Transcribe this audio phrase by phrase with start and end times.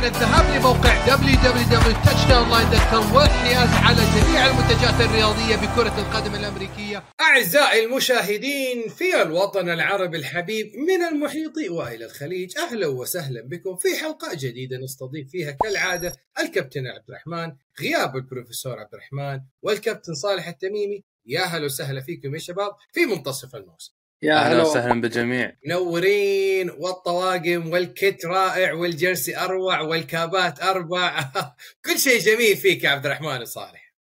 [0.00, 7.04] عن الذهاب لموقع www.touchdownline.com والحياز على جميع المنتجات الرياضية بكرة القدم الأمريكية.
[7.20, 14.34] أعزائي المشاهدين في الوطن العربي الحبيب من المحيط وإلى الخليج أهلا وسهلا بكم في حلقة
[14.34, 21.04] جديدة نستضيف فيها كالعادة الكابتن عبد الرحمن غياب البروفيسور عبد الرحمن والكابتن صالح التميمي.
[21.26, 23.99] يا هلا وسهلا فيكم يا شباب في منتصف الموسم.
[24.22, 25.56] يا أهلا هلا وسهلا بالجميع.
[25.66, 31.24] منورين والطواقم والكت رائع والجرسي أروع والكابات أربع.
[31.86, 33.92] كل شيء جميل فيك يا عبد الرحمن الصالح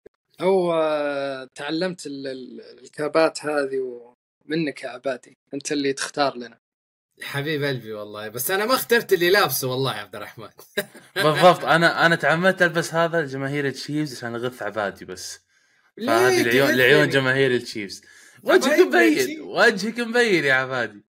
[0.40, 0.72] هو
[1.54, 3.78] تعلمت ال- ال- الكابات هذه
[4.46, 5.36] ومنك يا عبادي.
[5.54, 6.58] أنت اللي تختار لنا.
[7.22, 8.28] حبيب قلبي والله.
[8.28, 10.48] بس أنا ما اخترت اللي لابسه والله يا عبد الرحمن.
[11.24, 11.64] بالضبط.
[11.64, 15.40] أنا أنا تعمدت ألبس هذا لجماهير التشيفز عشان أغث عبادي بس.
[16.06, 18.02] فهذه ليه لعيون تغثني؟ لعيون جماهير ال Chiefs.
[18.42, 19.40] وجهك حبايبنا مبين.
[19.40, 21.04] وجهك مبين يا عبادي.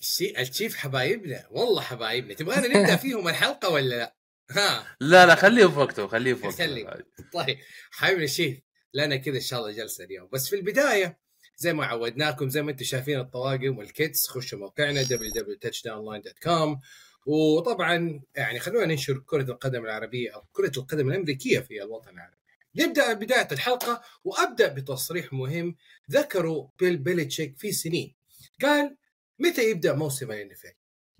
[0.00, 2.34] الشي- ال Chiefs حبايبنا والله حبايبنا.
[2.34, 4.14] تبغانا نبدأ فيهم الحلقة ولا لا؟
[4.50, 4.96] ها.
[5.00, 6.58] لا لا خليه في وقته خليه في وقته.
[6.58, 6.86] خليه.
[7.32, 7.58] طيب.
[7.90, 8.58] حبيبنا ال Chiefs
[8.94, 10.28] لنا كذا إن شاء الله جلسة اليوم.
[10.32, 11.18] بس في البداية
[11.56, 16.78] زي ما عودناكم زي ما أنتم شايفين الطواقم وال kits خشوا موقعنا www.touchdownline.com
[17.26, 22.36] وطبعا يعني خلونا ننشر كرة القدم العربية أو كرة القدم الأمريكية في الوطن العربي.
[22.76, 25.76] نبدأ بداية الحلقة وأبدأ بتصريح مهم
[26.10, 28.14] ذكره بيل بيلتشيك في سنين.
[28.62, 28.96] قال
[29.38, 30.56] متى يبدأ موسم ال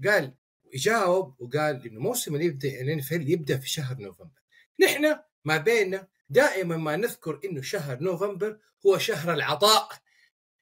[0.06, 0.34] قال
[0.74, 4.40] جاوب وقال إنه موسم يبدا ال يبدأ في شهر نوفمبر.
[4.80, 9.88] نحن ما بيننا دائما ما نذكر إنه شهر نوفمبر هو شهر العطاء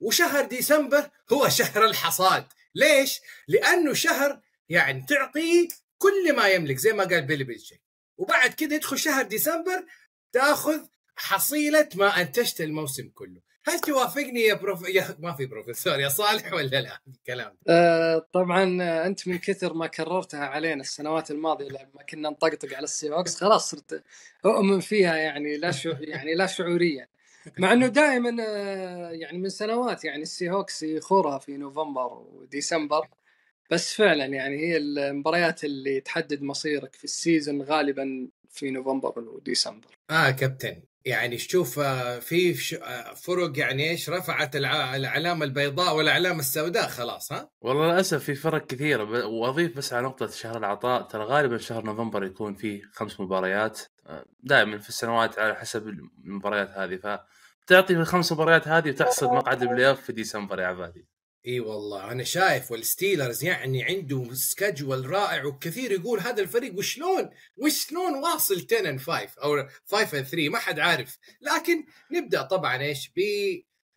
[0.00, 2.46] وشهر ديسمبر هو شهر الحصاد.
[2.74, 7.82] ليش؟ لأنه شهر يعني تعطيه كل ما يملك زي ما قال بيل بيلتشيك
[8.16, 9.84] وبعد كده يدخل شهر ديسمبر
[10.32, 10.80] تاخذ
[11.16, 13.48] حصيلة ما أنتجت الموسم كله.
[13.68, 14.88] هل توافقني يا prof...
[14.88, 19.74] يا ما في بروفيسور يا صالح ولا لا؟ الكلام آه، طبعا آه، أنت من كثر
[19.74, 24.02] ما كررتها علينا السنوات الماضية لما كنا نطقطق على ال Seahawks خلاص صرت
[24.46, 27.08] أؤمن فيها يعني لا شو يعني لا شعوريا.
[27.58, 33.08] مع إنه دائما آه، يعني من سنوات يعني ال Seahawks يخورها في نوفمبر وديسمبر.
[33.70, 39.86] بس فعلا يعني هي المباريات اللي تحدد مصيرك في ال season غالبا في نوفمبر وديسمبر.
[40.10, 40.82] آه كابتن.
[41.04, 46.88] يعني شوف آه، في ش- آه، فرق يعني إيش؟ رفعت الع- العلامة البيضاء والعلامة السوداء
[46.88, 51.02] خلاص ها؟ والله للأسف في فرق كثيرة وأضيف بس على نقطة شهر العطاء.
[51.02, 53.80] ترى غالبا شهر نوفمبر يكون فيه خمس مباريات
[54.40, 55.88] دائما في السنوات على حسب
[56.24, 57.20] المباريات هذه.
[57.66, 61.06] فتعطي في الخمس مباريات هذه وتحصد مقعد ال playoff في ديسمبر يا عبادي.
[61.46, 67.30] إي والله أنا شايف وال Steelers يعني عنده schedule رائع وكثير يقول هذا الفريق وشلون؟
[67.56, 71.18] وشلون واصل 10 and 5 أو 5 and 3 ما حد عارف.
[71.40, 73.20] لكن نبدأ طبعا إيش؟ ب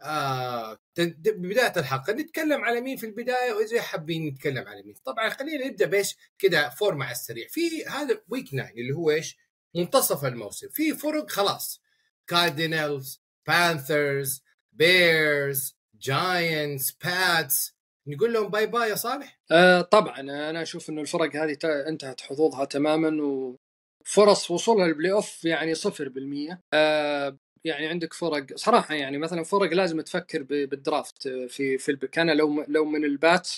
[0.01, 2.13] آه ببداية الحلقة.
[2.13, 4.95] نتكلم على مين في البداية؟ وإذا حابين نتكلم على مين.
[5.05, 7.47] طبعا خلينا نبدأ بإيش؟ كذا فورمة على السريع.
[7.47, 9.37] في هذا week 9 اللي هو إيش؟
[9.75, 10.69] منتصف الموسم.
[10.69, 11.81] في فرق خلاص.
[12.27, 17.75] Cardinals Panthers Bears Giants Pats
[18.07, 20.19] نقول لهم باي باي يا صالح؟ آه طبعا.
[20.19, 26.61] أنا أشوف إنه الفرق هذه انتهت حظوظها تماما وفرص وصولها لل playoff يعني صفر بالمية.
[26.73, 31.89] آه يعني عندك فرق صراحة يعني مثلا فرق لازم تفكر بال draft آه، في في
[31.91, 33.49] ال pick أنا لو لو من ال Pats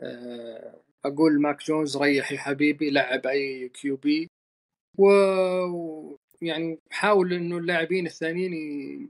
[0.00, 4.28] آه أقول ماك جونز ريح يا حبيبي لعب أي QB.
[4.98, 5.06] و
[6.42, 8.52] يعني حاول إنه اللاعبين الثانيين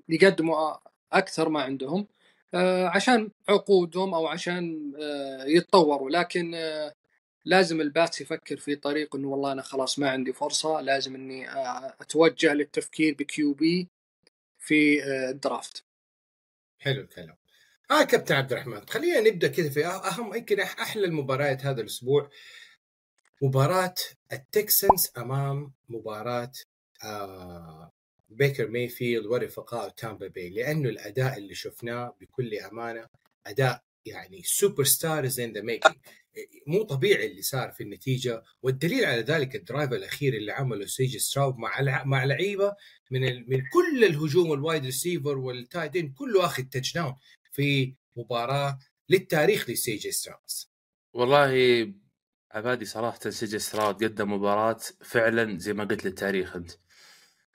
[0.09, 0.77] يقدموا
[1.13, 2.07] أكثر ما عندهم.
[2.87, 6.11] عشان عقودهم أو عشان آه، يتطوروا.
[6.11, 6.93] لكن آه،
[7.45, 11.51] لازم ال Pats يفكر في طريق إنه والله أنا خلاص ما عندي فرصة لازم إني
[11.51, 13.89] آه، أتوجه للتفكير ب QB
[14.59, 15.85] في آه، ال draft.
[16.79, 17.37] حلو الكلام.
[17.91, 22.31] آه كابتن عبد الرحمن خلينا نبدأ كذا في أهم يمكن أحلى المباريات هذا الأسبوع.
[23.43, 23.95] مباراة
[24.33, 26.53] ال Texans أمام مباراة
[27.05, 27.91] آه
[28.29, 33.07] بيكر مايفيلد ورفقائه تامبا باي لأنه الأداء اللي شفناه بكل أمانة
[33.47, 35.95] أداء يعني superstars in the making
[36.67, 41.19] مو طبيعي اللي صار في النتيجة والدليل على ذلك ال drive الأخير اللي عمله سي
[41.19, 42.75] جي ستراود مع مع لعيبة
[43.11, 43.21] من.
[43.51, 47.15] من كل الهجوم ال wide receiver وال tight end كله آخذ touchdown
[47.53, 48.79] في مباراة
[49.09, 50.71] للتاريخ لسي جي ستراود
[51.13, 51.53] والله
[52.51, 56.71] عبادي صراحة سي جي ستراود قدم مباراة فعلا زي ما قلت للتاريخ أنت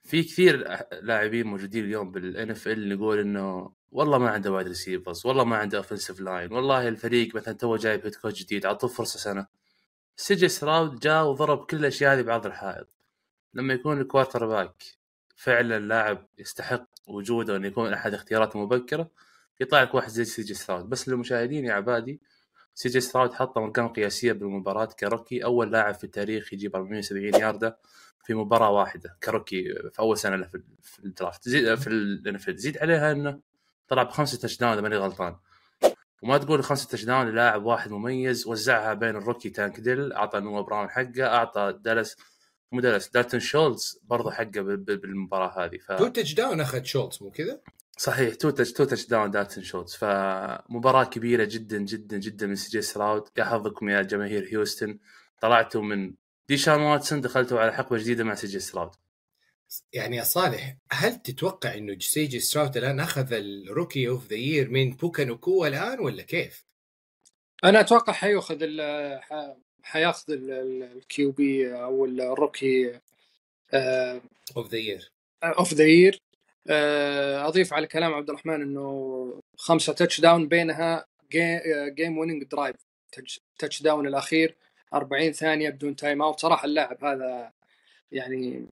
[0.04, 0.58] في كثير
[1.02, 5.78] لاعبين موجودين اليوم بال NFL يقول إنه والله ما عنده wide receivers والله ما عنده
[5.78, 9.48] offensive line والله الفريق مثلا تو جايب head coach جديد أعطوه فرصة سنة.
[10.16, 12.88] سي جي ستراود جاء وضرب كل الأشياء هذه بعرض الحائط.
[13.54, 14.84] لما يكون ال quarterback
[15.36, 19.10] فعلا لاعب يستحق وجوده إنه يكون أحد اختياراته المبكره
[19.62, 22.22] يطلع لك واحد زي سي جي ستراود بس للمشاهدين يا عبادي
[22.76, 27.42] سي جي ستراود حط ارقام قياسية بالمباراة ك rookie أول لاعب في التاريخ يجيب 470
[27.42, 27.78] ياردة.
[28.24, 29.18] في مباراة واحدة.
[29.24, 30.48] ك rookie في أول سنة له
[30.82, 31.50] في ال draft.
[31.50, 33.40] زيد في الانفيد زيد عليها إنه
[33.88, 35.36] طلع بخمسة touchdown إذا ماني غلطان.
[36.24, 40.62] وما تقول خمسة touchdown للاعب واحد مميز وزعها بين ال rookie تانك ديل أعطى نوا
[40.62, 42.18] براون حقه أعطى دالاس
[42.72, 45.78] مو دالاس دالتون شولز برضه حقه بال- بال- بالمباراة هذه.
[45.78, 45.92] ف...
[45.92, 47.60] two touchdown أخذ شولتس مو كذا؟
[47.98, 52.70] صحيح two touch two touch down دالتون شولز فمباراه كبيرة جدا جدا جدا من سي
[52.70, 55.00] جي ستراود يا حظكم يا جماهير هيوستن.
[55.42, 56.14] طلعتوا من
[56.48, 58.92] ديشان واتسون دخلتوا على حقبة جديدة مع سي جي ستراود
[59.94, 64.36] يعني يا صالح هل تتوقع إنه سي جي ستراود الآن أخذ ال rookie of the
[64.36, 66.66] year من بوكا نوكوا الآن ولا كيف؟
[67.64, 68.58] أنا أتوقع حيأخذ
[69.84, 73.00] حيأخذ ال QB أو ال rookie
[74.58, 75.12] of the year.
[75.44, 76.22] of the year.
[77.48, 81.06] أضيف على كلام عبد الرحمن إنه خمسة touchdown بينها
[81.96, 82.76] game winning drive
[83.60, 84.56] touchdown الأخير.
[84.94, 87.52] 40 ثانية بدون timeout صراحة اللاعب هذا
[88.12, 88.68] يعني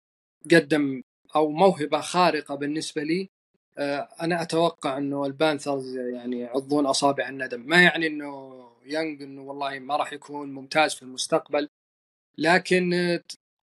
[0.52, 1.04] قدم
[1.36, 3.30] أو موهبة خارقة بالنسبة لي.
[3.78, 7.62] آه، أنا أتوقع إنه ال Panthers يعني يعضون أصابع الندم.
[7.68, 11.70] ما يعني إنه يانج إنه والله ما راح يكون ممتاز في المستقبل.
[12.38, 12.94] لكن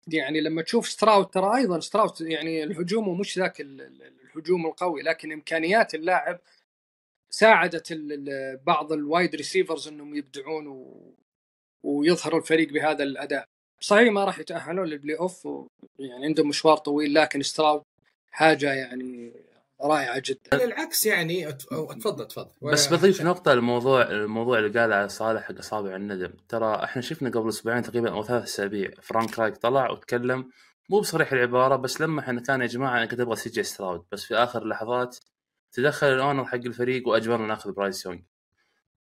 [0.08, 5.02] يعني لما تشوف ستراود ترى أيضا ستراود يعني الهجوم مش ذاك ال- ال- الهجوم القوي
[5.02, 6.40] لكن إمكانيات اللاعب
[7.30, 7.92] ساعدت
[8.66, 10.66] بعض ال wide receivers إنهم يبدعون
[11.82, 11.98] و...
[11.98, 13.44] ويظهروا الفريق بهذا الأداء.
[13.80, 15.48] صحيح ما راح يتأهلون لل playoff.
[15.98, 17.82] يعني عندهم مشوار طويل لكن ستراود
[18.30, 19.32] حاجة يعني
[19.80, 20.40] رائعة جدا.
[20.52, 22.50] على العكس يعني أت- أو- تفضل تفضل.
[22.62, 27.30] بس بضيف نقطة للموضوع الموضوع اللي قال على صالح حق اصابع الندم، ترى إحنا شفنا
[27.30, 30.50] قبل أسبوعين تقريبا أو ثلاث أسابيع فرانك رايك طلع وتكلم.
[30.90, 34.04] مو بصريح العبارة بس لما إحنا كان يا جماعة أنا كنت أبغى سي جي ستراود
[34.12, 35.16] بس في آخر اللحظات
[35.72, 38.18] تدخل ال owner حق الفريق وأجبرنا ناخذ برايس يونغ.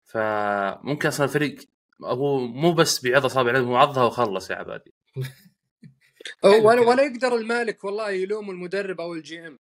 [0.04, 1.56] فممكن أصلا الفريق
[2.04, 4.94] أبو مو بس بيعض أصابع هو عضها وخلص يا عبادي.
[6.44, 6.82] ولا.
[6.82, 9.60] ولا يقدر المالك والله يلوم المدرب أو ال GM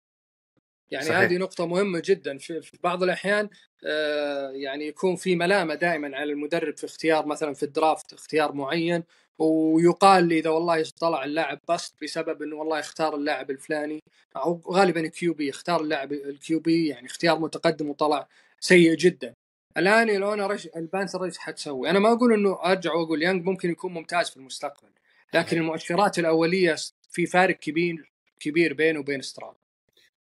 [0.90, 1.18] يعني صحيح.
[1.18, 3.48] هذه نقطة مهمة جدا في, في بعض الأحيان
[3.86, 8.52] آه، يعني يكون في ملامة دائما على المدرب في اختيار مثلا في ال draft اختيار
[8.52, 9.04] معين
[9.38, 14.02] ويقال لي إذا والله طلع اللاعب bust بسبب إنه والله اختار اللاعب الفلاني
[14.36, 18.28] أو غالبا QB اختار اللاعب ال QB يعني اختيار متقدم وطلع
[18.60, 19.34] سيء جدا
[19.76, 23.44] الآن ال owner إيش ال Panthers إيش حتسوي؟ أنا ما أقول إنه أرجع وأقول يانج
[23.44, 24.88] ممكن يكون ممتاز في المستقبل
[25.34, 26.76] لكن المؤشرات الأولية
[27.10, 29.56] في فارق كبير كبير بينه وبين ستراود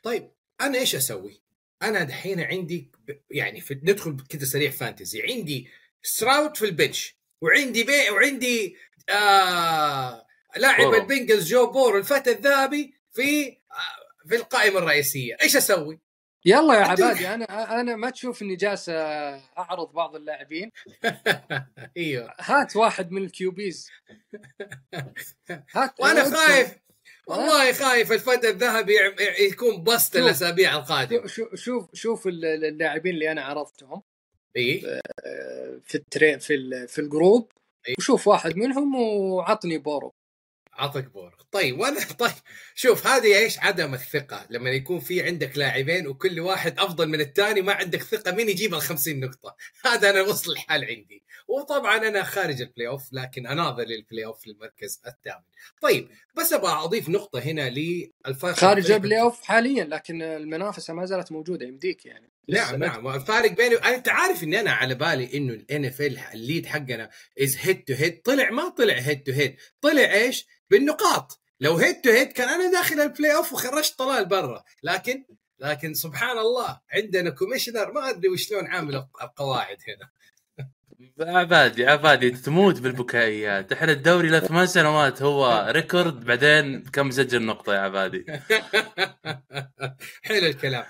[0.02, 0.30] طيب
[0.60, 1.40] أنا إيش أسوي؟
[1.82, 2.90] أنا دحين عندي
[3.30, 5.68] يعني في ندخل كذا سريع fantasy عندي
[6.02, 8.76] ستراود في ال bench وعندي بي وعندي
[9.10, 10.26] آه
[10.56, 10.94] لاعب.
[10.94, 15.98] ال Bengals جو بورو الفتى الذهبي في آه في القائمة الرئيسية إيش أسوي؟
[16.44, 16.84] يلا يا.
[16.84, 18.88] عبادي أنا أنا ما تشوف إني جالس
[19.58, 20.70] أعرض بعض اللاعبين
[21.96, 23.90] إيوه هات واحد من ال QBs
[25.74, 26.36] هات وأنا ادخل.
[26.36, 26.78] خايف
[27.26, 28.92] والله خايف الفتى الذهبي
[29.40, 29.84] يكون
[30.14, 30.16] شوف.
[30.16, 34.02] الأسابيع القادمة شوف شوف شوف ال- ال- اللاعبين اللي أنا عرضتهم
[34.56, 34.82] إي
[35.26, 37.52] آه، في ال trade في في ال group.
[37.98, 40.14] وشوف واحد منهم وعطني بورو
[40.80, 42.32] عطك بورو طيب وأنا طيب
[42.74, 44.46] شوف هذه إيش؟ عدم الثقة.
[44.50, 48.74] لما يكون في عندك لاعبين وكل واحد أفضل من الثاني ما عندك ثقة مين يجيب
[48.74, 49.56] ال 50 نقطة؟
[49.86, 51.22] هذا أنا وصل الحال عندي.
[51.48, 55.44] وطبعا أنا خارج ال playoff لكن أناظر لل playoff للمركز الثامن.
[55.82, 61.06] طيب بس أبغى أضيف نقطة هنا للفرق خارج ال play off حاليا لكن المنافسة ما
[61.06, 62.30] زالت موجودة يمديك يعني.
[62.48, 62.76] نعم.
[62.76, 63.08] نعم.
[63.08, 67.56] الفارق بيني أنت عارف إني أنا على بالي إنه ال NFL ال league حقنا is
[67.60, 71.40] head to head طلع ما طلع head to head طلع إيش؟ بالنقاط.
[71.60, 74.64] لو head to head كان أنا داخل ال playoff وخرجت طلال برا.
[74.82, 75.24] لكن
[75.58, 80.10] لكن سبحان الله عندنا commissioner ما أدري وشلون عامل القواعد هنا.
[81.20, 83.72] عبادي عبادي تموت بالبكائيات.
[83.72, 88.26] إحنا الدوري له ثمان سنوات هو record بعدين كم سجل نقطة يا عبادي
[90.22, 90.84] حلو الكلام.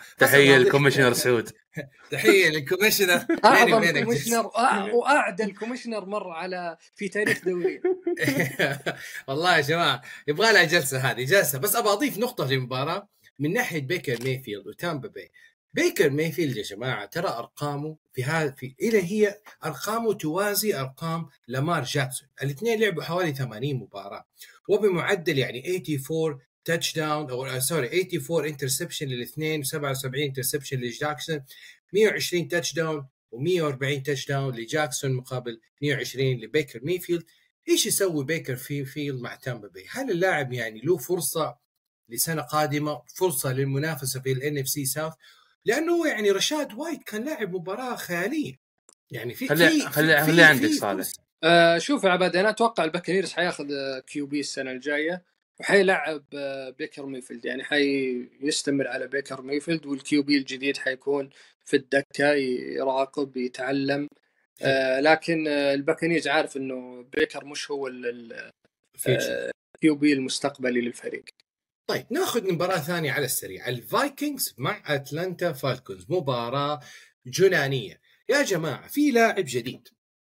[0.54, 1.50] أضيف- لل commissioner سعود.
[2.10, 3.20] تحية لل commissioner.
[3.44, 4.46] أعظم commissioner
[4.92, 7.80] وأعدل commissioner مر على في تاريخ دوري.
[9.28, 11.58] والله يا جماعة يبغى لها جلسة هذه جلسة.
[11.58, 13.08] بس أبغى أضيف نقطة للمباراة.
[13.38, 15.30] من ناحية بيكر ميفيلد وتامبا باي
[15.74, 21.84] بيكر ميفيلد يا جماعة ترى أرقامه في هذا في إلى هي أرقامه توازي أرقام لامار
[21.84, 24.26] جاكسون الاثنين لعبوا حوالي 80 مباراة
[24.68, 31.44] وبمعدل يعني 84 touchdown أو sorry 84 interception للاثنين 77 interception لجاكسون
[31.92, 37.24] 120 touchdown و140 touchdown لجاكسون مقابل 120 لبيكر ميفيلد
[37.68, 41.58] إيش يسوي بيكر ميفيلد مع تامبا باي؟ هل اللاعب يعني له فرصة
[42.08, 45.12] لسنة قادمة فرصة للمنافسة في ال NFC South؟
[45.66, 48.56] لأنه هو يعني رشاد وايت كان لاعب مباراة خيالية.
[49.10, 51.06] يعني في خلي- خلي- خلي عندك صالح.
[51.44, 53.66] آه شوف يا عباد أنا أتوقع ال Buccaneers حياخذ
[54.06, 55.22] QB السنة الجاية
[55.60, 57.44] وحيلعب آه، بيكر ميفيلد.
[57.44, 61.30] يعني حيستمر على بيكر ميفيلد وال QB الجديد حيكون
[61.64, 64.08] في الدكة يراقب يتعلم.
[64.62, 67.86] آه لكن آه ال Buccaneers عارف إنه بيكر مش هو.
[67.86, 71.24] الكيو B المستقبلي للفريق.
[71.90, 73.68] طيب ناخذ مباراة ثانية على السريع.
[73.68, 76.80] الفايكنجز مع أتلانتا فالكونز مباراة
[77.26, 78.00] جنانية.
[78.28, 79.88] يا جماعة في لاعب جديد.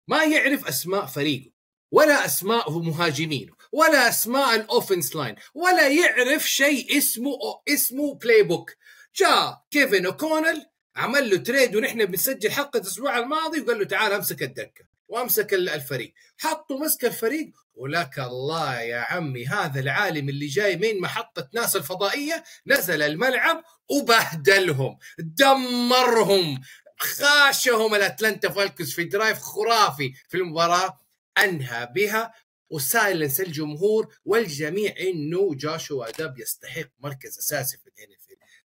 [0.09, 1.51] ما يعرف أسماء فريقه
[1.91, 7.33] ولا اسماء مهاجمينه ولا أسماء ال offense line ولا يعرف شيء اسمه
[7.69, 8.71] اسمه playbook
[9.17, 14.43] جاء كيفن اوكونل عمل له trade ونحن بنسجل حلقة الأسبوع الماضي وقال له تعال أمسك
[14.43, 14.85] الدكة.
[15.09, 16.15] وامسك ال- الفريق.
[16.39, 22.45] حطوا مسك الفريق ولك الله يا عمي هذا العالم اللي جاي من محطة ناسا الفضائية
[22.67, 26.61] نزل الملعب وبهدلهم دمرهم
[26.99, 30.99] خاشهم ال Atlanta Falcons في drive خرافي في المباراة.
[31.39, 32.33] أنهى بها
[32.71, 38.09] و silence الجمهور والجميع إنه جاشوا دوبز يستحق مركز أساسي في ال NFL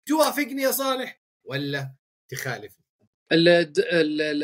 [0.07, 1.95] توافقني يا صالح ولا
[2.29, 2.73] تخالف؟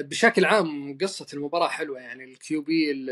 [0.03, 3.07] بشكل عام قصة المباراة حلوة يعني ال QB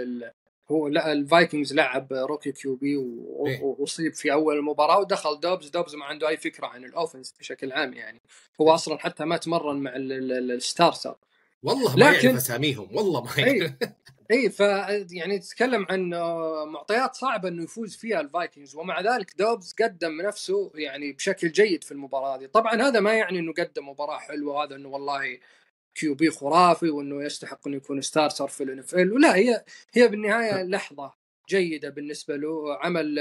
[0.71, 3.61] هو لا ال Vikings لعب rookie QB و- إيه.
[3.63, 7.73] واصيب في أول المباراة ودخل دوبز دوبز ما عنده أي فكرة عن ال offense بشكل
[7.73, 8.21] عام يعني.
[8.61, 11.17] هو أصلا حتى ما تمرن مع ال- ال- ال- ال starter.
[11.63, 13.73] والله ما لكن- يعرف أساميهم والله ما يعرف.
[14.31, 14.61] اي ف
[15.11, 16.11] يعني تتكلم عن
[16.73, 21.85] معطيات صعبة إنه يفوز فيها ال Vikings ومع ذلك دوبز قدم نفسه يعني بشكل جيد
[21.85, 22.47] في المباراة هذه.
[22.47, 25.39] طبعا هذا ما يعني إنه قدم مباراة حلوة وهذا إنه والله
[25.95, 31.13] QB خرافي وإنه يستحق إنه يكون starter في ال NFL ولا هي هي بالنهاية لحظة
[31.49, 33.19] جيدة بالنسبة له عمل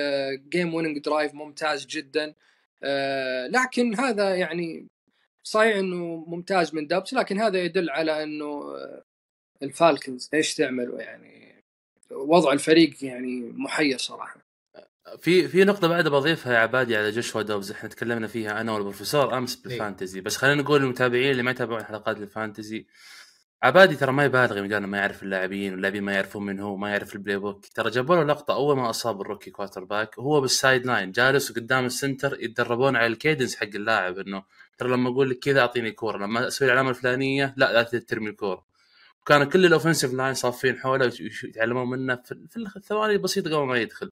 [0.50, 2.34] game winning drive ممتاز جدا.
[2.84, 4.88] آه، لكن هذا يعني
[5.44, 9.04] صحيح إنه ممتاز من دوبز لكن هذا يدل على إنه آه،
[9.64, 11.64] ال Falcons إيش تعملوا يعني؟
[12.12, 14.43] وضع الفريق يعني محير صراحة.
[15.20, 19.38] في في نقطة بعد بضيفها يا عبادي على جوشوا دوبز إحنا تكلمنا فيها أنا والبروفيسور
[19.38, 20.22] أمس بال fantasy.
[20.22, 22.86] بس خلينا نقول للمتابعين اللي ما يتابعون حلقات ال fantasy
[23.64, 26.90] عبادي ترى ما يبالغ يوم قال ما يعرف اللاعبين واللاعبين ما يعرفون من هو ما
[26.90, 27.66] يعرف ال playbook.
[27.76, 31.86] ترى جابوا له لقطة أول ما أصاب ال rookie quarterback وهو بال sideline جالس قدام
[31.86, 34.44] ال center يتدربون على ال cadence حق اللاعب إنه
[34.78, 38.66] ترى لما أقول لك كذا أعطيني كورة لما أسوي العلامة الفلانية لا لا ترمي الكورة.
[39.26, 41.12] كان كل ال offensive line صافين حوله
[41.44, 44.12] يتعلمون منه في في الثواني البسيطة قبل ما يدخل.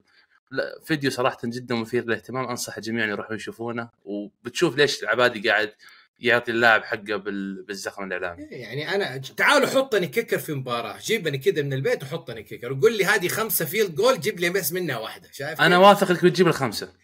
[0.52, 2.48] لا فيديو صراحة جدا مثير للاهتمام.
[2.48, 5.72] أنصح الجميع أن يروحوا يشوفونه وبتشوف ليش العبادي قاعد
[6.18, 8.42] يعطي اللاعب حقه بال- بالزخم الإعلامي.
[8.42, 10.98] يعني أنا تعالوا حطني kicker في مباراة.
[10.98, 12.72] جيبني كذا من البيت وحطني kicker.
[12.72, 15.28] وقول لي هذه خمسة field goal جيب لي بس منها واحدة.
[15.32, 16.92] شايف أنا؟ واثق إنك بتجيب الخمسة.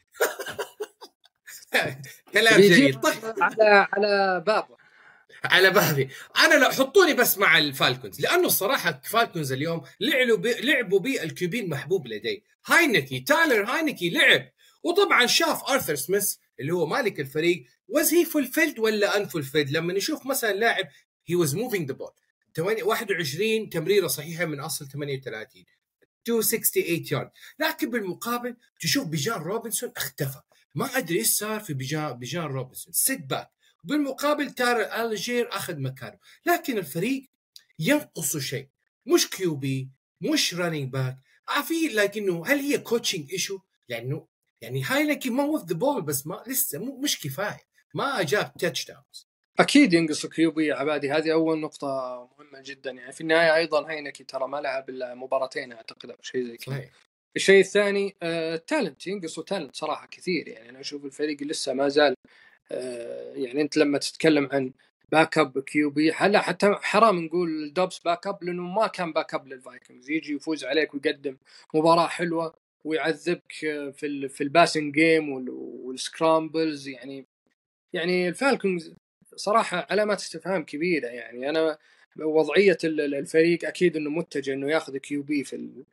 [2.32, 3.14] كلام جميل طيب.
[3.40, 4.77] على على بابه.
[5.44, 6.08] على بالي.
[6.38, 11.35] أنا لا حطوني بس مع الفالكونز لأنه الصراحة الفالكونز اليوم لعبوا بي لعبوا بي ال
[11.35, 12.44] QB المحبوب لدي.
[12.66, 14.52] هاينكي تايلر هاينكي لعب.
[14.82, 17.64] وطبعا شاف آرثر سميث اللي هو مالك الفريق.
[17.88, 20.88] was he fulfilled ولا unfulfilled لما نشوف مثلا لاعب
[21.26, 22.10] he was moving the ball
[22.58, 25.64] 21 تمريرة صحيحة من أصل 38
[26.28, 30.40] 268 يارد لكن بالمقابل تشوف بيجان روبنسون اختفى.
[30.74, 32.92] ما أدري إيش صار في بيجان بيجان روبنسون.
[32.92, 33.50] set back
[33.84, 36.18] بالمقابل تايلر الجير أخذ مكانه.
[36.46, 37.30] لكن الفريق
[37.78, 38.68] ينقصه شيء.
[39.06, 41.18] مش QB مش running back
[41.68, 44.26] في لكنه هل هي coaching issue لأنه
[44.60, 47.68] يعني هاينكي moved the ball بس ما لسه مو مش كفاية.
[47.94, 51.10] ما جاب touchdowns أكيد ينقص QB عبادي.
[51.10, 51.88] هذه أول نقطة
[52.38, 52.90] مهمة جدا.
[52.90, 56.90] يعني في النهاية أيضا هينكي ترى ما لعب إلا مباراتين أعتقد أو شيء زي كذا.
[57.36, 60.48] الشيء الثاني آه talent ينقصوا talent صراحة كثير.
[60.48, 62.14] يعني أنا أشوف الفريق لسه ما زال
[63.34, 64.72] يعني أنت لما تتكلم عن
[65.12, 70.64] backup QB هلا حتى حرام نقول دوبس backup لأنه ما كان backup للفايكنجز يجي يفوز
[70.64, 71.36] عليك ويقدم
[71.74, 75.32] مباراة حلوة ويعذبك آه، في في ال passing game
[75.84, 77.26] وال scrambles يعني
[77.92, 78.94] يعني الفالكونز
[79.36, 81.08] صراحة علامات استفهام كبيرة.
[81.08, 81.78] يعني أنا
[82.18, 85.84] وضعية ال- ال- الفريق أكيد إنه متجه إنه ياخذ QB في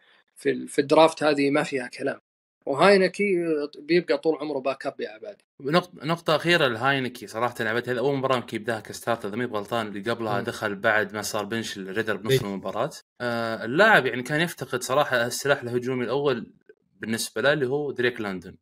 [0.67, 2.21] في ال draft هذه ما فيها كلام.
[2.65, 3.35] وهاينكي
[3.79, 5.45] بيبقى طول عمره backup يا عبادي.
[5.61, 9.51] نقطة, نقطة أخيرة لهاينكي صراحة لعبت هذا أول مباراة يمكن يبدأها ك starter إذا ماني
[9.51, 10.41] غلطان اللي قبلها.
[10.41, 12.41] دخل بعد ما صار bench الريدر بنص إيه.
[12.41, 12.91] المباراة.
[13.21, 16.53] آه اللاعب يعني كان يفتقد صراحة السلاح الهجومي الأول
[16.99, 18.55] بالنسبة له اللي هو دريك لندن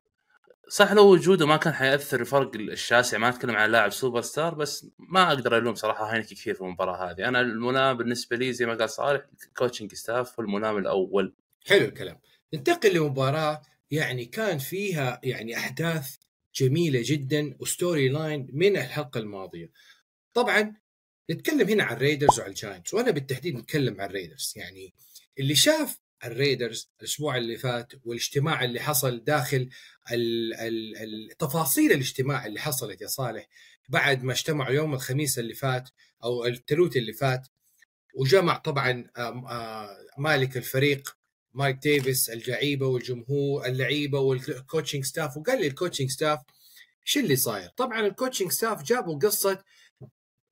[0.69, 4.87] صح لو وجوده ما كان حيأثر الفرق الشاسع ما أتكلم عن لاعب سوبر ستار بس
[4.99, 7.27] ما أقدر ألوم صراحة هاينكي كثير في المباراة هذه.
[7.27, 9.21] أنا الملام بالنسبة لي زي ما قال صالح
[9.57, 11.33] coaching staff هو الملام الأول.
[11.67, 12.19] حلو الكلام.
[12.53, 13.61] ننتقل لمباراة
[13.93, 16.15] يعني كان فيها يعني أحداث
[16.55, 19.71] جميلة جدا و story line من الحلقة الماضية.
[20.33, 20.75] طبعا
[21.31, 24.93] نتكلم هنا عن الريدرز وعن الجاينتس وأنا بالتحديد نتكلم عن الريدرز يعني
[25.39, 29.69] اللي شاف الريدرز الأسبوع اللي فات والاجتماع اللي حصل داخل
[30.11, 33.47] التفاصيل الاجتماع اللي حصلت يا صالح
[33.89, 35.89] بعد ما اجتمعوا يوم الخميس اللي فات
[36.23, 37.47] أو الثلوث اللي فات
[38.15, 39.45] وجمع طبعا آم
[40.17, 41.17] مالك الفريق
[41.53, 46.39] مارك ديفيس اللعيبه والجمهور اللعيبة وال coaching staff وقال لي ال coaching staff
[47.05, 49.63] شو اللي صاير؟ طبعا ال coaching staff جابوا قصة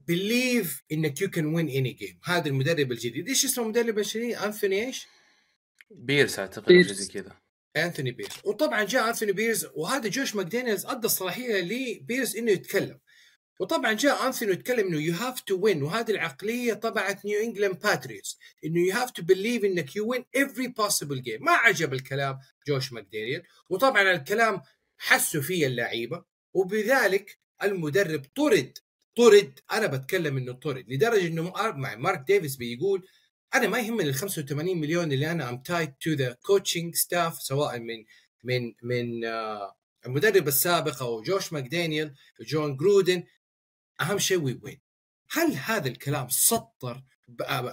[0.08, 4.86] believe إنك you can win any game هذا المدرب الجديد إيش اسمه المدرب الجديد أنثوني
[4.86, 5.08] إيش؟
[5.92, 6.88] بيرس أعتقد بيرس.
[6.88, 7.38] شيء زي كذا
[7.78, 13.00] أنثوني بيرز وطبعا جاء أنثوني بيرز وهذا جوش ماكدانيلز أدى الصلاحية لبيرز إنه يتكلم
[13.60, 18.38] وطبعا جاء انثوني يتكلم إنه you have to win وهذه العقلية طبعت نيو انجلاند باتريوتس
[18.66, 22.94] إنه you have to believe إنك you win every possible game ما عجب الكلام جوش
[22.94, 24.62] ماكدانيل وطبعا الكلام
[24.98, 28.78] حسوا فيه اللعيبة وبذلك المدرب طرد.
[29.18, 33.08] طرد أنا بتكلم إنه طرد لدرجة إنه مع مارك ديفيس بيقول
[33.56, 37.80] أنا ما يهمني ال 85 مليون اللي أنا I'm tied to the coaching staff سواء
[37.80, 38.06] من
[38.44, 43.24] من من آه، المدرب السابق أو جوش ماكدانيلز جون جرودن.
[44.02, 44.82] أهم شيء we win؟
[45.32, 47.04] هل هذا الكلام سطر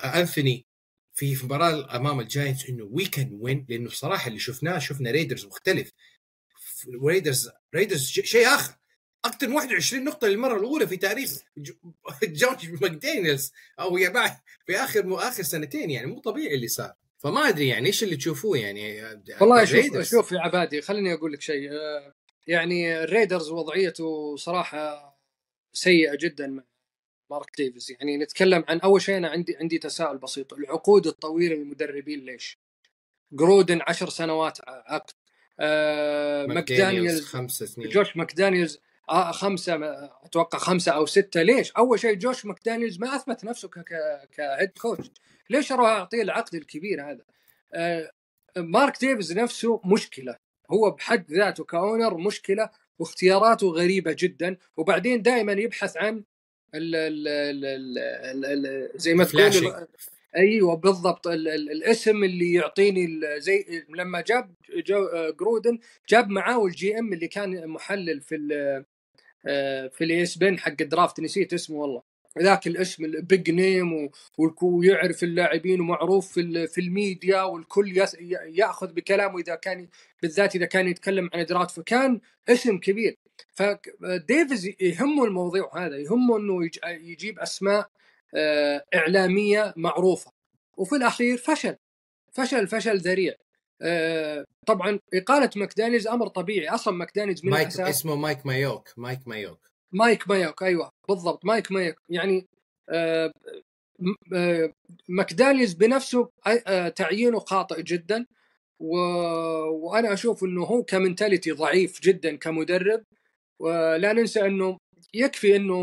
[0.04, 0.66] أنثوني
[1.14, 5.92] في مباراة أمام الجاينتس إنه we can win لأنه بصراحه اللي شفناه شفنا ريدرز مختلف.
[7.04, 8.75] ريدرز ريدرز شيء آخر.
[9.25, 11.30] أكثر من 21 نقطة للمرة الأولى في تاريخ
[12.22, 16.92] جوش ماكدانيلز أو يا بعد في آخر آخر سنتين يعني مو طبيعي اللي صار.
[17.18, 19.02] فما أدري يعني إيش اللي تشوفوه يعني
[19.40, 20.02] والله شوف.
[20.02, 21.70] شوف يا عبادي خليني أقول لك شيء.
[21.72, 22.14] آه،
[22.46, 25.07] يعني الريدرز وضعيته صراحة
[25.78, 26.62] سيئة جدا مع
[27.30, 27.90] مارك ديفيز.
[28.00, 30.52] يعني نتكلم عن أول شيء أنا عندي عندي تساؤل بسيط.
[30.52, 32.58] العقود الطويلة للمدربين ليش؟
[33.32, 35.11] جرودن عشر سنوات عقد.
[35.61, 37.88] آه ماكدانيلز خمس سنين.
[37.88, 38.78] جوش ماكدانيلز
[39.11, 41.42] آه خمسة ما- أتوقع خمسة أو ستة.
[41.42, 43.68] ليش؟ أول شيء جوش ماكدانيلز ما أثبت نفسه
[44.33, 45.11] ك head coach
[45.50, 47.24] ليش أروح أعطيه العقد الكبير هذا؟
[47.74, 48.11] آه
[48.57, 50.37] مارك ديفيز نفسه مشكلة.
[50.70, 56.24] هو بحد ذاته ك owner مشكلة واختياراته غريبة جدا وبعدين دائما يبحث عن
[56.74, 59.87] ال ال ال ال ال ال زي ما تقول.
[60.37, 64.54] أيوه بالضبط ال ال الاسم اللي يعطيني زي لما جاب
[64.87, 65.09] جون
[65.40, 68.84] جرودن جاب معاه ال GM اللي كان محلل في ال
[69.46, 72.02] آه، في ال ESPN حق ال draft نسيت اسمه والله
[72.38, 74.11] ذاك الاسم ال big name
[74.62, 77.96] ويعرف اللاعبين ومعروف في في الميديا والكل
[78.46, 79.88] ياخذ بكلامه إذا كان
[80.22, 83.16] بالذات إذا كان يتكلم عن draft فكان اسم كبير.
[83.54, 87.90] فديفيز يهمه الموضوع هذا يهمه إنه يج- يجيب أسماء
[88.34, 90.32] آه، إعلامية معروفة.
[90.76, 91.76] وفي الأخير فشل
[92.32, 93.34] فشل فشل ذريع.
[93.82, 96.68] آه، طبعا إقالة ماكدانيلز أمر طبيعي.
[96.68, 99.67] أصلا ماكدانيلز من مايك اسمه مايك مايوك مايك مايوك.
[99.92, 102.46] مايك مايوك أيوه بالضبط مايك مايوك يعني
[102.90, 103.33] آه،
[104.01, 104.72] م- آه،
[105.74, 106.29] بنفسه
[106.66, 108.27] آه، تعيينه خاطئ جدا.
[108.81, 108.96] و...
[109.68, 113.03] وأنا أشوف إنه هو ك mentality ضعيف جدا كمدرب.
[113.61, 114.79] ولا ننسى إنه
[115.14, 115.74] يكفي إنه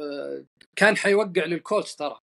[0.00, 0.44] آه،
[0.76, 2.18] كان حيوقع للكولتس ترى.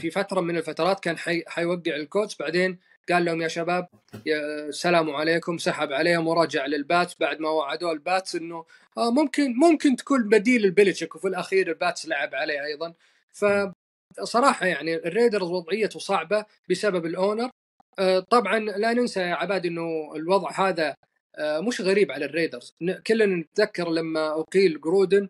[0.00, 1.44] في فترة من الفترات كان حي...
[1.46, 2.78] حيوقع للكولتس بعدين
[3.12, 3.88] قال لهم يا شباب
[4.26, 8.64] يا سلام عليكم سحب عليهم ورجع للباتس بعد ما وعدوه الباتس إنه
[8.98, 12.94] آه ممكن ممكن تكون بديل بيلتشيك وفي الأخير الباتس لعب عليه أيضا
[13.32, 17.50] فصراحه يعني الريدرز وضعيته صعبة بسبب ال owner
[17.98, 20.94] آه طبعا لا ننسى يا عباد إنه الوضع هذا
[21.38, 22.74] آه مش غريب على الريدرز
[23.06, 25.28] كلنا نتذكر لما اقيل جرودن.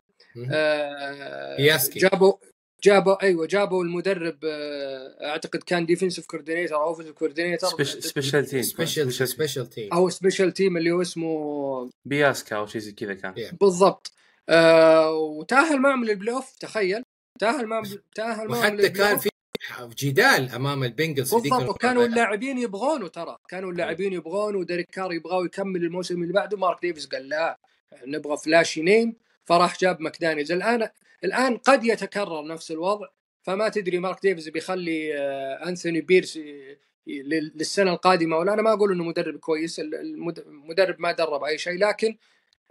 [0.53, 1.57] آه.
[1.97, 2.35] جابوا
[2.87, 9.13] جابوا أيوه جابوا المدرب آه أعتقد كان defensive coordinator أو offensive coordinator special team special
[9.13, 13.35] special team أو special team اللي هو اسمه بياسكا أو شيء زي كذا كان.
[13.35, 13.55] Yeah.
[13.61, 14.13] بالضبط.
[14.49, 17.03] آه وتأهل معهم لل playoff تخيل.
[17.41, 19.19] تأهل معهم تأهل معهم وحتى كان.
[19.19, 19.29] في
[19.99, 21.69] جدال أمام البنجلز بالضبط.
[21.69, 22.05] وكانوا.
[22.05, 23.37] اللاعبين يبغونه ترى.
[23.49, 24.59] كانوا اللاعبين يبغونه.
[24.59, 26.57] وديريك كار يبغاه يكمل الموسم اللي بعده.
[26.57, 27.59] مارك ديفيس قال لا
[28.07, 30.53] نبغى flashy name فراح جاب ماكدانيلز.
[30.53, 30.89] الآن
[31.25, 33.07] الآن قد يتكرر نفس الوضع
[33.43, 36.37] فما تدري مارك ديفيس بيخلي آه، أنثوني بيرس
[37.07, 41.45] لل- للسنة القادمة ولا أنا ما أقول إنه مدرب كويس ال- المد- المدرب ما درب
[41.45, 42.17] أي شيء لكن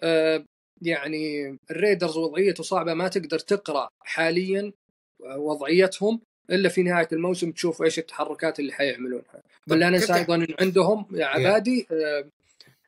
[0.01, 0.45] آه،
[0.81, 4.71] يعني الريدرز وضعيته صعبة ما تقدر تقرأ حاليا
[5.19, 9.43] وضعيتهم إلا في نهاية الموسم تشوف إيش التحركات اللي حيعملونها.
[9.69, 12.29] ولا ننسى أيضا أن عندهم يا عبادي آه،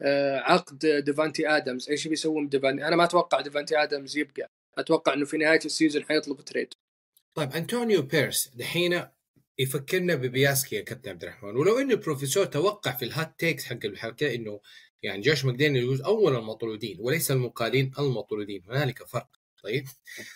[0.01, 1.89] آه، عقد ديفانتي آدمز.
[1.89, 4.49] إيش بيسوون ديفانتي أنا ما أتوقع ديفانتي آدمز يبقى.
[4.77, 6.73] أتوقع إنه في نهاية ال season حيطلب trade.
[7.33, 9.03] طيب انطونيو بيرس دحين
[9.59, 11.55] يفكرنا ببياسكي يا كابتن عبد الرحمن.
[11.55, 14.59] ولو إنه البروفيسور توقع في ال hot takes حق الحكاية إنه
[15.03, 18.63] يعني جوش ماكدانيلز يجوز أول المطرودين وليس المقالين المطرودين.
[18.69, 19.37] هنالك فرق.
[19.63, 19.87] طيب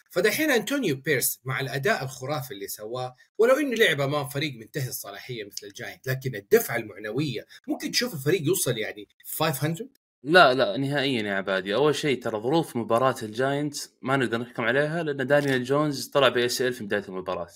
[0.09, 5.43] فدحين انطونيو بيرس مع الأداء الخرافي اللي سواه ولو إنه لعبه ما فريق منتهي الصلاحية
[5.43, 9.87] مثل الجاينت لكن الدفعة المعنوية ممكن تشوف الفريق يوصل يعني 500
[10.23, 11.75] لا لا نهائيا يا عبادي.
[11.75, 16.45] أول شيء ترى ظروف مباراة الجاينت ما نقدر نحكم عليها لأن دانيال جونز طلع ب
[16.45, 17.47] ACL في بداية المباراة.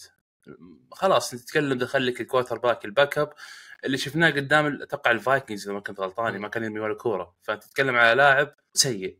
[0.92, 3.34] خلاص تتكلم دخل لك ال quarterback ال backup
[3.86, 7.36] اللي شفناه قدام أتوقع الفايكنجز إذا ما كنت غلطان ما كان يرمي ولا كورة.
[7.42, 9.18] فتتكلم على لاعب سيء.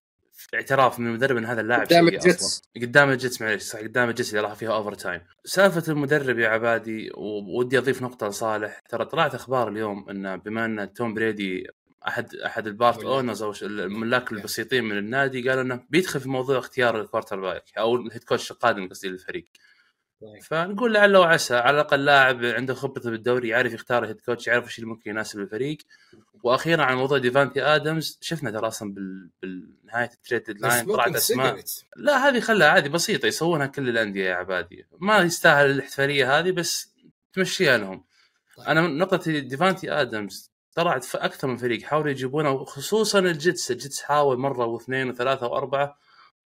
[0.54, 2.62] اعتراف من المدرب إن هذا اللاعب قدام الجيتس.
[2.82, 7.12] قدام الجيتس معلش صح قدام الجيتس اللي راح فيها overtime سالفة المدرب يا عبادي
[7.58, 8.80] ودي أضيف نقطة لصالح.
[8.90, 11.68] ترى طلعت أخبار اليوم إن بما إن توم بريدي
[12.08, 16.58] احد أحد ال part owners أو الملاك البسيطين من النادي قالوا إنه بيدخل في موضوع
[16.58, 19.46] اختيار ال quarterback أو ال head coach القادم قصدي للفريق.
[20.44, 24.80] فنقول لعل وعسى على الأقل لاعب عنده خبرة بالدوري يعرف يختار head coach يعرف إيش
[24.80, 25.78] اللي ممكن يناسب الفريق.
[26.44, 29.30] وأخيرا على موضوع ديفانتي آدمز شفنا ترى أصلا بال...
[29.42, 31.60] بالنهاية ال trade deadline طلعت أسماء.
[31.96, 34.86] لا هذه خلها عادي بسيطة يسوونها كل الأندية يا عبادي.
[35.00, 36.96] ما يستاهل الاحتفالية هذه بس
[37.34, 38.06] تمشيها لهم.
[38.58, 38.68] طيب.
[38.68, 44.38] أنا نقطة ديفانتي آدمز طلعت في أكثر من فريق حاولوا يجيبونه خصوصا الجيتس الجيتس حاول
[44.38, 45.98] مرة واثنين وثلاثة وأربعة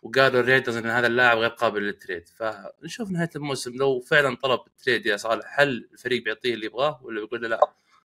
[0.03, 2.27] وقالوا الريدرز إن هذا اللاعب غير قابل لل trade.
[2.27, 6.99] فنشوف نهاية الموسم لو فعلا طلب ال trade يا صالح هل الفريق بيعطيه اللي يبغاه
[7.03, 7.71] ولا بيقول له لا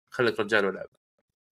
[0.09, 0.87] خليك رجال والعب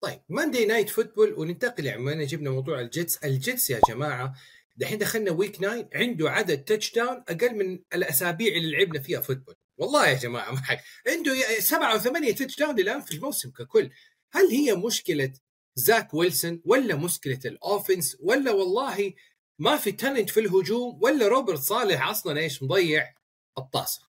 [0.02, 3.18] طيب Monday Night Football وننتقل يعني جبنا موضوع الجيتس.
[3.18, 4.34] الجيتس يا جماعة
[4.78, 10.08] دحين دخلنا week 9 عنده عدد touchdown أقل من الأسابيع اللي لعبنا فيها football والله
[10.08, 13.90] يا جماعة معك عنده سبعة وثمانية touchdown الان في الموسم ككل.
[14.36, 15.34] هل هي مشكلة
[15.76, 19.14] زاك ويلسون ولا مشكلة ال offense ولا والله
[19.60, 23.14] ما في talent في الهجوم ولا روبرت صالح أصلا إيش مضيع
[23.58, 24.02] الطاسه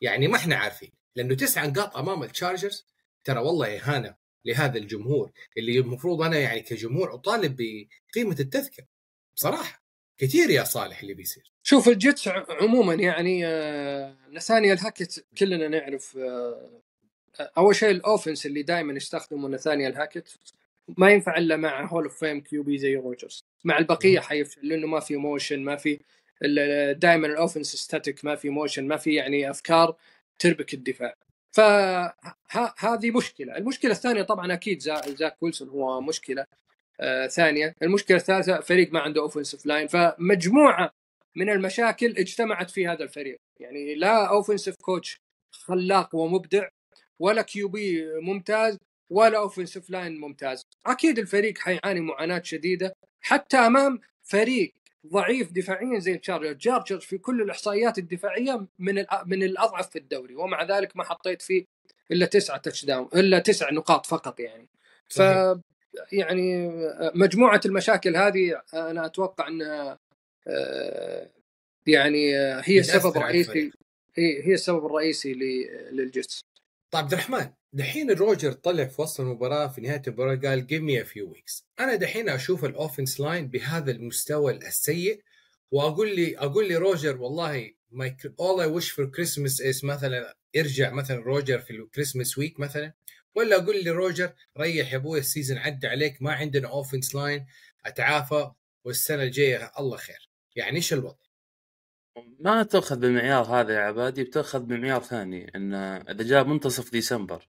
[0.00, 2.86] يعني ما إحنا عارفين لأنه تسع نقاط أمام التشارجرز.
[3.24, 8.86] ترى والله إهانة لهذا الجمهور اللي المفروض أنا يعني كجمهور أطالب بقيمة التذكرة.
[9.36, 9.84] بصراحة
[10.18, 11.52] كثير يا صالح اللي بيصير.
[11.62, 16.82] شوف الجيتس عموما يعني آه، نثانيال هاكت كلنا نعرف آه،
[17.58, 20.38] أول شيء ال offense اللي دائما يستخدمه نثانيال هاكت
[20.98, 25.00] ما ينفع إلا مع hall of fame QB زي روجرز مع البقية حيفشل لأنه ما
[25.00, 25.98] في motion ما في
[26.98, 29.96] دائما ال offense static ما في motion ما في يعني أفكار
[30.38, 31.14] تربك الدفاع.
[31.52, 33.56] فهذه مشكلة.
[33.56, 36.46] المشكلة الثانية طبعا أكيد زا- زاك ويلسون هو مشكلة
[37.00, 37.74] آه ثانية.
[37.82, 40.90] المشكلة الثالثة فريق ما عنده offensive line فمجموعة
[41.36, 43.36] من المشاكل اجتمعت في هذا الفريق.
[43.60, 45.20] يعني لا offensive coach
[45.52, 46.68] خلاق ومبدع
[47.18, 48.78] ولا QB ممتاز
[49.10, 50.66] ولا offensive line ممتاز.
[50.86, 52.96] أكيد الفريق حيعاني معاناة شديدة.
[53.20, 54.74] حتى أمام فريق
[55.06, 60.34] ضعيف دفاعيا زي التشارجرز تشارجرز في كل الإحصائيات الدفاعية من من الأضعف في الدوري.
[60.34, 61.64] ومع ذلك ما حطيت فيه
[62.10, 64.68] إلا تسعة touchdown إلا تسع نقاط فقط يعني.
[65.08, 65.22] ف.
[66.12, 66.70] يعني
[67.14, 69.98] مجموعة المشاكل هذه أنا أتوقع انها
[70.48, 71.30] آه،
[71.86, 73.72] يعني آه، هي بتأثر السبب الرئيسي.
[74.14, 75.34] هي هي السبب الرئيسي
[75.92, 76.44] للجيتس.
[76.96, 81.04] طيب عبد الرحمن دحين الروجر طلع في وسط المباراة في نهاية المباراة قال give me
[81.04, 85.22] few weeks أنا دحين أشوف ال offense line بهذا المستوى السيء
[85.70, 87.72] وأقول لي أقول لي روجر والله
[88.40, 92.92] all I wish for Christmas is مثلا ارجع مثلا روجر في ال Christmas week مثلا
[93.34, 97.46] ولا أقول لي روجر ريح يا أبوي ال season عدى عليك ما عندنا offense line
[97.86, 98.50] أتعافى
[98.84, 101.25] والسنة الجاية الله خير يعني إيش الوضع؟
[102.40, 107.48] ما تأخذ بالمعيار هذا يا عبادي بتأخذ بمعيار ثاني إن إذا جاء منتصف ديسمبر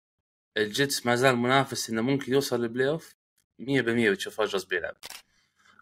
[0.57, 3.15] الجيتس ما زال منافس إنه ممكن يوصل لل playoff
[3.61, 3.63] 100%
[4.11, 4.95] بتشوف روجرز بيلعب.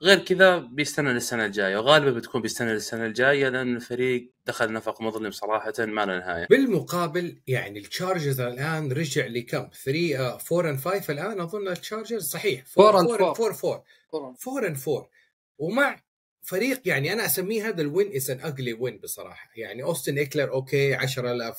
[0.03, 5.31] غير كذا بيستنى للسنة الجاية وغالبا بتكون بيستنى للسنة الجاية لأن الفريق دخل نفق مظلم
[5.31, 6.47] صراحة ما له نهاية.
[6.49, 12.93] بالمقابل يعني التشارجرز الآن رجع لكم 3 4 and 5 الآن أظن التشارجرز صحيح Four
[12.93, 13.53] and 4 four.
[13.53, 13.83] 4
[14.47, 15.09] 4 and 4
[15.57, 15.99] ومع
[16.43, 19.49] فريق يعني أنا أسميه هذا ال win is an ugly win بصراحة.
[19.55, 21.57] يعني أوستن ايكلر أوكي 10000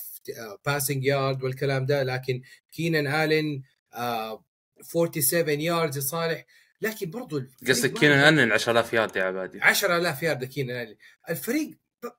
[0.67, 2.43] passing yard والكلام ده لكن
[2.73, 3.63] كينان الين
[3.95, 4.45] آه
[4.81, 6.45] 47 يارد صالح
[6.81, 9.61] لكن برضو قصدك كينان الين 10000 يارد يا عبادي.
[9.61, 10.97] 10000 يارد كينان الين
[11.31, 11.71] الفريق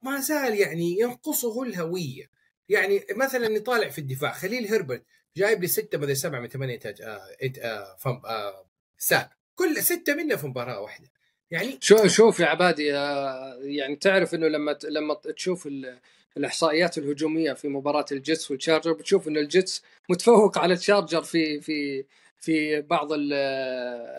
[0.04, 2.30] ما زال يعني ينقصه الهوية.
[2.70, 5.04] يعني مثلا نطالع في الدفاع خليل هربرت
[5.38, 7.22] جايب لي ستة بدل سبعة من ثمانية تاج آه
[7.62, 8.66] آه آه
[8.98, 11.15] sack كل ستة منه في مباراة واحدة.
[11.56, 16.00] يعني شو شوف يا عبادي آه، يعني تعرف إنه لما لما تشوف ال-
[16.38, 22.06] الإحصائيات الهجومية في مباراة الجيتس والتشارجر بتشوف انه الجيتس متفوق على التشارجر في في
[22.40, 23.34] في بعض ال-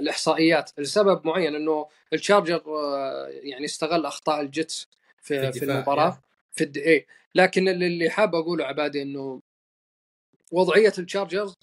[0.00, 0.70] الإحصائيات.
[0.78, 4.88] لسبب معين إنه التشارجر آه، يعني استغل أخطاء الجيتس
[5.22, 6.22] في في, المباراة
[6.52, 6.76] في الد...
[6.76, 7.06] إيه.
[7.34, 9.40] لكن اللي حاب أقوله عبادي إنه
[10.52, 11.54] وضعية التشارجرز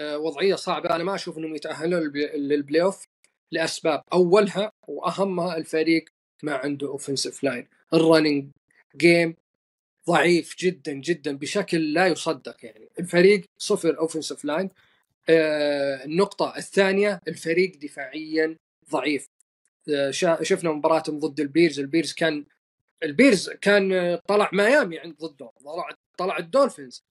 [0.00, 0.90] آه، وضعية صعبة.
[0.96, 3.06] أنا ما أشوف إنهم يتأهلون لل playoff
[3.52, 4.02] لأسباب.
[4.12, 6.04] أولها وأهمها الفريق
[6.42, 8.48] ما عنده offensive line ال running
[8.96, 9.34] game
[10.08, 12.88] ضعيف جدا جدا بشكل لا يصدق يعني.
[12.98, 14.70] الفريق صفر offensive line
[15.28, 18.56] آه النقطة الثانية الفريق دفاعيا
[18.90, 19.26] ضعيف.
[19.88, 20.10] آه
[20.42, 21.80] شفنا مباراتهم ضد البيرز.
[21.80, 22.44] البيرز كان
[23.02, 25.50] البيرز كان طلع ميامي عند ضدهم.
[25.64, 25.88] طلع
[26.18, 27.04] طلع الدولفينز.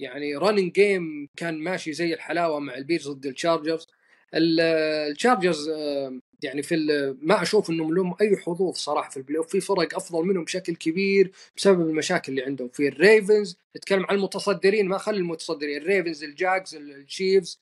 [0.00, 3.86] يعني running game كان ماشي زي الحلاوة مع البيرز ضد الشارجرز
[4.34, 6.76] الشارجرز آه، يعني في
[7.22, 10.76] ما أشوف إنهم لهم أي حظوظ صراحة في ال playoff في فرق أفضل منهم بشكل
[10.76, 12.68] كبير بسبب المشاكل اللي عندهم.
[12.68, 17.60] في الريفنز نتكلم عن المتصدرين ما خلي المتصدرين الريفنز الجاكس الشيفز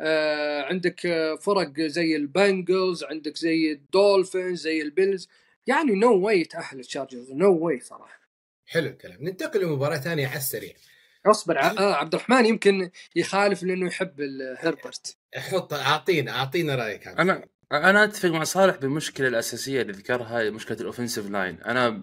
[0.00, 5.28] آه عندك آه، فرق زي البنجلز عندك زي الدولفينز زي البيلز.
[5.66, 8.20] يعني نو no واي تأهل الشارجرز نو no واي صراحة.
[8.66, 9.18] حلو الكلام.
[9.20, 10.72] ننتقل لمباراة ثانية على السريع.
[11.26, 14.20] أصبر آه عبد الرحمن يمكن يخالف لأنه يحب
[14.58, 15.16] هربرت.
[15.34, 20.85] حط أعطينا أعطينا رأيك أنا أنا أتفق مع صالح بالمشكلة الأساسية اللي ذكرها مشكلة ال
[20.85, 22.02] offensive line أنا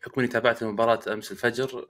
[0.00, 1.88] بحكم اني تابعت المباراة أمس الفجر.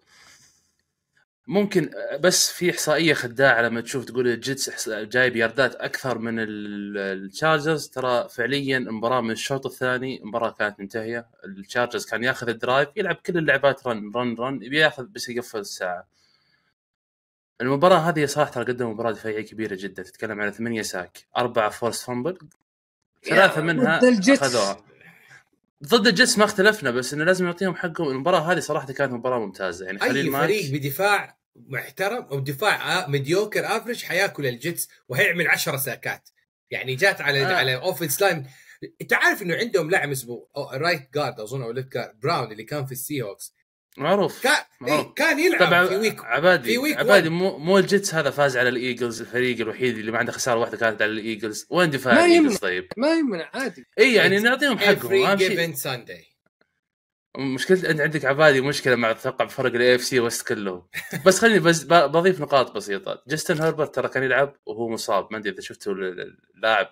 [1.46, 7.88] ممكن بس في إحصائية خداعة لما تشوف تقول الجيتس جايب ياردات أكثر من التشارجرز.
[7.88, 11.26] ترى فعليا المباراه من الشوط الثاني المباراه كانت منتهية.
[11.44, 15.59] التشارجرز كان ياخذ ال drive يلعب كل اللعبات run run run يبي ياخذ بس يقفل
[15.59, 16.09] الساعة.
[17.61, 20.03] المباراة هذه صراحة ترى قدم مباراة دفاعية كبيرة جدا.
[20.03, 22.38] تتكلم على ثمانية sack أربعة forced fumble
[23.25, 24.01] ثلاثة منها
[24.35, 24.85] أخذوها.
[25.85, 28.09] ضد الجيتس ما اختلفنا بس إنه لازم نعطيهم حقهم.
[28.09, 29.87] المباراة هذه صراحة كانت مباراة ممتازة.
[29.87, 36.29] يعني خليل اي فريق بدفاع محترم أو دفاع mediocre average حياكل الجيتس وهيعمل 10 ساكات.
[36.71, 37.57] يعني جات على آه.
[37.57, 38.46] على offense line
[39.03, 42.87] أنت عارف إنه عندهم لاعب اسمه right guard أظن أو left guard براون اللي كان
[42.87, 43.55] في السي هوكس
[43.98, 45.06] معروف كان معروف.
[45.06, 48.56] إيه كان يلعب طبعا في week عبادي في week عبادي مو مو الجيتس هذا فاز
[48.56, 51.66] على الإيجلز الفريق الوحيد اللي ما عنده خسارة واحدة كانت على الإيجلز.
[51.70, 53.87] وين دفاع الإيجلز طيب؟ ما يهمنا عادي.
[53.98, 55.74] إي يعني نعطيهم حقهم أهم شيء.
[55.74, 56.28] ساندي
[57.38, 60.88] مشكلة أنت عندك عبادي مشكلة مع أتوقع بفرق ال AFC West كلهم
[61.26, 63.22] بس خليني بس بضيف نقاط بسيطة.
[63.28, 65.28] جاستن هربرت ترى كان يلعب وهو مصاب.
[65.30, 65.94] ما أدري إذا شفتوا
[66.54, 66.90] اللاعب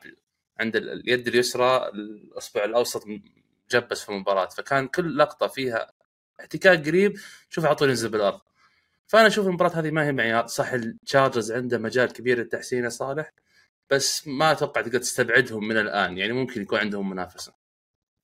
[0.61, 4.47] عند اليد اليسرى الاصبع الأوسط مجبس في المباراة.
[4.47, 5.92] فكان كل لقطة فيها
[6.40, 7.16] احتكاك قريب
[7.51, 8.40] شوف على طول ينزل بالأرض.
[9.07, 13.33] فأنا أشوف المباراة هذه ما هي معيار صح التشارجرز عنده مجال كبير للتحسين صالح
[13.90, 17.53] بس ما أتوقع تقدر تستبعدهم من الآن يعني ممكن يكون عندهم منافسة.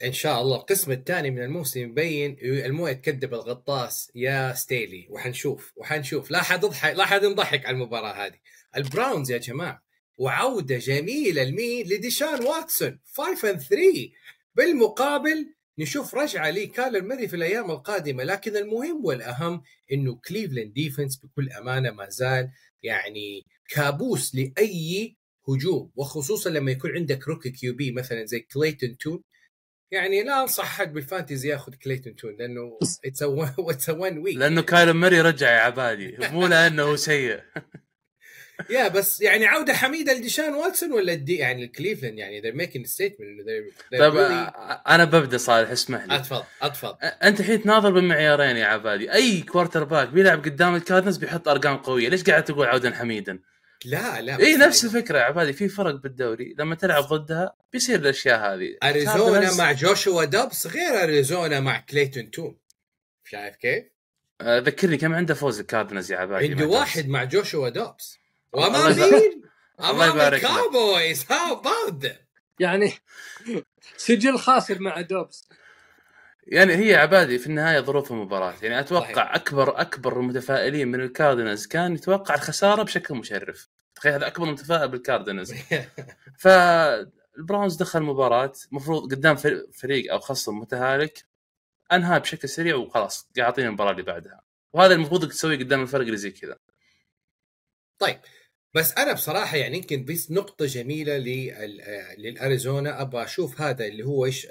[0.05, 0.57] إن شاء الله.
[0.57, 5.07] القسم الثاني من الموسم يبين المويه تكذب الغطاس يا ستيلي.
[5.11, 6.31] وحنشوف وحنشوف.
[6.31, 8.39] لا حد يضحك لا حد ينضحك على المباراة هذه.
[8.77, 9.83] البراونز يا جماعة
[10.19, 12.99] وعودة جميلة لمين؟ لديشان واتسون.
[13.17, 14.11] 5 3
[14.55, 21.51] بالمقابل نشوف رجعة لكايلر موري في الأيام القادمة لكن المهم والأهم إنه كليفلاند defense بكل
[21.51, 22.51] أمانة ما زال
[22.83, 25.17] يعني كابوس لأي
[25.49, 29.23] هجوم وخصوصا لما يكون عندك rookie QB مثلا زي كليتون تون
[29.91, 34.93] يعني لا أنصح حد بال fantasy ياخذ كليتون تون لأنه it's one week لأنه كايلر
[34.93, 37.41] موري رجع يا عبادي مو لأنه سيء.
[38.71, 43.47] يا بس يعني عودة حميدة لديشان واتسون ولا دي يعني كليفلاند يعني making a statement.
[43.99, 44.53] طيب really...
[44.89, 46.17] أنا ببدأ صالح اسمح لي.
[46.17, 46.97] أتفضل أتفضل.
[47.03, 49.13] أنت الحين تناظر بالمعيارين يا عبادي.
[49.13, 52.09] أي quarterback بيلعب قدام الكاردنز بيحط أرقام قوية.
[52.09, 53.39] ليش قاعد تقول عودا حميدا؟
[53.85, 55.53] لا لا اي نفس الفكرة يا عبادي.
[55.53, 56.55] في فرق بالدوري.
[56.59, 58.77] لما تلعب ضدها بيصير الأشياء هذه.
[58.83, 62.59] أريزونا مع جوشوا دبس غير أريزونا مع كليتون تون
[63.25, 63.85] شايف كيف؟
[64.43, 68.19] ذكرني كم عنده فوز الكاردنز يا عبادي عنده واحد مع جوشوا دوبس
[68.53, 69.43] وامام مين؟
[69.81, 72.13] امام الكاوبويز هاو اباوت
[72.61, 72.93] يعني
[73.97, 75.49] سجل خاسر مع دوبس.
[76.47, 78.55] يعني هي عبادي في النهاية ظروف المباراة.
[78.63, 79.35] يعني أتوقع صحيح.
[79.35, 83.69] اكبر أكبر المتفائلين من الكاردينالز كان يتوقع الخسارة بشكل مشرف.
[83.95, 85.55] تخيل هذا أكبر متفائل بالكاردينالز
[86.43, 89.37] فالبراونز دخل المباراه المفروض قدام
[89.73, 91.25] فريق أو خصم متهالك.
[91.93, 94.43] انهى بشكل سريع وخلاص قاعد يعطينا المباراة اللي بعدها.
[94.73, 96.59] وهذا المفروض تسويه قدام الفرق اللي زي كذا.
[97.99, 98.21] طيب.
[98.75, 101.17] بس أنا بصراحة يعني يمكن بس نقطة جميلة
[102.19, 104.47] للأريزونا أبغى أشوف هذا اللي هو إيش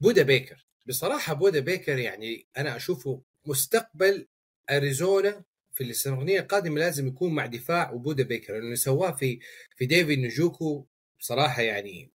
[0.00, 4.28] بودا بيكر بصراحة بودا بيكر يعني أنا أشوفه مستقبل
[4.70, 9.40] أريزونا في الاستراتيجيه القادمة لازم يكون مع دفاع وبودا بيكر لأنه سواه في
[9.76, 10.86] في ديفيد نجوكو
[11.20, 12.12] بصراحة يعني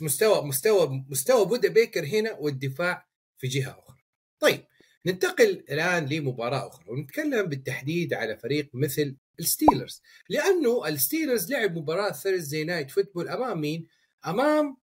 [0.00, 3.96] مستوى مستوى مستوى بودا بيكر هنا والدفاع في جهة أخرى.
[4.40, 4.64] طيب
[5.06, 12.64] ننتقل الآن لمباراة أخرى ونتكلم بالتحديد على فريق مثل الستيلرز لأنه الستيلرز لعب مباراة Thursday
[12.64, 13.86] Night Football أمام مين؟
[14.26, 14.76] أمام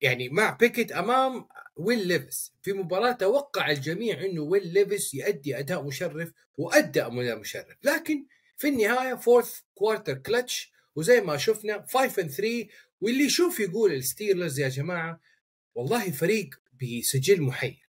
[0.00, 5.86] يعني مع بيكيت أمام ويل ليفيس في مباراة توقع الجميع إنه ويل ليفيس يؤدي أداء
[5.86, 7.76] مشرف وأدى أداء مشرف.
[7.82, 12.66] لكن في النهاية fourth quarter clutch وزي ما شفنا 5 3
[13.00, 15.20] واللي يشوف يقول الستيلرز يا جماعة
[15.74, 17.85] والله فريق بسجل محير.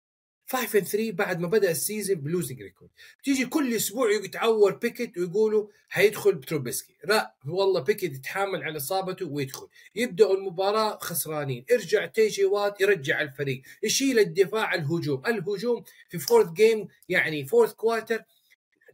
[0.47, 2.91] 5 and 3 بعد ما بدأ ال season ب losing record.
[3.25, 9.69] تيجي كل أسبوع يتعور بيكت ويقولوا حيدخل تروبيسكي لا والله بيكت يتحامل على إصابته ويدخل.
[9.95, 11.65] يبداوا المباراة خسرانين.
[11.73, 13.63] ارجع تيجي وات يرجع الفريق.
[13.83, 15.23] يشيل الدفاع الهجوم.
[15.27, 18.23] الهجوم في fourth game يعني fourth quarter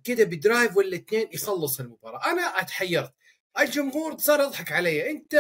[0.04, 2.30] كده ب drive ولا اثنين يخلص المباراة.
[2.32, 3.12] أنا أتحيرت.
[3.60, 5.10] الجمهور صار يضحك علي.
[5.10, 5.34] أنت.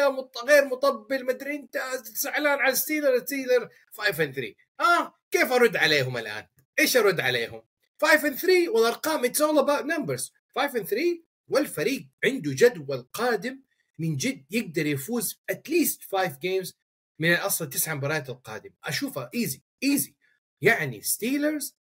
[0.46, 6.16] غير مطبل مدري أنت زعلان على ستيلرز ستيلرز 5 and 3 آه كيف أرد عليهم
[6.16, 6.46] الآن؟
[6.78, 7.62] إيش أرد عليهم؟
[8.02, 13.60] 5 and 3 والأرقام it's all about numbers 5 and 3 والفريق عنده جدول قادم
[13.98, 16.78] من جد يقدر يفوز at least 5 games
[17.18, 20.14] من أصلا تسع مباريات القادمه أشوفها easy easy
[20.60, 21.76] يعني ستيلرز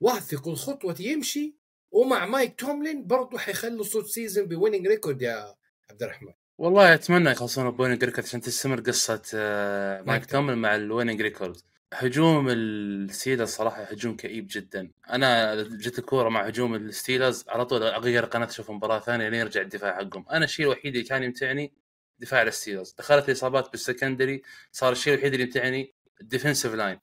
[0.00, 1.56] واثق الخطوة يمشي
[1.90, 5.54] ومع مايك توملين برضه حيخلصوا ال season ب winning record يا
[5.90, 6.32] عبد الرحمن.
[6.58, 10.80] والله أتمنى يخلصون ب winning record عشان تستمر قصة آه، مايك مايك توملين مع ال
[10.80, 11.56] winning record
[11.94, 14.90] هجوم الستيلرز صراحة هجوم كئيب جدا.
[15.10, 19.60] أنا جت الكورة مع هجوم الستيلرز على طول أغير قناة أشوف مباراة ثانية لين يرجع
[19.60, 20.26] الدفاع حقهم.
[20.30, 21.72] أنا الشيء الوحيد اللي كان يمتعني
[22.18, 22.94] دفاع الستيلرز.
[22.98, 26.98] دخلت الإصابات بال secondary صار الشيء الوحيد اللي يمتعني ال defensive line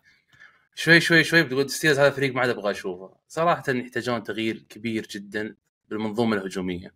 [0.76, 3.16] شوي شوي شوي بتقول الستيلرز هذا فريق ما عاد أبغى أشوفه.
[3.28, 5.56] صراحة يحتاجون تغيير كبير جدا
[5.90, 6.94] بالمنظومة الهجومية.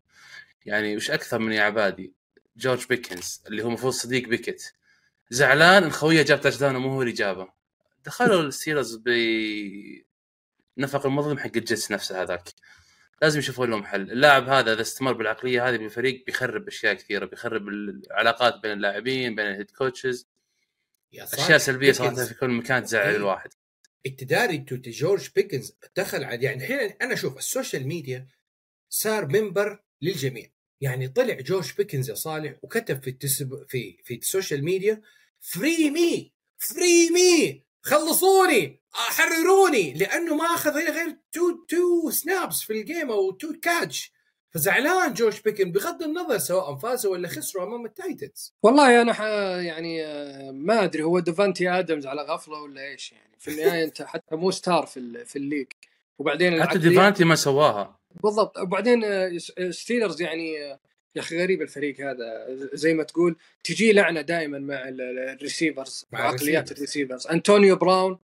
[0.65, 2.13] يعني وش أكثر من يا عبادي؟
[2.57, 4.73] جورج بيكنز اللي هو المفروض صديق بيكت.
[5.29, 7.60] زعلان لخويه جاب touchdown ومو هو اللي جابه.
[8.05, 9.09] دخلوا الستيلرز ب
[10.77, 12.49] نفق المظلم حق الجيتس نفسه هذاك.
[13.21, 14.01] لازم يشوفوا لهم حل.
[14.01, 19.45] اللاعب هذا إذا استمر بالعقلية هذه بالفريق بيخرب أشياء كثيرة بيخرب العلاقات بين اللاعبين بين
[19.45, 20.27] ال head coaches
[21.13, 22.25] يا أشياء سلبية صراحة.
[22.25, 23.15] في كل مكان تزعل.
[23.15, 23.49] الواحد.
[24.05, 28.27] انت داري انتو جورج بيكنز دخل على يعني الحين أنا أشوف ال social media
[28.89, 30.51] صار منبر للجميع.
[30.81, 35.01] يعني طلع جورج بيكنز يا صالح وكتب في التسب في في ال social media
[35.39, 42.81] free me free me خلصوني حرروني لأنه ما أخذ غير two two snaps في ال
[42.81, 44.11] game أو two catch
[44.53, 48.53] فزعلان جورج بيكنز بغض النظر سواء فازوا ولا خسروا أمام التايتنز.
[48.63, 49.21] والله أنا ح...
[49.65, 50.03] يعني
[50.51, 54.51] ما أدري هو ديفانتي آدمز على غفلة ولا إيش يعني؟ في النهاية أنت حتى مو
[54.51, 55.67] star في ال- في الليج.
[56.19, 57.99] وبعدين حتى ديفانتي ما سواها.
[58.23, 58.57] بالضبط.
[58.57, 60.79] وبعدين آه، س- آه، ستيلرز يعني آه،
[61.15, 62.47] يا أخي غريب الفريق هذا.
[62.73, 67.27] زي ما تقول تجي لعنة دائما مع ال- ال- ال receivers مع وعقليات ال receivers.
[67.27, 68.17] أنطونيو براون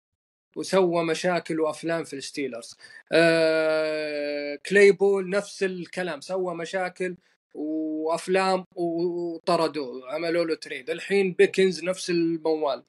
[0.55, 2.77] وسوى مشاكل وأفلام في الستيلرز.
[3.11, 7.15] آه كلايبول نفس الكلام سوى مشاكل
[7.53, 12.83] وأفلام وطردوه عملوا له تريد الحين بيكنز نفس الموال.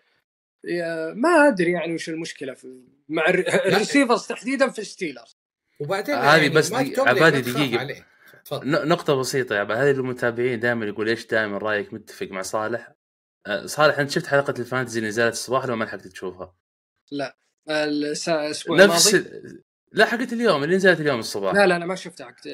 [1.15, 5.37] ما أدري يعني وش المشكلة في مع الر- الريسيفرز تحديدا في الستيلرز.
[5.81, 7.95] وبعدين هذه يعني بس عبادي ما
[8.53, 12.93] نقطة بسيطة يا هذه المتابعين دائما يقول ليش دائما رأيك متفق مع صالح؟
[13.47, 16.55] أه، صالح أنت شفت حلقة الفانتزي اللي نزلت الصباح ولا ما لحقت تشوفها؟
[17.71, 19.63] الس- الأسبوع نفس الماضي ال...
[19.93, 21.55] لا حقت اليوم اللي نزلت اليوم الصباح.
[21.55, 22.27] لا لا أنا ما شفتها.
[22.27, 22.49] عكت...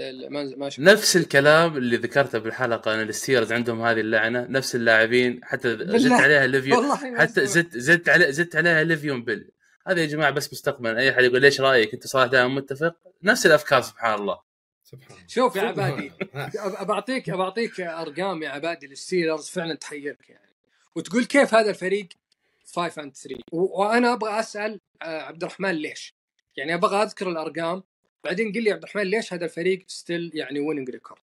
[0.56, 5.76] ما شفت نفس الكلام اللي ذكرته بالحلقة إن الستيرز عندهم هذه اللعنة نفس اللاعبين حتى
[5.76, 6.12] زدت.
[6.12, 7.46] عليها ليفيون حتى.
[7.46, 9.50] زدت زدت علي زدت عليها ليفيون بيل
[9.86, 10.98] هذا يا جماعة بس مستقبلا.
[10.98, 14.51] أي أحد يقول ليش رأيك؟ أنت صالح دائما متفق؟ نفس الأفكار سبحان الله.
[14.92, 16.12] سبحان شوف يا عبادي
[16.88, 20.52] بعطيك بعطيك أرقام يا عبادي للستيلرز فعلا تحيرك يعني.
[20.96, 22.08] وتقول كيف هذا الفريق؟
[22.74, 26.14] 5 and 3 و- وأنا أبغى أسأل آه، عبد الرحمن ليش؟
[26.56, 27.82] يعني أبغى أذكر الأرقام
[28.24, 31.20] بعدين قل لي عبد الرحمن ليش هذا الفريق ستيل يعني winning record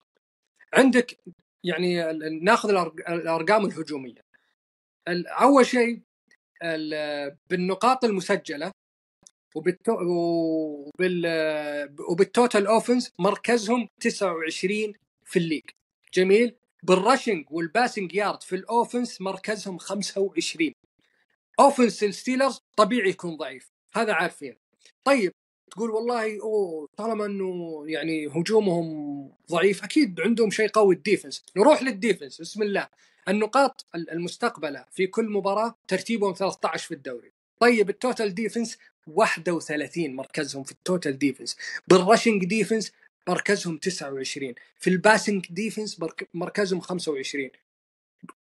[0.75, 1.19] عندك
[1.65, 2.69] يعني ناخذ
[3.09, 4.25] الأرقام الهجومية.
[5.09, 6.01] ال- أول شيء
[6.63, 8.71] ال- بالنقاط المسجلة
[9.55, 9.93] وبالتو...
[10.01, 11.27] وبال
[12.09, 14.93] وبال total offense مركزهم 29
[15.25, 15.65] في ال league.
[16.15, 16.55] جميل.
[16.83, 20.73] بال rushing وال passing yard في ال offense مركزهم 25
[21.61, 23.73] offense الستيلرز طبيعي يكون ضعيف.
[23.95, 24.57] هذا عارفين.
[25.05, 25.33] طيب
[25.71, 28.89] تقول والله أوه طالما إنه يعني هجومهم
[29.51, 31.43] ضعيف أكيد عندهم شيء قوي ال defense.
[31.57, 32.41] نروح لل defense.
[32.41, 32.89] بسم الله.
[33.29, 37.33] النقاط المستقبلة في كل مباراة ترتيبهم 13 في الدوري.
[37.61, 41.57] طيب ال total defense 31 مركزهم في ال total defense
[41.89, 42.93] بال rushing defense
[43.29, 47.51] مركزهم 29 في ال passing defense مرك- مركزهم 25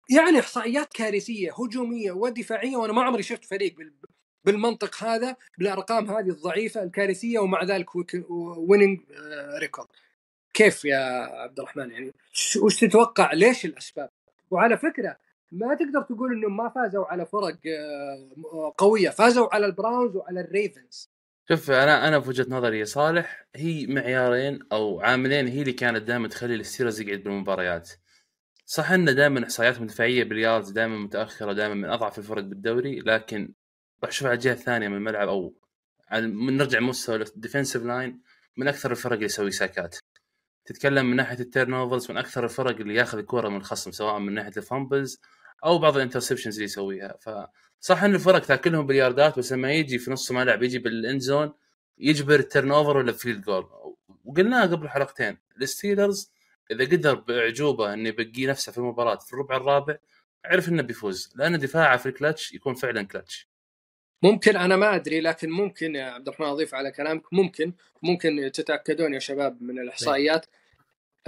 [0.09, 3.93] يعني إحصائيات كارثية هجومية ودفاعية وأنا ما عمري شفت فريق بال-
[4.45, 7.89] بالمنطق هذا بالأرقام هذه الضعيفة الكارثية ومع ذلك
[8.29, 8.99] winning
[9.61, 9.87] record
[10.53, 10.97] كيف يا
[11.41, 12.13] عبد الرحمن؟ يعني
[12.61, 14.09] وش تتوقع؟ ليش الأسباب؟
[14.51, 15.17] وعلى فكرة
[15.51, 21.09] ما تقدر تقول إنهم ما فازوا على فرق آه، قوية فازوا على البراونز وعلى الريفنز.
[21.49, 26.03] شوف أنا أنا في وجهة نظري يا صالح هي معيارين أو عاملين هي اللي كانت
[26.03, 27.91] دائما تخلي الستيلرز يقعد بالمباريات.
[28.65, 33.53] صح ان دائما احصائياتهم الدفاعيه بال yards دائما متأخرة دائما من أضعف الفرق بالدوري لكن
[34.03, 35.55] روح شوف على الجهه الثانية من الملعب أو
[36.13, 38.21] من نرجع مستوى ال defensive line
[38.57, 39.97] من أكثر الفرق اللي يسوي sack ات.
[40.67, 44.33] تتكلم من ناحية ال turnovers من أكثر الفرق اللي ياخذ الكورة من الخصم سواء من
[44.33, 45.21] ناحية ال fumbles
[45.65, 47.17] أو بعض ال interceptions اللي يسويها.
[47.21, 51.53] فصح إن الفرق تاكلهم بالياردات بس لما يجي في نص الملعب يجي بال end zone
[51.97, 53.69] يجبر ال turnover ولا field goal
[54.25, 56.31] وقلناها قبل حلقتين الستيلرز
[56.71, 59.97] إذا قدر بأعجوبة انه يبقي نفسه في المباراة في الربع الرابع
[60.45, 63.47] عرف إنه بيفوز لأن دفاعه في الكلتش يكون فعلا كلتش.
[64.23, 69.13] ممكن أنا ما أدري لكن ممكن يا عبد الرحمن أضيف على كلامك ممكن ممكن تتأكدون
[69.13, 70.45] يا شباب من الإحصائيات.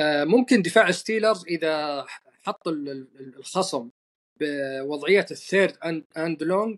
[0.01, 2.05] ممكن دفاع ستيلرز إذا
[2.43, 3.89] حط ال- ال- الخصم
[4.41, 6.77] بوضعية ال third and and long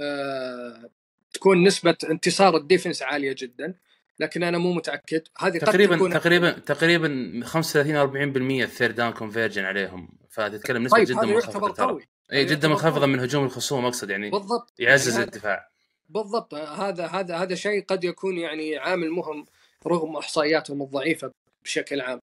[0.00, 0.90] آه،
[1.32, 3.74] تكون نسبة انتصار ال defense عالية جدا.
[4.18, 5.22] لكن أنا مو متأكد.
[5.38, 10.08] هذه تقريبا تكون تقريبا تقريبا 35 40% ال third down conversion عليهم.
[10.30, 12.06] فتتكلم نسبة طيب جدا منخفضه قوي.
[12.32, 13.06] اي جدا منخفضه.
[13.06, 14.72] من هجوم الخصوم أقصد يعني بالضبط.
[14.78, 15.68] يعزز يعني الدفاع.
[16.08, 16.54] بالضبط.
[16.54, 19.46] هذا هذا هذا شيء قد يكون يعني عامل مهم
[19.86, 21.32] رغم إحصائياتهم الضعيفة
[21.64, 22.20] بشكل عام.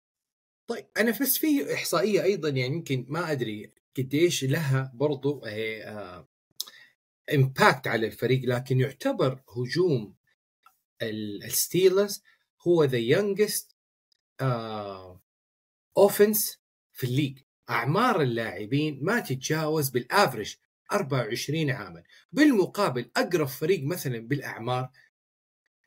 [0.67, 5.43] طيب أنا بس في إحصائية أيضا يعني يمكن ما أدري قديش لها برضو
[7.35, 10.15] impact على الفريق لكن يعتبر هجوم
[11.03, 12.23] ال- الستيلرز
[12.61, 13.76] هو the youngest
[15.97, 16.59] offense
[16.93, 17.39] في ال league.
[17.71, 20.57] أعمار اللاعبين ما تتجاوز بال average
[20.93, 22.03] 24 عاما.
[22.33, 24.91] بالمقابل أقرب فريق مثلا بالأعمار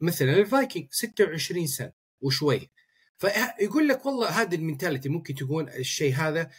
[0.02, 2.70] مثلا الفايكنجز 26 سنة وشوي.
[3.18, 6.50] فيقول لك والله هذه ال mentality ممكن تكون الشيء هذا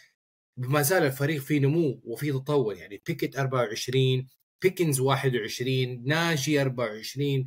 [0.57, 2.75] ما زال الفريق في نمو وفي تطور.
[2.75, 4.27] يعني بيكت 24
[4.61, 7.45] بيكنز 21 ناجي 24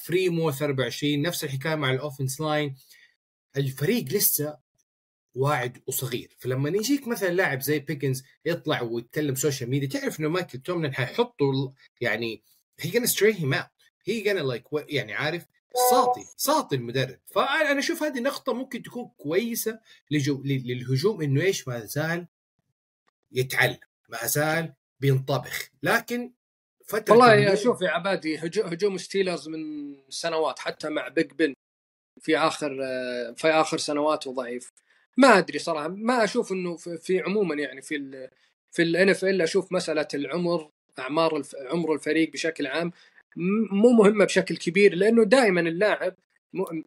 [0.00, 2.76] فريموث 24 نفس الحكاية مع ال offense line.
[3.56, 4.58] الفريق لسه
[5.34, 6.36] واعد وصغير.
[6.38, 11.70] فلما يجيك مثلا لاعب زي بيكنز يطلع ويتكلم social media تعرف إنه مايكل توملين حيحطوا
[12.00, 12.42] يعني
[12.80, 13.68] هي gonna straighten him out.
[14.06, 15.46] هي gonna like يعني عارف؟
[15.90, 17.18] ساطي ساطي المدرب.
[17.26, 19.78] فأنا أنا أشوف هذه نقطه ممكن تكون كويسة
[20.10, 22.26] لجو للهجوم إنه إيش؟ ما زال
[23.32, 25.70] يتعلم ما زال بينطبخ.
[25.82, 26.32] لكن
[26.86, 29.58] فترة والله يا شوف يا عبادي هجو- هجوم ستيلرز من
[30.08, 31.54] سنوات حتى مع بيج بن
[32.20, 34.72] في آخر آه، في آخر سنواته ضعيف.
[35.16, 38.30] ما أدري صراحة ما أشوف إنه في, عموما يعني في ال
[38.70, 42.92] في الان اف ال أشوف مسألة العمر أعمار الف عمر الفريق بشكل عام
[43.36, 46.14] مو مهمة بشكل كبير لأنه دائما اللاعب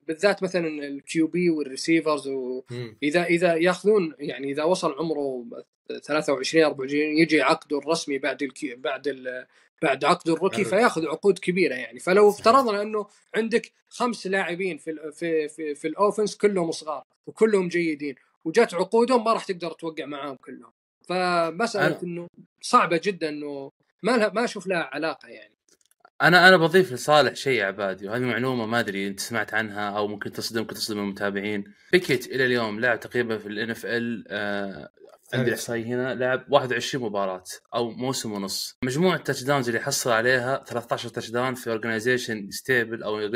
[0.08, 2.98] بالذات مثلا ال QB وال receivers و مم.
[3.04, 5.45] اذا إذا يأخذون يعني إذا وصل عمره
[6.04, 9.45] 23 24 يجي عقده الرسمي بعد الكي بعد ال
[9.82, 12.30] بعد عقد ال rookie فيأخذ عقود كبيرة يعني فلو.
[12.30, 17.68] افترضنا أنه عندك خمس لاعبين في ال في في, في ال offense كلهم صغار وكلهم
[17.68, 20.72] جيدين وجات عقودهم ما راح تقدر توقع معاهم كلهم
[21.02, 22.28] فمسألة إنه
[22.62, 23.72] صعبة جدا إنه
[24.04, 25.57] ما لها ما أشوف لها علاقة يعني
[26.22, 30.07] أنا أنا بضيف لصالح شيء يا عبادي وهذه معلومة ما أدري أنت سمعت عنها أو
[30.07, 31.63] ممكن تصدم ممكن تصدم المتابعين.
[31.91, 34.24] بيكيت إلى اليوم لعب تقريبا في ال NFL
[35.34, 37.43] عندي الاحصائيه هنا لعب 21 مباراة
[37.76, 38.78] أو موسم ونص.
[38.84, 43.32] مجموع ال touchdowns اللي حصل عليها 13 touchdown في organization stable أو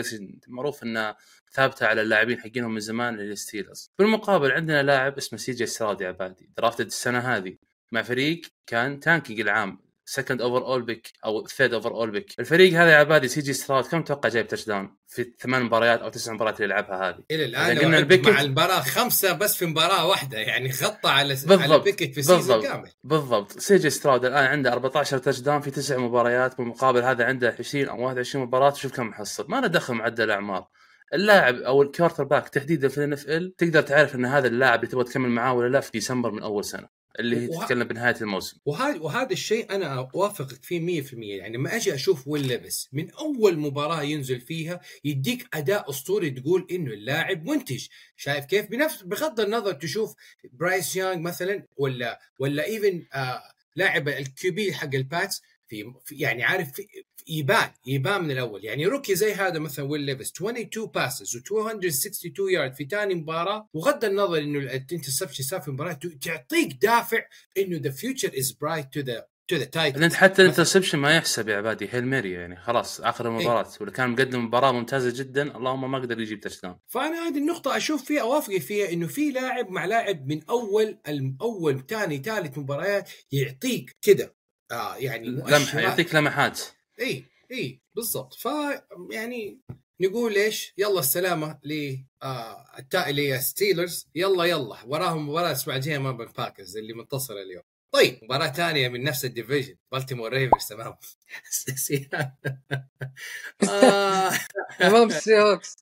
[0.47, 1.17] معروف انها
[1.53, 6.07] ثابتة على اللاعبين حقينهم من زمان للستيلرز بالمقابل عندنا لاعب اسمه سي جي ستراود يا
[6.07, 7.55] عبادي drafted السنة هذه
[7.91, 12.97] مع فريق كان tanking العام second overall pick أو third overall pick الفريق هذا يا
[12.97, 16.73] عبادي سي جي ستراود كم تتوقع جايب touchdown في ثمان مباريات أو تسع مباريات اللي
[16.73, 17.23] لعبها هذه.
[17.31, 21.45] إلى الآن قلنا البيكيت- مع المباراة خمسة بس في مباراة واحدة يعني غطى على على
[21.57, 21.83] بالضبط.
[21.83, 22.63] بيكيت في بالضبط.
[22.63, 22.89] كامل.
[23.03, 23.59] بالضبط.
[23.59, 28.01] سي جي ستراود الآن عنده 14 touchdown في تسع مباريات بالمقابل هذا عنده 20 أو
[28.05, 28.73] 21 مباراة.
[28.73, 29.45] شوف كم محصل.
[29.49, 30.67] ما له دخل معدل الاعمار
[31.13, 35.03] اللاعب أو ال quarterback تحديدا في ال NFL تقدر تعرف إن هذا اللاعب اللي تبغى
[35.03, 37.00] تكمل معاه ولا لا في ديسمبر من أول سنة.
[37.19, 38.57] اللي هي وه- تتكلم بنهاية الموسم.
[38.65, 43.57] وهذا وهذا الشيء أنا اوافقك فيه 100% يعني لما أجي أشوف ويل ليفس من أول
[43.59, 47.87] مباراة ينزل فيها يديك أداء أسطوري تقول إنه اللاعب منتج.
[48.17, 50.15] شايف كيف؟ بنفس بغض النظر تشوف
[50.53, 53.41] برايس يانج مثلا ولا ولا إيفن آه
[53.75, 56.71] لاعب ال QB حق الباتس في يعني عارف
[57.31, 58.65] يبان يبان من الأول.
[58.65, 63.69] يعني rookie زي هذا مثلا ويل ليفس 22 passes و262 يارد في ثاني مباراة.
[63.73, 67.21] وغض النظر إنه ال interception صار في المباراه تعطيك دافع
[67.57, 71.15] إنه ذا future is bright to the to the تايتنز لأن حتى ال interception ما
[71.15, 73.69] يحسب يا عبادي Hail Mary يعني خلاص آخر المباراة.
[73.81, 78.03] ولا كان مقدم مباراة ممتازة جدا اللهم ما قدر يجيب touchdown فأنا هذه النقطة أشوف
[78.03, 80.97] فيها أوافق فيها إنه في لاعب مع لاعب من أول
[81.41, 84.35] أول ثاني ثالث مباريات يعطيك كده.
[84.71, 85.79] آه يعني لمحة.
[85.79, 86.61] يعطيك لمحات.
[86.99, 88.33] اي اي بالضبط.
[88.33, 88.47] ف
[89.11, 89.59] يعني
[90.01, 92.65] نقول إيش؟ يلا السلامة ل آه
[93.07, 94.77] لستيلرز يلا يلا.
[94.85, 97.63] وراهم مباراة الأسبوع الجاي امام الباكرز اللي منتصرة اليوم.
[97.91, 99.75] طيب مباراة ثانية من نفس ال division.
[99.91, 100.95] بالتيمور ريفنز تمام.
[104.81, 105.09] امام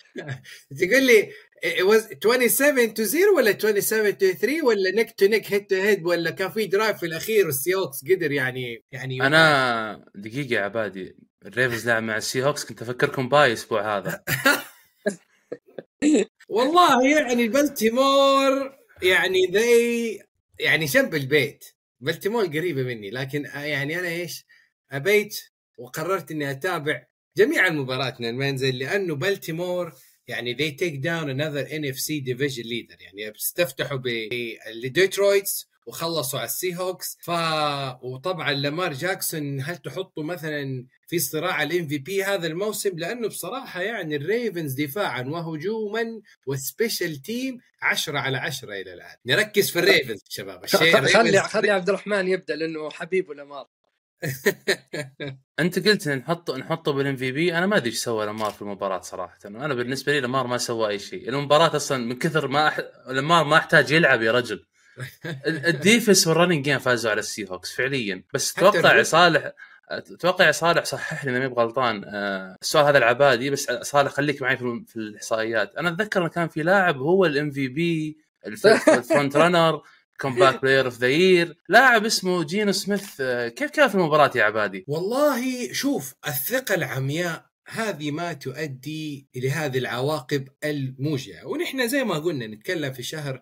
[0.79, 1.29] تقول لي
[1.63, 5.75] it was 27 to 0 ولا 27 to 3 ولا neck to neck head to
[5.75, 11.15] head ولا كان في drive في الأخير والسيهوكس قدر يعني يعني أنا دقيقة يا عبادي.
[11.45, 14.23] الريفنز لعب مع السي Hawks كنت أفكركم bye الأسبوع هذا.
[16.49, 20.19] والله يعني بلتيمور يعني ذي
[20.59, 21.65] يعني جنب البيت.
[21.99, 23.09] بلتيمور قريبة مني.
[23.09, 24.45] لكن يعني أنا إيش
[24.91, 25.39] أبيت
[25.77, 27.03] وقررت إني أتابع
[27.37, 29.93] جميع المباريات من المنزل لأنه بلتيمور
[30.29, 33.01] يعني they take down another NFC division leader.
[33.01, 37.29] يعني استفتحوا بالديترويتس وخلصوا على ال Seahawks ف
[38.03, 44.15] وطبعا لامار جاكسون هل تحطه مثلا في صراع ال MVP هذا الموسم؟ لأنه بصراحة يعني
[44.15, 49.15] ال Ravens دفاعا وهجوما و special team 10 على 10 إلى الآن.
[49.25, 50.65] نركز في ال Ravens شباب.
[50.65, 53.67] خلي خلي عبد الرحمن يبدأ لأنه حبيبه لامار
[55.59, 59.37] انت قلت نحطه نحطه بال MVP أنا ما أدري إيش سوى لامار في المباراة صراحة.
[59.45, 61.29] أنا بالنسبة لي لامار ما سوى أي شيء.
[61.29, 62.79] المباراة أصلا من كثر ما أح...
[63.07, 64.65] لامار ما أحتاج يلعب يا رجل.
[65.25, 68.23] ال- ال defense وال running game فازوا على ال Seahawks فعليا.
[68.33, 69.03] بس أتوقع.
[69.03, 69.51] صالح
[69.89, 74.57] أتوقع صالح صحح لي اذا ماني بغلطان آه، السؤال هذا العبادي بس صالح خليك معي
[74.57, 75.75] في الإحصائيات.
[75.75, 78.17] أنا أتذكر كان في لاعب هو ال MVP ال
[78.47, 79.81] front runner
[80.21, 83.21] comeback player of the year لاعب اسمه جينو سميث.
[83.55, 89.77] كيف كان في المباراة يا عبادي؟ والله شوف الثقة العمياء هذه ما تؤدي إلى هذه
[89.77, 91.47] العواقب الموجعة.
[91.47, 93.41] ونحن زي ما قلنا نتكلم في شهر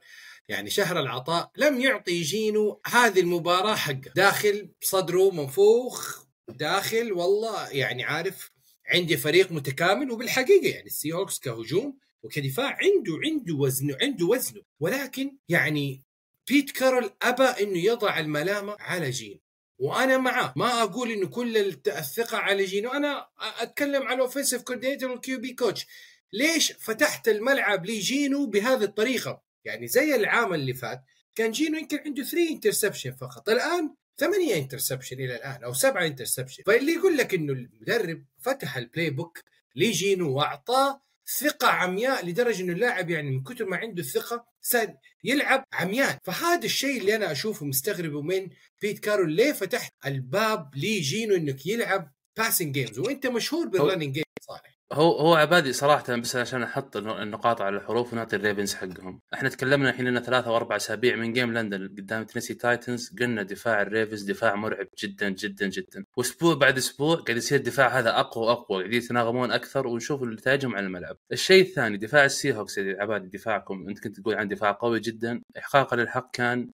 [0.50, 1.52] يعني شهر العطاء.
[1.58, 4.12] لم يعطي جينو هذه المباراة حقه.
[4.16, 8.52] داخل صدره منفوخ داخل والله يعني عارف
[8.94, 10.12] عندي فريق متكامل.
[10.12, 14.62] وبالحقيقة يعني ال Seahawks كهجوم وكدفاع عنده عنده وزنه عنده وزنه.
[14.80, 16.07] ولكن يعني
[16.48, 19.40] بيت كارول أبى أنه يضع الملامة على جينو
[19.80, 25.04] وأنا معاه ما أقول إنه كل الثقة على جينو أنا أتكلم على ال offensive coordinator
[25.04, 25.86] وال QB coach
[26.34, 31.04] ليش فتحت الملعب لجينو بهذه الطريقة؟ يعني زي العام اللي فات
[31.36, 33.50] كان جينو يمكن عنده 3 interception فقط.
[33.50, 39.10] الآن ثمانية interception إلى الآن أو سبعة interception فاللي يقول لك إنه المدرب فتح ال
[39.10, 39.44] playbook
[39.76, 41.02] لجينو وأعطاه
[41.40, 46.66] ثقة عمياء لدرجة إنه اللاعب يعني من كثر ما عنده الثقة صار يلعب عميان فهذا
[46.66, 48.50] الشيء اللي أنا أشوفه مستغربه من
[48.82, 49.32] بيت كارول.
[49.34, 55.12] ليه فتحت الباب لجينو إنك يلعب passing games وأنت مشهور بال running games صالح هو
[55.20, 59.50] هو عبادي صراحة بس عشان أحط الن- النقاط على الحروف ونعطي ال Ravens حقهم، إحنا
[59.50, 63.82] تكلمنا الحين لنا ثلاثة أو أربع أسابيع من game لندن قدام Tennessee Titans قلنا دفاع
[63.82, 68.46] ال Ravens دفاع مرعب جدا جدا جدا، وأسبوع بعد أسبوع قاعد يصير الدفاع هذا أقوى
[68.46, 71.18] وأقوى، قاعدين يتناغمون أكثر ونشوف نتائجهم على الملعب.
[71.32, 73.86] الشيء الثاني دفاع ال Seahawks يا عبادي دفاعكم.
[73.90, 76.70] أنت كنت تقول عن دفاع قوي جدا، احقاقا للحق كان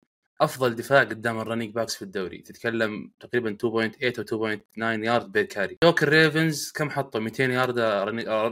[0.41, 2.37] أفضل دفاع قدام ال running backs في الدوري.
[2.37, 4.59] تتكلم تقريبا 2.8 أو 2.9
[5.05, 7.79] yard per carry جوك ال Ravens كم حطوا؟ 200 يارد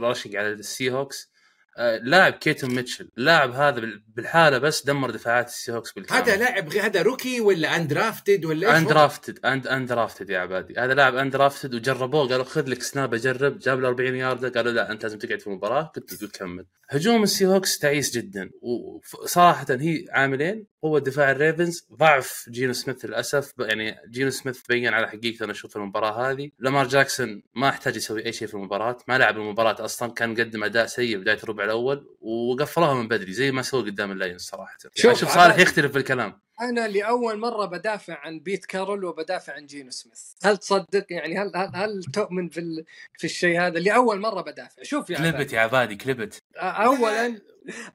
[0.04, 1.30] rush على ال Seahawks
[1.80, 3.08] آه، لاعب كيتون ميتشل.
[3.18, 6.22] اللاعب هذا بال- بالحالة بس دمر دفاعات ال Seahawks بالكامل.
[6.22, 10.74] هذا لاعب غير- هذا rookie ولا undrafted ولا إيش؟ undrafted and undrafted يا عبادي.
[10.78, 12.28] هذا لاعب undrafted وجربوه.
[12.28, 15.46] قالوا خذ لك snap اجرب جاب له 40 يارده قالوا لا أنت لازم تقعد في
[15.46, 15.92] المباراة.
[15.94, 18.50] كنت تكمل هجوم ال Seahawks تعيس جدا.
[18.62, 21.86] وصراحه هي عاملين قوة دفاع ال Ravens.
[21.92, 23.52] ضعف جينو سميث للأسف.
[23.58, 26.50] يعني جينو سميث بين على حقيقته أنا أشوف المباراة هذه.
[26.58, 28.98] لامار جاكسون ما احتاج يسوي أي شيء في المباراة.
[29.08, 30.12] ما لعب المباراة أصلا.
[30.12, 32.16] كان قدم أداء سيء بداية الربع الأول.
[32.20, 34.76] وقفلوها من بدري زي ما سووا قدام ال Lions صراحة.
[34.82, 35.58] شوف، شوف, شوف صالح.
[35.58, 36.40] يختلف في الكلام.
[36.60, 40.20] أنا لأول مرة بدافع عن بيت كارول وبدافع عن جينو سميث.
[40.42, 42.84] هل تصدق؟ يعني هل هل, هل تؤمن في ال...
[43.18, 44.82] في الشيء هذا؟ لأول مرة بدافع.
[44.82, 47.40] شوف يا كلبت يا عبادي كلبت اولا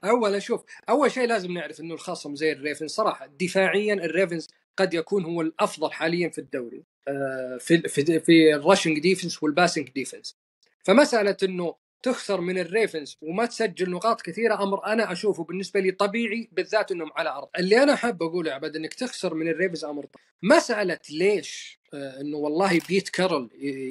[0.04, 2.90] اولا شوف أول شيء لازم نعرف إنه الخصم زي ال Ravens.
[2.90, 6.84] صراحة دفاعيا ال Ravens قد يكون هو الأفضل حاليا في الدوري.
[7.08, 10.36] آه، في في في ال rushing defense وال passing defense
[10.84, 11.74] فمسألة إنه
[12.04, 16.92] تخسر من ال Ravens وما تسجل نقاط كثيرة أمر أنا أشوفه بالنسبة لي طبيعي بالذات
[16.92, 17.48] إنهم على أرض.
[17.58, 20.28] اللي أنا حاب أقوله يا عبد إنك تخسر من ال Ravens أمر طبيعي.
[20.42, 23.48] مساله ليش آه، إنه والله بيت كارل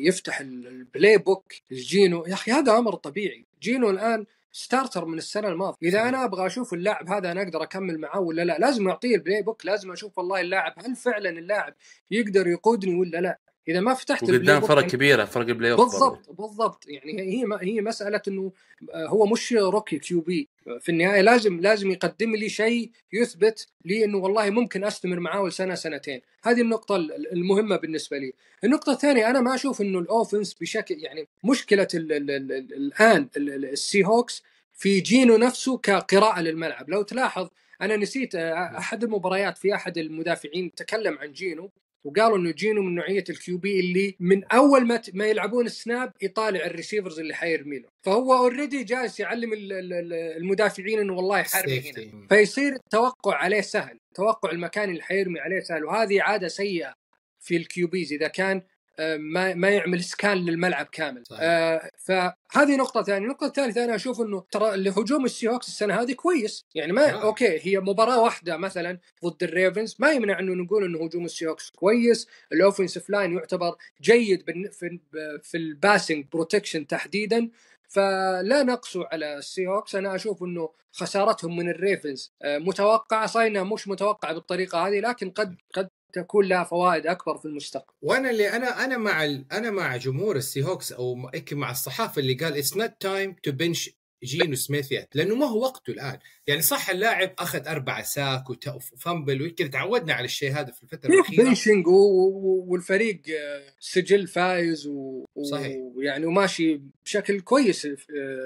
[0.07, 2.25] يفتح ال- ال playbook لجينو.
[2.27, 3.45] يا أخي هذا أمر طبيعي.
[3.61, 5.77] جينو الآن starter من السنة الماضية.
[5.87, 9.41] إذا أنا أبغى أشوف اللاعب هذا أنا أقدر أكمل معاه ولا لا؟ لازم أعطيه ال
[9.41, 11.73] playbook لازم أشوف والله اللاعب هل فعلا اللاعب
[12.11, 15.79] يقدر يقودني ولا لا؟ إذا ما فتحت وقدام بوك فرق يعني- كبيره فرق ال playoff.
[15.81, 16.85] بالضبط بالضبط.
[16.87, 18.51] يعني هي هي مسألة إنه
[18.93, 20.49] آه، هو مش rookie QB.
[20.79, 25.75] في النهاية لازم لازم يقدم لي شيء يثبت لي إنه والله ممكن أستمر معاه لسنة
[25.75, 26.21] سنتين.
[26.43, 28.33] هذه النقطة ال- المهمة بالنسبة لي.
[28.63, 32.73] النقطة الثانية أنا ما أشوف إنه ال offense بشكل يعني مشكلة ال ال ال ال
[32.73, 34.43] الآن ال- ال- ال Seahawks
[34.73, 36.89] في جينو نفسه كقراءة للملعب.
[36.89, 37.47] لو تلاحظ
[37.81, 41.71] أنا نسيت آه، أحد المباريات في أحد المدافعين تكلم عن جينو
[42.03, 46.11] وقالوا إنه جينو من نوعية ال QB اللي من أول ما ما يلعبون ال snap
[46.21, 51.13] يطالع ال receivers اللي حيرمي له فهو already جالس يعلم ال- ال- ال- المدافعين إنه
[51.13, 52.27] والله حرمي هنا.
[52.29, 53.97] فيصير التوقع عليه سهل.
[54.15, 55.85] توقع المكان اللي حيرمي عليه سهل.
[55.85, 56.93] وهذه عادة سيئة
[57.41, 58.61] في ال QBs إذا كان
[58.99, 61.23] ما ما يعمل scan للملعب كامل.
[61.25, 61.39] صحيح.
[61.43, 66.13] آه فهذه نقطة ثانية، النقطة الثالثة أنا أشوف إنه ترى الهجوم ال Seahawks السنة هذه
[66.13, 67.23] كويس، يعني ما آه.
[67.23, 69.95] okay هي مباراة واحدة مثلا ضد ال Ravens.
[69.99, 74.99] ما يمنع إنه نقول إنه هجوم ال Seahawks كويس، ال offensive line يعتبر جيد في
[75.43, 77.49] في ال passing protection تحديدا،
[77.89, 83.27] فلا نقسو على ال Seahawks أنا أشوف إنه خسارتهم من ال Ravens آه، متوقعة.
[83.27, 87.93] صح إنها مش متوقعة بالطريقة هذه لكن قد قد تكون لها فوائد أكبر في المستقبل
[88.01, 89.23] وأنا اللي أنا أنا مع.
[89.51, 91.15] أنا مع جمهور السي هوكس أو
[91.51, 93.89] مع الصحافة اللي قال it's not time to bench
[94.23, 96.19] جينو سميث yet لأنه ما هو وقته الآن.
[96.47, 101.09] يعني صح اللاعب أخذ أربع sack و fumble ويمكن تعودنا على الشيء هذا في الفترة
[101.13, 101.43] الأخيرة.
[101.87, 105.77] و- والفريق آه، سجل فايز و- صحيح.
[105.95, 107.91] ويعني وماشي بشكل كويس آه،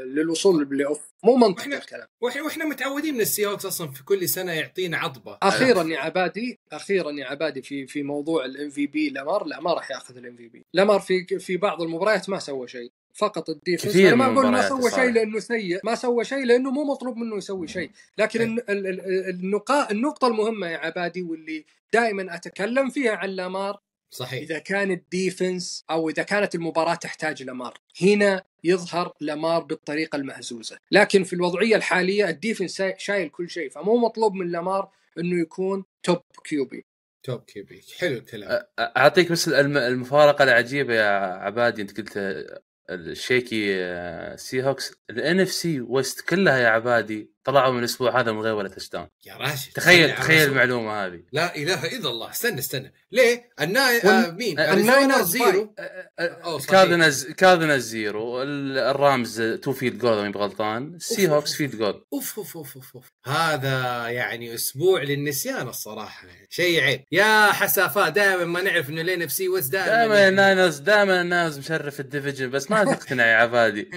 [0.05, 1.01] للوصول لل playoff.
[1.23, 2.07] مو منطقي الكلام.
[2.21, 5.37] وإحنا متعودين من السي أصلا في كل سنة يعطينا عضبة.
[5.41, 9.45] أخيرا يا عبادي أخيرا يا عبادي في في موضوع ال MVP لامار.
[9.45, 10.65] لا ما راح ياخذ ال MVP.
[10.73, 12.91] لامار في في بعض المباريات ما سوى شيء.
[13.17, 15.09] فقط ال defense كثير أنا ما أقول ما سوى شيء.
[15.11, 17.91] لأنه سيء ما سوى شيء لأنه مو مطلوب منه يسوي شيء.
[18.17, 18.47] لكن إيه.
[18.47, 23.79] ال- ال- ال- النقاط النقطة المهمة يا عبادي واللي دائما أتكلم فيها عن لامار
[24.11, 24.41] صحيح.
[24.41, 27.77] إذا كان ال defense أو إذا كانت المباراة تحتاج لامار.
[28.01, 30.77] هنا يظهر لامار بالطريقة المهزوزة.
[30.91, 33.69] لكن في الوضعية الحالية ال defense شاي- شايل كل شيء.
[33.69, 34.89] فمو مطلوب من لامار
[35.19, 36.85] إنه يكون top QB.
[37.23, 38.63] top QB حلو الكلام.
[38.79, 41.81] أعطيك بس الم- المفارقة العجيبة يا عبادي.
[41.81, 42.17] أنت قلت
[42.89, 43.87] الشيكي
[44.37, 47.31] سي هوكس ال NFC West كلها يا عبادي.
[47.47, 50.47] طلعوا من الأسبوع هذا من غير ولا touchdown يا راشد تخيل تخيل.
[50.49, 51.19] المعلومة هذه.
[51.31, 52.29] لا إله إلا الله.
[52.29, 52.93] استنى استنى.
[53.11, 55.75] ليه؟ الناي وال- آه مين؟ آه، الناينرز zero.
[56.59, 56.69] صحيح.
[56.69, 58.41] كاذنز كاذنز زيرو.
[58.43, 61.53] ال- الرامز two field goal ماني غلطان السي هوكس.
[61.53, 63.11] field goal أوف أوف أوف أوف.
[63.25, 66.27] هذا يعني أسبوع للنسيان الصراحة.
[66.49, 67.03] شيء عيب.
[67.11, 71.99] يا حسافات دائما ما نعرف إنه ال NFC West دائما دائما الناينرز دائما الناس مشرف
[71.99, 73.91] ال division بس ما تقتنع يا عبادي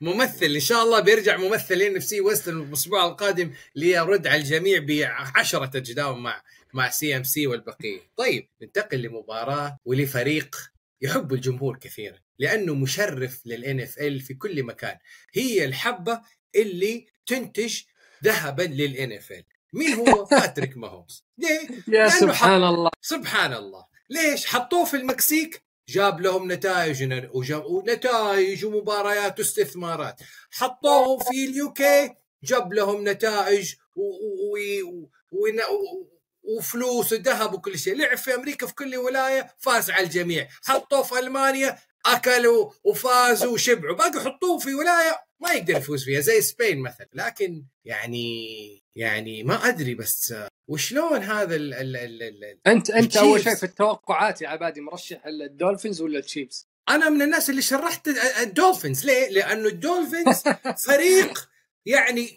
[0.00, 5.66] ممثل إن شاء الله بيرجع ممثل ال NFC West الأسبوع القادم ليرد على الجميع بعشرة
[5.66, 6.42] touchdown مع
[6.74, 8.00] مع سي ام سي والبقية.
[8.16, 10.56] طيب ننتقل لمباراة ولفريق
[11.02, 14.96] يحب الجمهور كثيرا لأنه مشرف لل NFL في كل مكان.
[15.34, 16.20] هي الحبة
[16.54, 17.80] اللي تنتج
[18.24, 21.24] ذهبا لل NFL مين هو؟ باتريك ماهومز.
[21.38, 22.90] ليه؟ يا سبحان الله.
[23.00, 23.84] سبحان الله.
[24.10, 27.02] ليش؟ حطوه في المكسيك جاب لهم نتائج
[27.34, 30.20] ونتائج ومباريات واستثمارات.
[30.50, 32.14] حطوه في ال UK
[32.44, 34.56] جاب لهم نتائج و- و-
[34.88, 40.04] و- ون- و- وفلوس وذهب وكل شيء لعب في أمريكا في كل ولاية فاز على
[40.06, 46.20] الجميع حطوه في ألمانيا أكلوا وفازوا وشبعوا باقي حطوه في ولاية ما يقدر يفوز فيها
[46.20, 50.34] زي سبين مثلا لكن يعني يعني ما أدري بس
[50.68, 53.42] وشلون هذا ال ال ال ال انت أنت أول.
[53.42, 58.08] شيء في التوقعات يا عبادي مرشح الدولفينز ولا التشيفز؟ أنا من الناس اللي رشحت
[58.42, 60.42] الدولفينز ليه؟ لأنه الدولفينز
[60.86, 61.48] فريق
[61.86, 62.28] يعني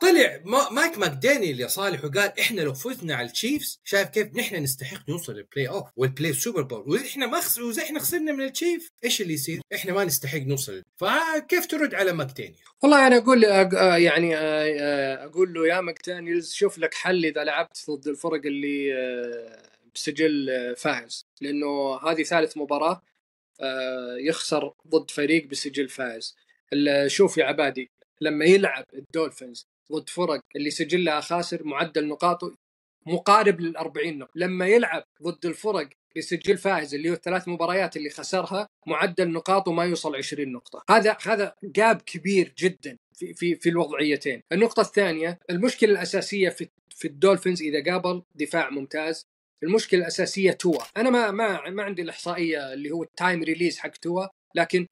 [0.00, 4.56] طلع ما- مايك ماكدانيال يا صالح وقال إحنا لو فزنا على التشيفز شايف كيف نحن
[4.56, 7.58] نستحق نوصل لل playoff وال play Super Bowl وإحنا ما خس...
[7.58, 12.12] وإذا إحنا خسرنا من التشيفز إيش اللي يصير؟ إحنا ما نستحق نوصل فكيف ترد على
[12.12, 14.40] ماكدانيال؟ والله أنا أقول أق- آه يعني آه،
[14.80, 18.92] آه، أقول له يا ماكدانيلز شوف لك حل إذا لعبت ضد الفرق اللي
[19.94, 23.02] بسجل فائز لأنه هذه ثالث مباراة
[24.20, 26.36] يخسر ضد فريق بسجل فائز
[27.06, 27.90] شوف يا عبادي
[28.20, 32.54] لما يلعب الدولفينز ضد فرق اللي سجلها خاسر معدل نقاطه
[33.06, 34.32] مقارب لل 40 نقطة.
[34.34, 39.72] لما يلعب ضد الفرق اللي سجل فائز اللي هو الثلاث مباريات اللي خسرها معدل نقاطه
[39.72, 40.82] ما يوصل 20 نقطة.
[40.90, 44.42] هذا هذا gap كبير جدا في في في الوضعيتين.
[44.52, 49.22] النقطة الثانية المشكلة الأساسية في في الدولفينز إذا قابل دفاع ممتاز
[49.62, 50.82] المشكلة الأساسية توا.
[50.96, 54.86] أنا ما ما ما عندي الإحصائية اللي هو ال time release حق توا لكن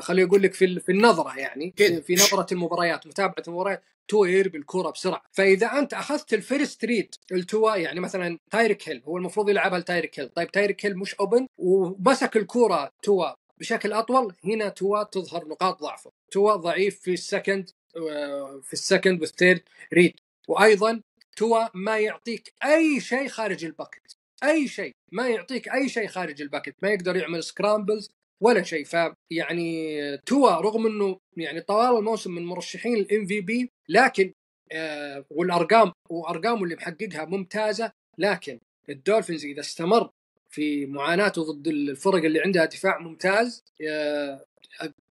[0.00, 1.74] خليني أقول لك في في النظرة يعني.
[1.76, 5.22] في نظرة المباريات متابعة المباريات تو يرمي الكرة بسرعة.
[5.32, 10.20] فإذا أنت أخذت ال first read التوا يعني مثلا تايريك هيل هو المفروض يلعبها لتايريك
[10.20, 10.28] هيل.
[10.28, 13.26] طيب تايريك هيل مش open ومسك الكرة توا
[13.58, 16.10] بشكل أطول هنا توا تظهر نقاط ضعفه.
[16.30, 19.62] توا ضعيف في ال second آه، في ال second وال third
[19.94, 20.14] read
[20.48, 21.00] وأيضا
[21.36, 24.16] توا ما يعطيك أي شيء خارج ال pocket.
[24.44, 24.92] أي شيء.
[25.12, 26.74] ما يعطيك أي شيء خارج ال pocket.
[26.82, 28.10] ما يقدر يعمل scrambles
[28.42, 28.84] ولا شيء.
[28.84, 34.32] فيعني توا رغم إنه يعني طوال الموسم من مرشحين ال MVP لكن
[34.72, 38.58] آه، والأرقام وأرقامه اللي محققها ممتازة لكن
[38.88, 40.10] الدولفينز إذا استمر
[40.50, 44.44] في معاناته ضد الفرق اللي عندها دفاع ممتاز آه،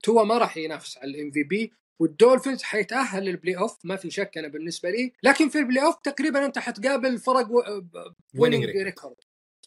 [0.04, 4.48] توا ما راح ينافس على ال MVP والدولفينز حيتأهل لل playoff ما في شك أنا
[4.48, 5.14] بالنسبة لي.
[5.24, 7.48] لكن في ال playoff تقريبا أنت حتقابل فرق
[8.38, 9.16] winning record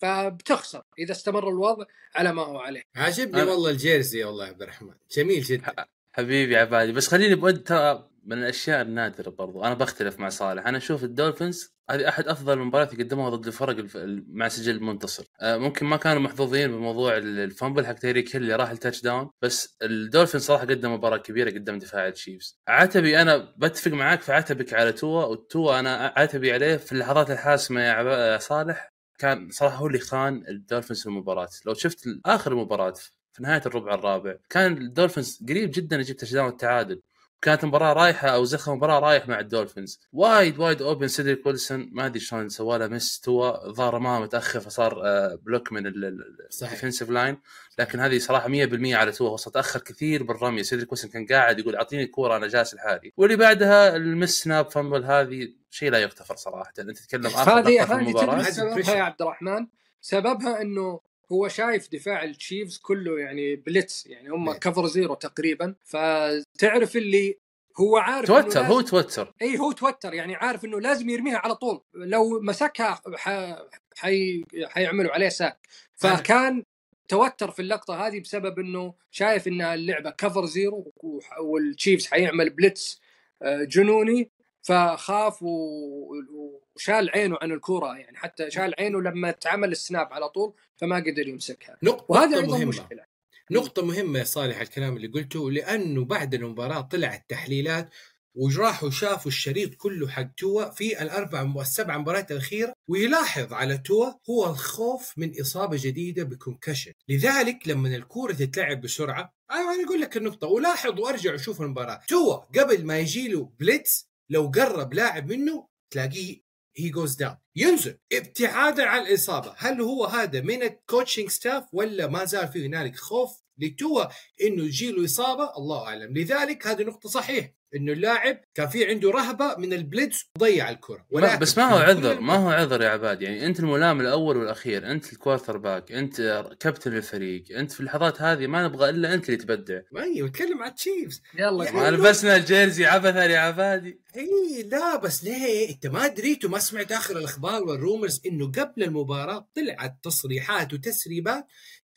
[0.02, 1.84] فبتخسر إذا استمر الوضع
[2.14, 2.82] على ما هو عليه.
[2.96, 4.94] عاجبني أنا- والله ال jersey والله يا عبد الرحمن.
[5.16, 5.74] جميل جدا.
[6.12, 6.92] حبيبي عبادي.
[6.92, 9.64] بس خليني بود ترى من الأشياء النادرة برضو.
[9.64, 10.66] أنا بختلف مع صالح.
[10.66, 15.24] أنا أشوف الدولفينز هذه أحد أفضل المباريات اللي قدموها ضد الفرق الف- مع سجل منتصر.
[15.40, 19.02] آه، ممكن ما كانوا محظوظين بموضوع ال- ال fumble حق تيريك هيل اللي راح ال
[19.02, 19.30] touchdown.
[19.42, 24.74] بس الدولفينز صراحة قدم مباراة كبيرة قدام دفاع التشيفز عتبي أنا بتفق معاك في عتبك
[24.74, 28.95] على توا والتوا أنا عتبي عليه في اللحظات الحاسمة يا عب- يا صالح.
[29.18, 31.48] كان صراحة هو اللي خان الدولفينز في المباراة.
[31.66, 32.94] لو شفت آخر المباراة
[33.32, 37.00] في نهاية الربع الرابع كان الدولفينز قريب جدا يجيب touchdown التعادل
[37.42, 40.00] كانت المباراه رايحة أو زخم المباراه رايح مع الدولفينز.
[40.12, 44.60] wide wide open سيدريك ويلسون ما أدري شلون سوى له miss توا ظهر ما متأخر
[44.60, 45.86] فصار آه، block من.
[45.86, 47.38] ال defensive line
[47.78, 50.62] لكن هذه صراحة 100% على توا هو تأخر كثير بالرمية.
[50.62, 53.12] سيدريك ويلسون كان قاعد يقول أعطيني الكورة أنا جالس لحالي.
[53.16, 56.72] واللي بعدها ال miss snap fumble هذه شيء لا يغتفر صراحة.
[56.78, 58.94] أنت تتكلم آخر هذه هذه سببها.
[58.94, 59.66] يا عبد الرحمن.
[60.00, 61.00] سببها إنه
[61.32, 64.58] هو شايف دفاع التشيفز كله يعني blitz يعني هم إيه.
[64.58, 65.74] cover zero تقريبا.
[65.84, 67.38] فتعرف اللي
[67.80, 69.34] هو عارف توتر هو توتر.
[69.42, 70.14] اي هو توتر.
[70.14, 71.80] يعني عارف إنه لازم يرميها على طول.
[71.94, 73.56] لو مسكها ح...
[73.96, 74.44] حي...
[74.64, 75.66] حيعملوا عليه sack.
[75.94, 76.62] فكان
[77.08, 83.00] توتر في اللقطة هذه بسبب إنه شايف إن اللعبة cover zero وح- والتشيفز حيعمل blitz
[83.42, 84.30] آه، جنوني.
[84.66, 90.54] فخاف وشال عينه عن الكوره يعني حتى شال عينه لما اتعمل ال snap على طول
[90.76, 91.76] فما قدر يمسكها.
[91.82, 92.68] نقطة وهذا أيضا مهمة.
[92.68, 93.04] مشكلة.
[93.50, 97.90] نقطة مهمة يا صالح الكلام اللي قلته لأنه بعد المباراة طلعت تحليلات
[98.34, 104.50] وراحوا شافوا الشريط كله حق توا في الأربع السبع مباريات الأخيرة ويلاحظ على توا هو
[104.50, 106.92] الخوف من إصابة جديدة ب concussion.
[107.08, 112.00] لذلك لما الكورة تتلعب بسرعة أنا أقول لك النقطة ولاحظ وأرجع وشوف المباراة.
[112.08, 116.46] توا قبل ما يجي له blitz لو قرب لاعب منه تلاقيه
[116.76, 117.98] he goes down ينزل.
[118.12, 119.54] ابتعادا عن الإصابة.
[119.56, 124.04] هل هو هذا من ال coaching staff ولا ما زال في هنالك خوف لتوا
[124.42, 126.18] إنه يجي له إصابة؟ الله أعلم.
[126.18, 131.06] لذلك هذه نقطة صحيح إنه اللاعب كان في عنده رهبة من ال blitz وضيع الكرة.
[131.12, 133.22] ما بس ما هو عذر ما هو عذر يا عباد.
[133.22, 138.46] يعني أنت الملام الأول والأخير أنت ال quarterback أنت كابتن الفريق أنت في اللحظات هذه
[138.46, 139.80] ما نبغى إلا أنت اللي تبدع.
[139.92, 144.00] ما هي نتكلم عن تشيفز يلا يعني- لبسنا ال jersey عبثا يا عبادي.
[144.16, 148.82] إي لا بس ليه؟ أنت ما دريت وما سمعت آخر الأخبار وال rumors إنه قبل
[148.82, 151.46] المباراة طلعت تصريحات وتسريبات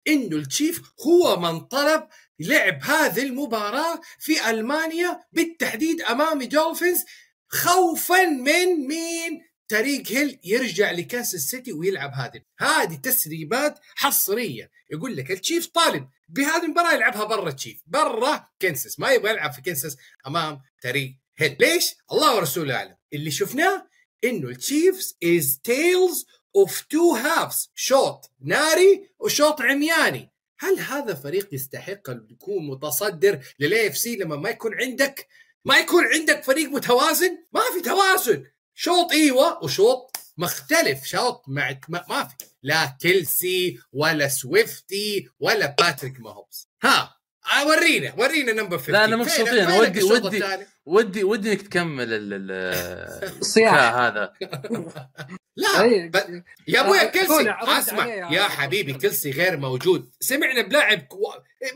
[0.08, 2.04] إنه التشيفز هو من طلب
[2.40, 7.06] لعب هذه المباراة في ألمانيا بالتحديد امام دولفينز
[7.48, 14.72] خوفا من مين؟ تاريق هيل يرجع لكانساس سيتي ويلعب هذه هذه تسريبات حصرية.
[14.92, 19.62] يقول لك التشيف طالب بهذه المباراة يلعبها برا التشيف برا كنساس ما يبغى يلعب في
[19.62, 21.58] كنساس أمام تاريق هيل.
[21.60, 22.96] ليش؟ الله ورسوله أعلم.
[23.14, 23.88] اللي شفناه
[24.24, 30.32] إنه التشيفز is tale of two halves شوط ناري وشوط عمياني.
[30.60, 35.28] هل هذا فريق يستحق أن يكون متصدر لل AFC لما ما يكون عندك؟
[35.66, 38.46] ما يكون عندك فريق متوازن؟ ما في توازن.
[38.76, 41.06] شوط إيوه وشوط مختلف.
[41.06, 42.36] شوط مع ما, ما في.
[42.64, 49.24] لا كيلسي ولا سويفتي ولا باتريك ماهومز ها آه، ورينا ورينا number 50 لا، أنا
[49.24, 49.68] فين- مبسوطين.
[49.80, 50.44] ودي- ودي-؟
[50.86, 54.34] ودي ودي إنك تكمل ال- ال- الصياح هذا
[55.56, 58.94] لا ب- يا أبويا آه، كلسي أسمع يا حبيبي.
[58.94, 61.18] كلسي غير موجود سمعنا بلاعب كو...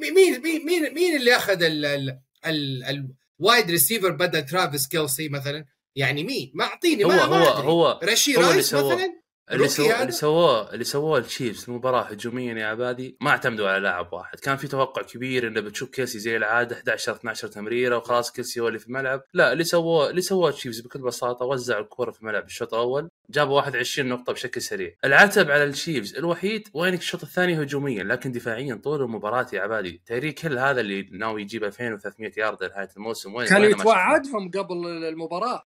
[0.01, 3.07] مين مين مين مين اللي أخذ ال ال ال
[3.39, 7.51] ال wide receiver بدل ترافيس كيلسي مثلا يعني مين ما أعطيني هو ما ما هو
[7.57, 7.68] أدري.
[7.68, 8.74] هو رشي هو اللي رايس.
[8.74, 13.79] مثلا اللي سووه؟ اللي سووه اللي سووه التشيفز المباراة هجوميا يا عبادي ما اعتمدوا على
[13.79, 14.39] لاعب واحد.
[14.39, 18.67] كان في توقع كبير إنه بتشوف كيلسي زي العادة 11 12 تمريرة وخلاص كيلسي هو
[18.67, 19.21] اللي في الملعب.
[19.33, 23.55] لا اللي سووه اللي سووه التشيفز بكل بساطة وزعوا الكره في الملعب الشوط الأول جابوا
[23.55, 24.91] 21 نقطة بشكل سريع.
[25.05, 30.01] العتب على التشيفز الوحيد وينك الشوط الثاني هجوميا لكن دفاعيا طول المباراة يا عبادي.
[30.05, 35.63] تاريك هيل هذا اللي ناوي يجيب 2300 يارد لنهاية الموسم وين كان؟ يتوعدهم قبل المباراة.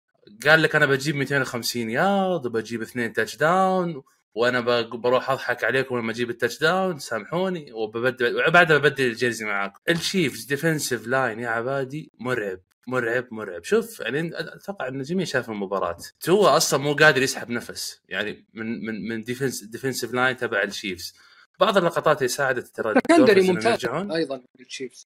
[0.48, 4.04] قال لك أنا بجيب 250 يارد وبجيب اثنين touchdown
[4.36, 9.80] وأنا بروح أضحك عليكم لما أجيب ال touchdown سامحوني وببدل وبعدها ببدل ال jersey معاكم
[9.90, 13.64] الشيفز defensive line يا عبادي مرعب مرعب مرعب.
[13.64, 15.98] شوف يعني أتوقع إن الجميع شاف المباراة.
[16.20, 21.16] توا أصلا مو قادر يسحب نفس يعني من من من defense defensive line تبع الشيفز
[21.60, 23.86] بعض اللقطات اللي ساعدت ترى secondary ممتاز.
[23.86, 24.42] أيضا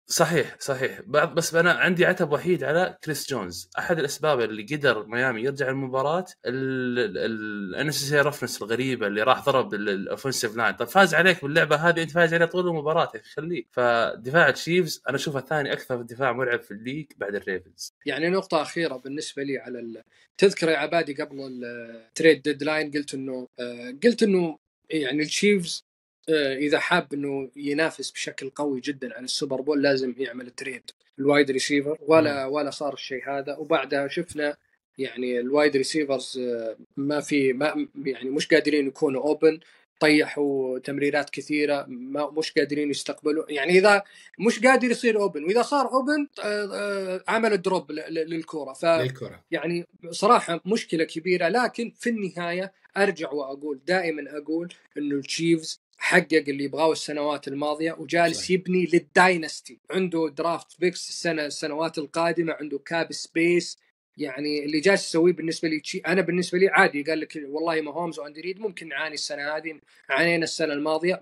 [0.07, 1.01] صحيح صحيح.
[1.05, 3.69] بعض بس أنا عندي عتب وحيد على كريس جونز.
[3.79, 9.82] أحد الأسباب اللي قدر ميامي يرجع المباراة ال unnecessary roughness الغريبة اللي راح ضرب ال
[9.82, 13.67] offensive line طب فاز عليك باللعبة هذه أنت فاز عليه طول المباراة خليك.
[13.71, 18.61] فدفاع التشيفز أنا اشوفه ثاني أكثر دفاع مرعب في ال league بعد الريفنز يعني نقطة
[18.61, 20.03] أخيرة بالنسبة لي على ال...
[20.37, 24.57] تذكر يا عبادي قبل ال trade deadline قلت إنه آه، قلت إنه
[24.89, 25.88] يعني التشيفز
[26.29, 30.83] آه، إذا حاب إنه ينافس بشكل قوي جدا على السوبر بول لازم يعمل trade
[31.19, 33.55] ال wide receiver ولا ولا صار الشيء هذا.
[33.55, 34.57] وبعدها شفنا
[34.97, 39.59] يعني ال wide receivers آه، ما في ما يعني مش قادرين يكونوا open
[39.99, 43.43] طيحوا تمريرات كثيرة ما مش قادرين يستقبلوا.
[43.49, 44.03] يعني إذا
[44.39, 46.27] مش قادر يصير open وإذا صار open
[47.27, 48.73] عمل drop للكورة.
[48.73, 55.81] ف للكره يعني صراحة مشكلة كبيرة لكن في النهاية أرجع وأقول دائما أقول إنه التشيفز
[55.99, 58.51] حقق اللي يبغاه السنوات الماضية وجالس صحيح.
[58.51, 59.79] يبني لل dynasty.
[59.91, 63.77] عنده draft picks السنة السنوات القادمة عنده cap space.
[64.17, 67.03] يعني اللي جالس يسويه بالنسبة لي تشي أنا بالنسبة لي عادي.
[67.03, 69.79] قال لك والله ماهومز وأندي ريد ممكن نعاني السنة هذه
[70.09, 71.21] عانينا السنة الماضية.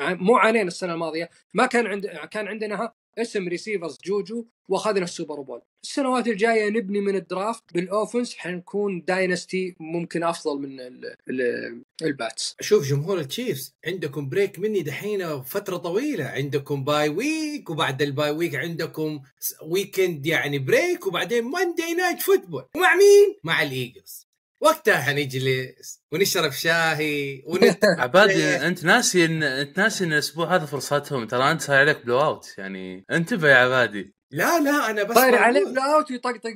[0.00, 5.62] مو عانينا السنة الماضية ما كان عند كان عندنا اسم receivers جوجو واخذنا السوبر بول.
[5.84, 11.82] السنوات الجاية نبني من ال draft بال offense حنكون dynasty ممكن أفضل من ال ال
[12.02, 12.56] الباتس.
[12.60, 16.24] شوف جمهور التشيفز عندكم break مني دحين فترة طويلة.
[16.24, 19.20] عندكم bye week وبعد ال bye week عندكم
[19.62, 24.29] weekend يعني break وبعدين Monday Night Football ومع مين؟ مع الإيجلز.
[24.60, 27.84] وقتها حنجلس ونشرب شاهي ونت...
[27.84, 31.26] عبادي انت ناسي ان انت ناسي إن الأسبوع هذا فرصتهم.
[31.26, 34.14] ترى أنت صاير عليك blowout يعني انتبه يا عبادي.
[34.30, 36.50] لا لا أنا بس صاير بقول- عليه blowout ويطقطق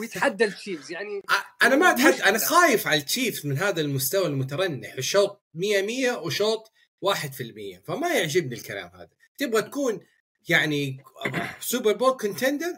[0.00, 1.22] ويتحدى ال Chiefs يعني
[1.62, 2.38] أنا ما أتحدى أنا.
[2.38, 6.72] خايف على ال Chiefs من هذا المستوى المترنح الشوط 100 100 وشوط
[7.06, 9.08] 1% فما يعجبني الكلام هذا.
[9.38, 10.00] تبغى تكون
[10.48, 10.96] يعني
[11.60, 12.72] Super Bowl contender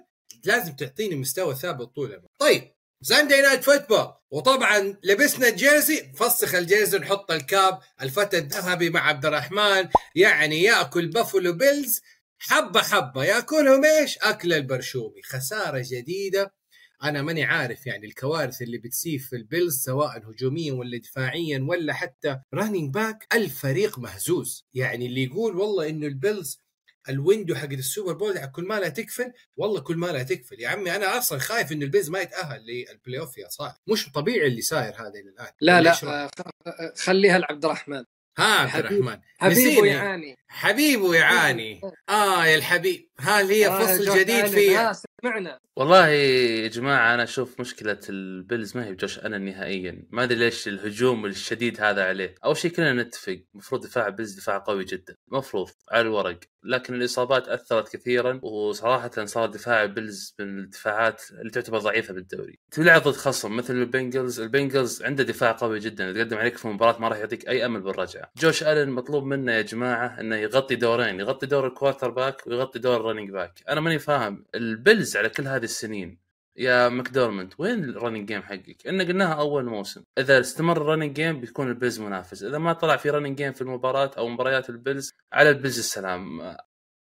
[0.45, 2.31] لازم تعطيني مستوى ثابت طول الوقت.
[2.39, 6.13] طيب Sunday Night Football وطبعا لبسنا ال jersey.
[6.15, 7.79] فسخ الجيرسي نحط ال cap.
[8.03, 12.01] الفتى الذهبي مع عبد الرحمن يعني يأكل Buffalo Bills.
[12.39, 13.25] حبة حبة.
[13.25, 15.23] يأكلهم إيش؟ أكل البرشومي.
[15.23, 16.55] خسارة جديدة.
[17.03, 21.93] أنا ماني عارف يعني الكوارث اللي بتصير في ال Bills سواء هجوميا ولا دفاعيا ولا
[21.93, 24.67] حتى running back الفريق مهزوز.
[24.75, 26.60] يعني اللي يقول والله إنه ال Bills
[27.09, 30.61] ال window حق ال Super Bowl كل ما لها تقفل والله كل ما لها تقفل
[30.61, 34.13] يا عمي أنا أصلا خايف انه ال Bills ما يتأهل لل playoff يا صالح مش
[34.13, 35.53] طبيعي اللي صاير هذا إلى الآن.
[35.61, 36.31] لا لا؟ آه،
[36.67, 38.05] آه، خليها لعبد الرحمن.
[38.39, 39.21] ها عبد الرحمن.
[39.39, 39.87] حبيبه.
[39.87, 43.11] يعاني حبيبه يعاني آه يا الحبيب.
[43.21, 44.91] هل هي آه، فصل جديد آلن، فيها.
[44.91, 45.59] آه، سمعنا.
[45.77, 50.03] والله يا جماعة أنا أشوف مشكلة ال Bills ما هي بجوش أنا نهائيا.
[50.11, 52.35] ما أدري ليش الهجوم الشديد هذا عليه.
[52.45, 55.17] أول شيء كلنا نتفق المفروض دفاع Bills دفاع قوي جدا.
[55.29, 56.39] مفروض على الورق.
[56.65, 62.59] لكن الإصابات أثرت كثيرا وصراحه صار دفاع Bills من الدفاعات اللي تعتبر ضعيفة بالدوري.
[62.71, 64.41] تلعب ضد خصم مثل ال Bengals.
[64.41, 66.11] ال Bengals عنده دفاع قوي جدا.
[66.11, 68.31] إذا قدم عليك في مباراة ما راح يعطيك أي أمل بالرجعة.
[68.39, 72.97] جوش ألن مطلوب منه يا جماعة إنه يغطي دورين يغطي دور ال quarterback ويغطي دور
[72.97, 77.85] ال running back أنا ماني فاهم ال Bills على كل هذه السنين يا ماكديرموت وين
[77.85, 81.74] ال running game حقك؟ أنا قلناها أول موسم، إذا استمر ال running game بيكون ال
[81.74, 85.51] Bills منافس، إذا ما طلع في running game في المباراة أو مباريات ال Bills على
[85.51, 86.57] ال Bills السلام.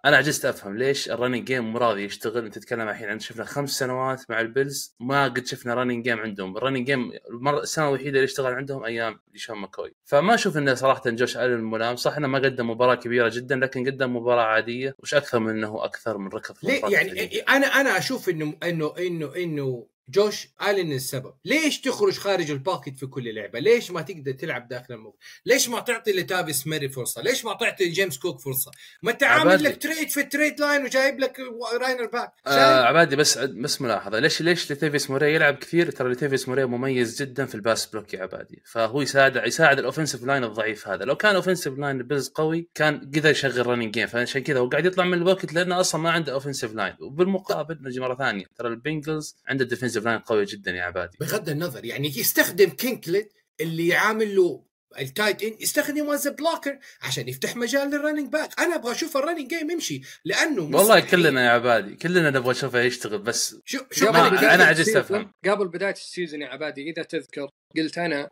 [0.06, 2.46] أنا عجزت أفهم ليش ال running game مو راضي يشتغل.
[2.46, 6.20] أنت تتكلم الحين عن شفنا خمس سنوات مع ال Bills ما قد شفنا running game
[6.20, 10.58] عندهم، ال running game المره السنة الوحيدة اللي اشتغل عندهم أيام ليشان ماكوي، فما أشوف
[10.58, 14.44] إنه صراحة جوش الن ملام، صح إنه ما قدم مباراة كبيرة جدا لكن قدم مباراة
[14.44, 17.38] عادية، وش أكثر من إنه أكثر من ركض ليه يعني.
[17.38, 21.34] أنا أنا أشوف انه انه انه إنه جوش آلين السبب.
[21.46, 25.70] ليش تخرج خارج ال pocket في كل لعبة؟ ليش ما تقدر تلعب داخل الموقف ليش
[25.70, 28.72] ما تعطي لتيفيس موري فرصة؟ ليش ما تعطي جيمس كوك فرصة؟
[29.04, 29.64] ما انت عامل.
[29.64, 31.40] لك تريد في ال trade line وجايب لك
[31.82, 32.34] running back.
[32.48, 34.20] آه؟ عبادي بس بس ملاحظة.
[34.20, 38.14] ليش ليش لتيفيس موري يلعب كثير؟ ترى لتيفيس موري مميز جدا في ال pass block
[38.14, 38.62] يا عبادي.
[38.66, 41.06] فهو يساعد يساعد ال offensive line الضعيف هذا.
[41.06, 44.60] لو كان ال offensive line ال Bills قوي كان قدر يشغل running game فعشان كذا
[44.60, 48.46] هو قاعد يطلع من الوقت لأنه أصلا ما عنده offensive line وبالمقابل نجي مرة ثانية.
[48.58, 53.32] ترى ال Bengals عنده defensive line قوي جدا يا عبادي بغض النظر يعني يستخدم كينكيد
[53.62, 54.64] اللي يعامل له
[55.00, 59.18] ال tight end يستخدم as blocker عشان يفتح مجال لل running back أنا أبغى أشوف
[59.18, 61.00] ال running game يمشي لأنه والله.
[61.00, 65.32] كلنا يا عبادي كلنا نبغى نشوفه يشتغل بس شو شو ما- أنا- عجزت أفهم.
[65.46, 68.30] قبل بداية ال season يا عبادي إذا تذكر قلت أنا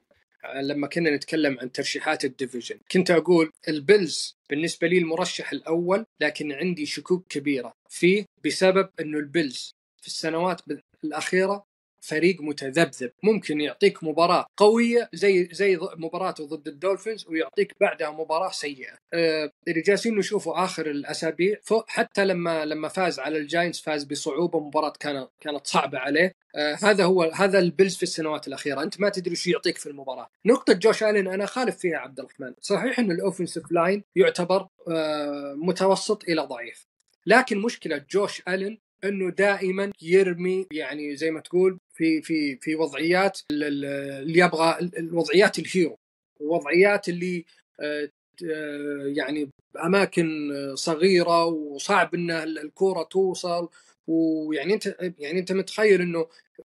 [0.61, 6.05] لما كنا نتكلم عن ترشيحات ال division كنت أقول ال Bills بالنسبة لي المرشح الأول
[6.21, 10.61] لكن عندي شكوك كبيرة فيه بسبب إنه ال Bills في السنوات
[11.03, 11.71] الأخيرة
[12.01, 13.11] فريق متذبذب.
[13.23, 18.93] ممكن يعطيك مباراة قوية زي زي مباراته ضد ال Dolphins ويعطيك بعدها مباراة سيئة.
[19.13, 24.59] آه، اللي جالسين نشوفه آخر الأسابيع حتى لما لما فاز على ال Giants فاز بصعوبة
[24.59, 26.33] مباراة كانت كانت صعبة عليه.
[26.55, 28.83] آه، هذا هو هذا ال Bills في السنوات الأخيرة.
[28.83, 30.27] أنت ما تدري شو يعطيك في المباراة.
[30.45, 32.53] نقطة جوش ألين أنا أخالف فيها عبد الرحمن.
[32.61, 36.87] صحيح إن ال offensive line يعتبر آه، متوسط إلى ضعيف.
[37.25, 43.39] لكن مشكلة جوش ألين إنه دائما يرمي يعني زي ما تقول في في في وضعيات
[43.51, 43.85] ال- ال-
[44.23, 45.97] اللي يبغى ال- الوضعيات ال hero.
[46.39, 47.45] وضعيات اللي
[47.79, 48.09] آه،
[48.51, 49.49] آه، يعني
[49.85, 53.69] أماكن صغيرة وصعب إن ال- الكورة توصل.
[54.07, 56.27] ويعني أنت يعني أنت متخيل إنه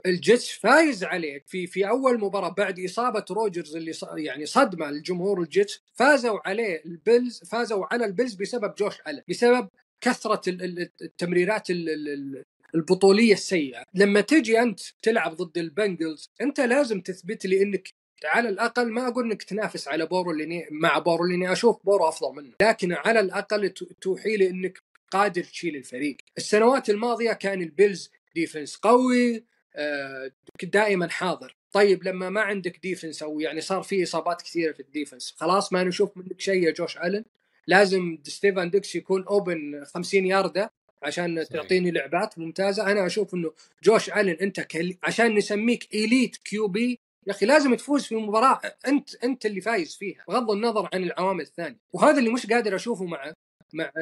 [0.06, 1.44] ال Jets فايز عليك.
[1.46, 6.82] في في أول مباراة بعد إصابة روجرز اللي يعني صدمة لجمهور ال Jets فازوا عليه
[6.86, 9.68] ال Bills فازوا على ال Bills بسبب جوش ألن بسبب
[10.00, 12.44] كثرة ال- ال- التمريرات ال- ال- ال-
[12.74, 13.82] البطولية السيئة.
[13.94, 17.88] لما تجي أنت تلعب ضد ال Bengals أنت لازم تثبت لي إنك
[18.24, 22.34] على الأقل ما أقول إنك تنافس على بورو لاني مع بورو لاني أشوف بورو أفضل
[22.36, 22.52] منه.
[22.62, 23.70] لكن على الأقل
[24.00, 24.78] توحي لي إنك
[25.10, 26.16] قادر تشيل الفريق.
[26.38, 29.44] السنوات الماضية كان ال Bills defense قوي
[29.76, 30.30] آه،
[30.62, 31.56] دائما حاضر.
[31.72, 35.72] طيب لما ما عندك defense أو يعني صار في إصابات كثيرة في ال defense خلاص
[35.72, 37.24] ما نشوف منك شيء يا جوش ألن؟
[37.68, 40.70] لازم ستيفون ديجز يكون open 50 يارده
[41.02, 41.62] عشان صحيح.
[41.62, 42.92] تعطيني لعبات ممتازة.
[42.92, 43.52] أنا أشوف إنه
[43.82, 44.94] جوش الن أنت كل...
[45.02, 46.98] عشان نسميك elite QB.
[47.26, 51.40] يا أخي لازم تفوز في مباراة أنت أنت اللي فايز فيها بغض النظر عن العوامل
[51.40, 51.78] الثانية.
[51.92, 53.32] وهذا اللي مش قادر أشوفه مع
[53.72, 53.92] مع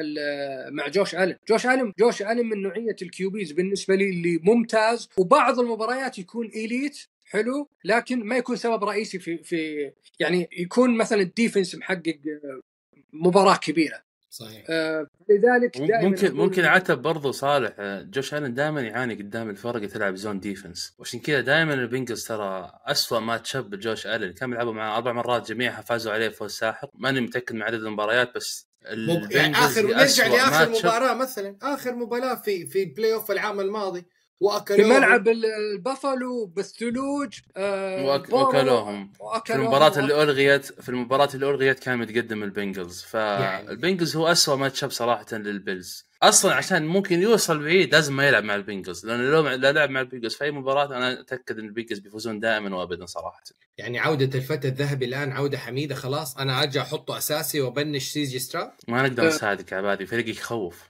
[0.71, 5.09] مع جوش الن جوش الن جوش الن من نوعية ال QBs بالنسبة لي اللي ممتاز.
[5.17, 11.21] وبعض المباريات يكون elite حلو لكن ما يكون سبب رئيسي في في يعني يكون مثلا
[11.21, 12.19] ال defense محقق
[13.21, 14.07] مباراة كبيرة.
[14.29, 14.63] صحيح.
[14.69, 19.75] آه، لذلك دائما ممكن ممكن عتب برضو صالح آه، جوش ألن دائما يعاني قدام الفرق
[19.75, 20.95] اللي تلعب zone defense.
[20.99, 24.33] وعشان كذا دائما ال Bengals ترى اسوء ما تشب جوش ألن.
[24.33, 26.89] كانوا يلعبوا معاه أربع مرات جميعها فازوا عليه فوز ساحق.
[26.93, 29.31] ماني متأكد من عدد المباريات بس مب...
[29.31, 30.69] يعني اخر نرجع لآخر.
[30.69, 31.57] مباراة مثلا.
[31.61, 34.05] آخر مباراة في في البلاي اوف العام الماضي.
[34.39, 39.13] في واكلوا ملعب ال- البافلو بالثلوج آه، وأك- وأكلوهم.
[39.45, 43.05] في المباراة اللي الغيت في المباراة اللي ألغيت كان متقدم البنجلز.
[43.13, 43.67] يعني.
[43.67, 46.07] فالبنجلز هو اسوء match up صراحة للبيلز.
[46.23, 49.05] أصلا عشان ممكن يوصل بعيد لازم ما يلعب مع البنجلز.
[49.05, 52.75] لأنه لو لو لعب مع البنجلز في أي مباراة أنا أتأكد إن البنجلز بيفوزون دائما
[52.75, 53.43] وابدا صراحة.
[53.77, 58.23] يعني عودة الفتى الذهبي الآن عودة حميدة خلاص أنا أرجع أحطه أساسي وأ bench سي
[58.23, 59.27] جي ستراود ما نقدر.
[59.27, 60.89] نساعدك يا عبادي فريقك يخوف.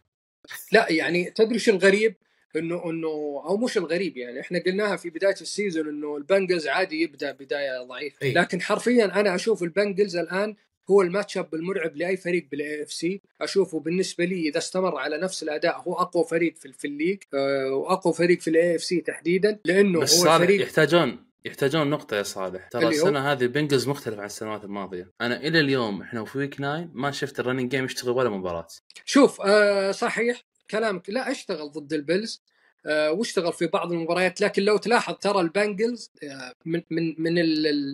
[0.71, 2.15] لا يعني تدري شو الغريب؟
[2.55, 3.07] إنه إنه
[3.45, 4.39] أو مش الغريب يعني.
[4.39, 8.17] إحنا قلناها في بداية ال season إنه البنجلز عادي يبدأ بداية ضعيفة.
[8.21, 8.33] إيه.
[8.33, 10.55] لكن حرفيا أنا أشوف البنجلز الآن
[10.89, 15.17] هو ال match up المرعب لأي فريق بال AFC أشوفه بالنسبة لي إذا استمر على
[15.17, 19.01] نفس الأداء هو أقوى فريق في, في ال league آه، وأقوى فريق في ال AFC
[19.01, 22.67] تحديدا لأنه بس هو الفريق يحتاجون يحتاجون نقطة يا صالح.
[22.67, 25.11] ترى؟ السنة هذه البنجلز مختلف عن السنوات الماضية.
[25.21, 28.67] أنا إلى اليوم إحنا في week 9 ما شفت ال running game يشتغل ولا مباراة.
[29.05, 32.41] شوف آه صحيح كلامك لا أشتغل ضد البيلز
[32.85, 37.33] آه وأشتغل في بعض المباريات لكن لو تلاحظ ترى البنجلز آه من من من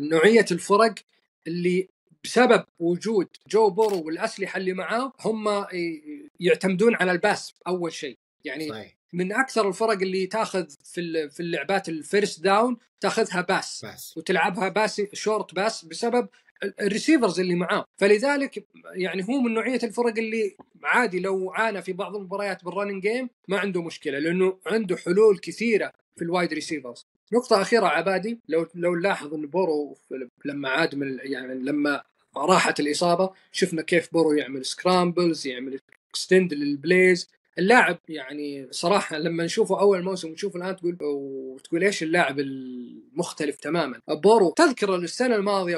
[0.09, 0.95] نوعية الفرق
[1.47, 1.87] اللي
[2.23, 8.17] بسبب وجود جو بورو والأسلحة اللي معاه هم ي- يعتمدون على ال pass أول شيء.
[8.45, 8.97] يعني صحيح.
[9.13, 13.85] من أكثر الفرق اللي تأخذ في في اللعبات ال first down تأخذها pass.
[13.85, 16.27] بس وتلعبها pass short pass بسبب
[16.81, 17.85] ال receivers اللي معاه.
[17.97, 23.01] فلذلك يعني هو من نوعية الفرق اللي عادي لو عانى في بعض المباريات بال running
[23.01, 28.39] game ما عنده مشكلة لأنه عنده حلول كثيرة في ال wide receivers نقطة أخيرة عبادي
[28.49, 29.97] لو لو نلاحظ أن بورو
[30.45, 32.03] لما عاد من يعني لما
[32.37, 37.29] راحت الإصابة شفنا كيف بورو يعمل scrambles يعمل extend لل plays
[37.59, 43.99] اللاعب يعني صراحة لما نشوفه أول موسم ونشوفه الآن تقول وتقول إيش اللاعب المختلف تماما.
[44.07, 45.77] بورو تذكر السنة الماضية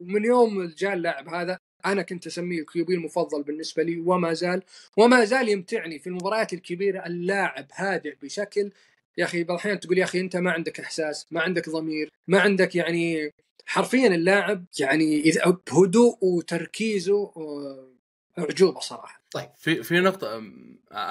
[0.00, 4.62] ومن يوم جاء اللاعب هذا أنا كنت أسميه ال QB المفضل بالنسبة لي وما زال
[4.96, 8.70] وما زال يمتعني في المباريات الكبيرة اللاعب هادئ بشكل.
[9.18, 12.40] يا أخي بعض الأحيان تقول يا أخي أنت ما عندك إحساس ما عندك ضمير ما
[12.40, 13.30] عندك يعني
[13.66, 17.92] حرفيا اللاعب يعني إذا بهدوء وتركيزه آه،
[18.38, 19.26] أعجوبة صراحة.
[19.56, 20.42] في في نقطة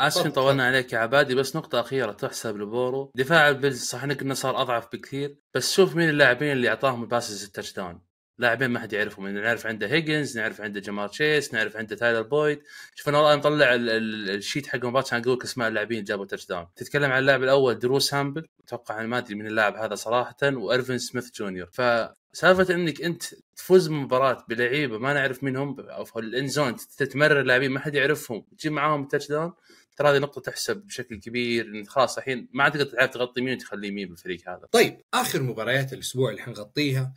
[0.09, 4.33] تفضل، طولنا عليك يا عبادي بس نقطة أخيرة تحسب لبورو، دفاع البيلز صح انك إنه
[4.33, 8.01] صار أضعف بكثير، بس شوف مين اللاعبين اللي أعطاهم ال passes ال touchdown،
[8.38, 9.25] لاعبين ما حد يعرفهم.
[9.25, 12.61] يعني نعرف عنده هيجنز، نعرف عنده جمار تشيس، نعرف عنده تايلر بويد،
[12.95, 15.97] شوف أنا والله مطلع ال- ال- ال sheet حق المباراة عشان أقول لك اسماء اللاعبين
[15.97, 19.75] اللي جابوا touchdown، تتكلم عن اللاعب الأول درو سامبل، أتوقع أنا ما أدري من اللاعب
[19.75, 23.23] هذا صراحة وارف سميث جونيور، فسالفة إنك أنت
[23.55, 27.79] تفوز بمباراة بلعيبة ما نعرف مين هم أو في ال end zone تتمرر لاعبين ما
[27.79, 29.53] حد يعرفهم تجيب معاهم ال touchdown
[29.97, 33.91] ترى هذه نقطة تحسب بشكل كبير إن خلاص الحين ما عاد تقدر تغطي مين وتخليه
[33.91, 34.67] مين بالفريق هذا.
[34.71, 37.13] طيب آخر مباريات الأسبوع اللي حنغطيها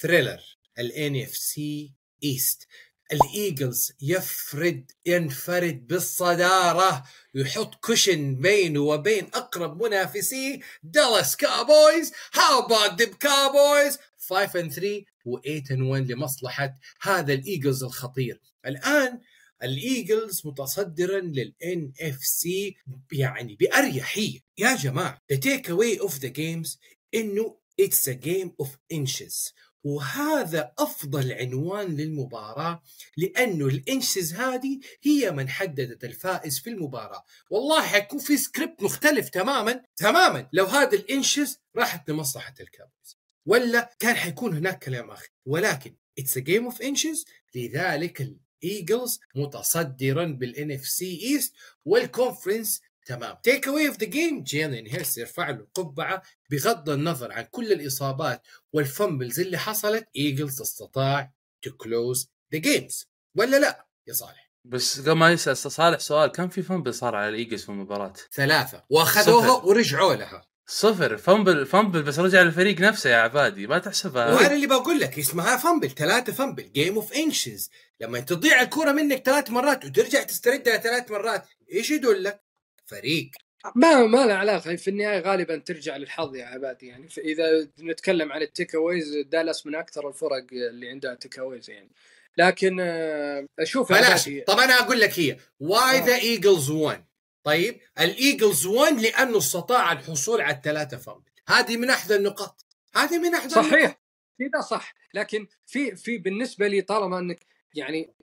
[0.00, 2.66] thriller ال NFC East
[3.12, 7.04] الايجلز يفرد ينفرد بالصدارة
[7.34, 15.04] يحط cushion بينه وبين أقرب منافسيه دالاس كابويز how about the Cowboys 5 and 3
[15.24, 18.40] و 8 and 1 لمصلحة هذا الإيجلز الخطير.
[18.66, 19.20] الآن
[19.62, 22.76] الايجلز متصدرا لل NFC
[23.12, 24.40] يعني بأريحية.
[24.58, 26.78] يا جماعة the take away of the games
[27.14, 29.52] إنه it's a game of inches.
[29.84, 32.82] وهذا أفضل عنوان للمباراة
[33.16, 37.24] لأنه ال inches هذه هي من حددت الفائز في المباراة.
[37.50, 40.48] والله حيكون في سكريبت مختلف تماما تماما.
[40.52, 43.18] لو هذا ال inches راحت لمصلحة الكابويز.
[43.46, 45.28] ولا كان حيكون هناك كلام آخر.
[45.46, 51.54] ولكن it's game of inches لذلك الايجلز متصدرا بال NFC East وال
[51.84, 53.36] conference تمام.
[53.42, 58.42] take away of the game جيلين هيرتس يرفع له القبعه بغض النظر عن كل الإصابات
[58.72, 60.08] وال fumbles اللي حصلت.
[60.16, 65.98] ايجلز استطاع to close the games ولا لا يا صالح؟ بس قبل ما يسال صالح
[65.98, 68.84] سؤال كم في fumble صار على الإيجلز في المباراة؟ ثلاثة.
[68.90, 69.50] وأخذوها.
[69.50, 70.46] ورجعوا لها.
[70.66, 71.16] صفر.
[71.16, 73.66] fumble fumble بس رجع للفريق نفسه يا عبادي.
[73.66, 74.34] ما تحسبها.
[74.34, 79.22] وأنا اللي بقول لك اسمها fumble ثلاثة fumble game of inches لما تضيع الكرة منك
[79.26, 82.43] ثلاث مرات وترجع تستردها ثلاث مرات إيش يدلك؟
[82.86, 83.30] فريق.
[83.74, 88.42] ما ما له علاقة في النهاية غالبا ترجع للحظ يا عبادي يعني فاذا نتكلم عن
[88.42, 91.90] ال take aways دالاس من أكثر الفرق اللي عندها take aways يعني.
[92.36, 94.30] لكن آه، أشوف بلاش.
[94.46, 96.00] طب أنا أقول لك here's why.
[96.00, 97.04] The Eagles won
[97.44, 102.66] طيب الإيجلز won لأنه استطاع الحصول على الثلاثة fumble هذه من احدى النقاط.
[102.94, 103.72] هذه من احدى النقاط.
[103.72, 104.00] صحيح.
[104.38, 104.94] كذا صح.
[105.14, 108.14] لكن في في بالنسبة لي طالما إنك يعني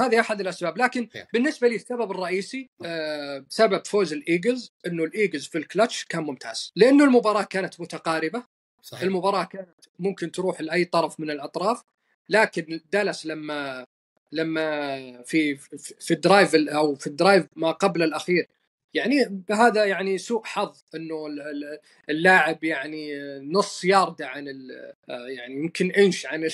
[0.00, 0.78] هذه أحد الأسباب.
[0.78, 1.08] لكن.
[1.32, 6.72] بالنسبة لي السبب الرئيسي آه سبب فوز الإيجلز إنه الإيجلز في الكلتش كان ممتاز.
[6.76, 8.42] لأنه المباراة كانت متقاربة.
[8.82, 9.02] صحيح.
[9.02, 11.82] المباراة كانت ممكن تروح لأي طرف من الأطراف.
[12.28, 13.86] لكن دالاس لما
[14.32, 15.56] لما في
[16.00, 18.48] في ال drive ال- أو في ال drive ما قبل الأخير
[18.96, 21.78] يعني هذا يعني سوء حظ إنه ال- ال-
[22.10, 26.48] اللاعب يعني نص يارده عن ال- يعني يمكن إنش عن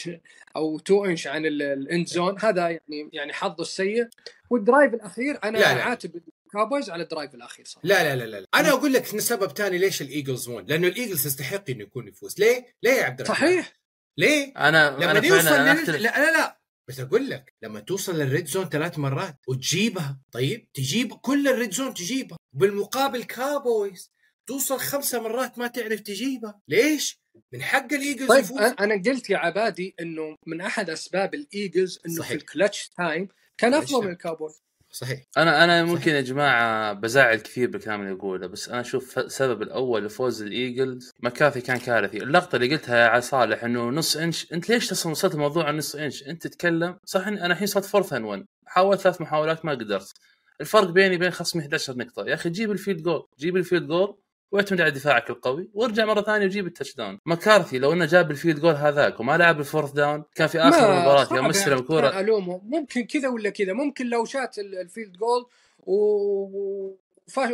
[0.56, 4.08] أو two inch عن ال- ال end zone هذا يعني يعني حظه السيء.
[4.50, 5.82] وال drive الأخير أنا لا، لا.
[5.82, 7.86] عاتب الكابويز على ال drive الأخير صراحة.
[7.88, 11.70] لا لا لا لا أنا أقول لك سبب ثاني ليش الإيجلز won لأنه الإيجلز يستحق
[11.70, 12.40] إنه يكون يفوز.
[12.40, 13.72] ليه؟ ليه يا عبد الرحمن؟ صحيح.
[14.18, 16.02] ليه؟ أنا لما أنا يوصل أنا لل...
[16.02, 16.61] لا لا لا.
[16.88, 21.54] بس أقول لك لما توصل لل red zone ثلاث مرات وتجيبها طيب تجيب كل ال
[21.54, 24.12] red zone تجيبها بالمقابل كابويز
[24.46, 27.22] توصل خمسة مرات ما تعرف تجيبها ليش؟
[27.52, 32.14] من حق الإيجلز طيب يفوز أنا قلت يا عبادي إنه من أحد أسباب الإيجلز إنه
[32.14, 32.28] صحيح.
[32.28, 33.28] في ال clutch time
[33.58, 34.10] كان أفضل من.
[34.12, 34.62] الكابويز
[34.92, 35.20] صحيح.
[35.36, 35.94] أنا أنا صحيح.
[35.94, 41.10] ممكن يا جماعة بزعل كثير بالكلام اللي اقوله بس أنا أشوف السبب الأول لفوز الإيجلز
[41.22, 42.16] مكارثي كان كارثي.
[42.22, 45.96] اللقطة اللي قلتها يا صالح إنه نص إنش أنت ليش أصلا وصلت الموضوع عن نص
[45.96, 49.72] إنش؟ أنت تتكلم صح إن أنا الحين صرت fourth and 1 حاولت ثلاث محاولات ما
[49.72, 50.12] قدرت.
[50.60, 52.24] الفرق بيني وبين خصمي 11 نقطة.
[52.26, 54.18] يا أخي جيب ال field goal جيب ال field goal
[54.52, 58.35] واعتمد على دفاعك القوي وارجع مرة ثانية وجيب ال touchdown مكارثي لو إنه جاب ال
[58.35, 61.86] field goal هذاك وما لعب ال fourth down كان في آخر المباراة يوم استلم يعني
[61.86, 62.60] كوره ألومه.
[62.64, 65.46] ممكن كذا ولا كذا ممكن لو شات ال- ال field goal
[65.86, 66.94] و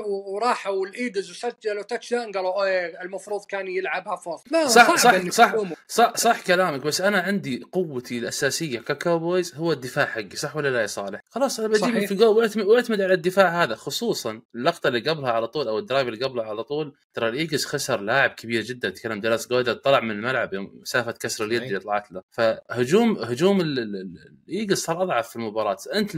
[0.06, 5.54] وراحوا الايجلز وسجلوا touchdown قالوا إيه المفروض كان يلعبها fourth لا صح- صح- صح.
[5.88, 10.80] صح صح كلامك بس أنا عندي قوتي الأساسية ككاوبويز هو الدفاع حقي صح ولا لا
[10.82, 12.06] يا صالح؟ خلاص أنا بجيب.
[12.06, 16.08] field goal واعتمد, على الدفاع هذا خصوصا اللقطة اللي قبلها على طول أو ال drive
[16.08, 20.10] اللي قبلها على طول ترى الايجلز خسر لاعب كبير جدا تكلم دالاس جودرت طلع من
[20.10, 21.62] الملعب يوم مسافة كسر اليد.
[21.62, 26.16] اللي طلعت له فهجوم هجوم ال- ال- ال- الايجلز صار أضعف في المباراة أنت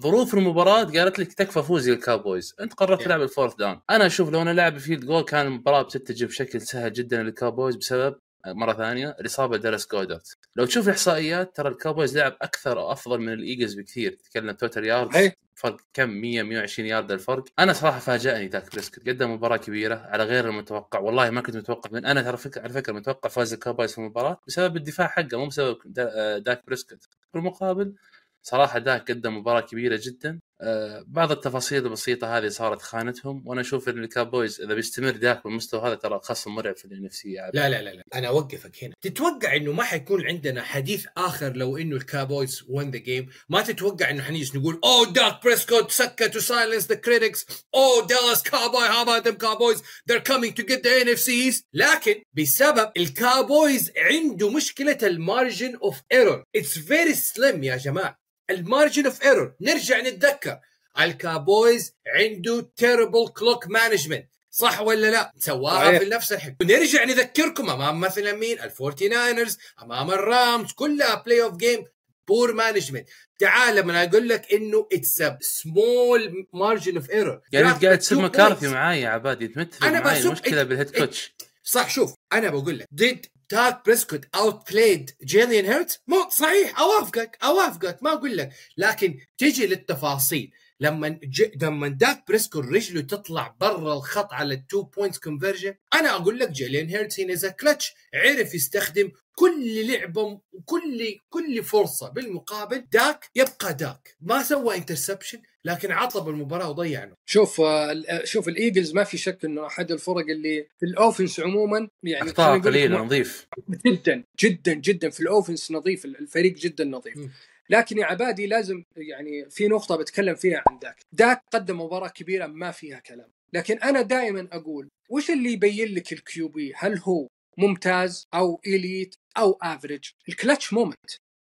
[0.00, 3.02] ظروف المباراة قالت لك تكفى فوزي الكاوبويز، انت قررت.
[3.02, 6.60] تلعب ال fourth down، أنا أشوف لو أنا لاعب field goal كان المباراة بتتجه بشكل
[6.60, 8.14] سهل جدا للكاوبويز بسبب
[8.46, 13.74] مرة ثانية الإصابة دالاس جودرت لو تشوف الاحصائيات ترى الكاوبويز لعب أكثر وأفضل من الإيجلز
[13.74, 14.12] بكثير.
[14.12, 15.32] تتكلم total yard أي.
[15.54, 17.44] فرق كم؟ 100 120 يارد الفرق.
[17.58, 19.08] أنا صراحة فاجأني داك بريسكت.
[19.08, 20.98] قدم مباراة كبيرة على غير المتوقع.
[20.98, 24.76] والله ما كنت متوقع من أنا ترى على فكرة متوقع فاز الكاوبويز في المباراة بسبب
[24.76, 27.08] الدفاع حقه مو بسبب دا- آه، داك بريسكت.
[27.34, 27.94] بالمقابل
[28.42, 30.40] صراحة داك قدم مباراة كبيرة جدا.
[30.62, 35.80] آه، بعض التفاصيل البسيطة هذه صارت خانتهم وأنا أشوف إن الكابويز إذا بيستمر ذاك بالمستوى
[35.80, 38.02] هذا ترى خصم مرعب في النفسيه لا لا لا لا.
[38.14, 38.94] أنا أوقفك هنا.
[39.00, 44.10] تتوقع إنه ما حيكون عندنا حديث آخر لو إنه الكابويز win the game ما تتوقع
[44.10, 47.44] إنه حنيجي نقول oh داك بريسكوت سكت to silence the critics.
[47.74, 51.64] oh دالاس كابوي how about them Cowboys they're coming to get the NFC East.
[51.74, 58.20] لكن بسبب الكابويز عنده مشكلة ال margin of error it's very slim يا جماعة.
[58.50, 60.58] ال margin of error نرجع نتذكر.
[61.00, 65.98] الكابويز عنده terrible clock management صح ولا لا؟ سواها.
[65.98, 66.56] في نفس الحين.
[66.62, 71.84] ونرجع نذكركم أمام مثلا مين؟ الفورتي ناينرز أمام الرامز كلها playoff game
[72.28, 73.08] poor management
[73.38, 78.68] تعال لما أقول لك إنه it's small margin of error يعني انت قاعد تسب مكارثي
[78.68, 82.78] معاي يا عبادي انت متفق معي بسب- المشكلة بال head coach صح شوف أنا بقول
[82.78, 89.18] لك did داك بريسكوت outplayed جيلين هيرتز مو صحيح أوافقك أوافقك ما أقول لك لكن
[89.38, 90.50] تجي للتفاصيل.
[90.80, 91.50] لما ج...
[91.62, 96.50] لما داك بريسكوت رجله تطلع برا الخط على ال two points conversion أنا أقول لك
[96.50, 103.74] جيلين هيرتز هنا is clutch عرف يستخدم كل لعبة وكل كل فرصة بالمقابل داك يبقى
[103.74, 104.16] داك.
[104.20, 107.14] ما سوى interception لكن عطب المباراة وضيعنا.
[107.26, 111.40] شوف آه، ال- شوف الإيجلز ما في شك إنه أحد الفرق اللي في ال offense
[111.40, 113.46] عموما يعني أخطاء قليلة نظيف.
[113.86, 115.10] جدا جدا جدا.
[115.10, 117.16] في ال offense نظيف الفريق جدا نظيف.
[117.16, 117.28] م.
[117.70, 122.46] لكن يا عبادي لازم يعني في نقطة بتكلم فيها عن داك داك قدم مباراة كبيرة
[122.46, 123.30] ما فيها كلام.
[123.52, 127.26] لكن أنا دائما أقول وش اللي يبين لك ال QB؟ هل هو
[127.58, 131.10] ممتاز أو elite أو average؟ ال clutch moment.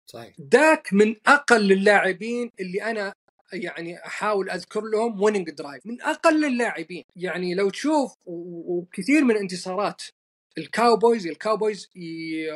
[0.10, 0.36] صحيح.
[0.40, 3.14] داك من أقل اللاعبين اللي أنا
[3.54, 7.04] يعني أحاول أذكر لهم winning drive من أقل اللاعبين.
[7.16, 10.02] يعني لو تشوف وكثير من انتصارات
[10.58, 11.90] الكاوبويز الكاوبويز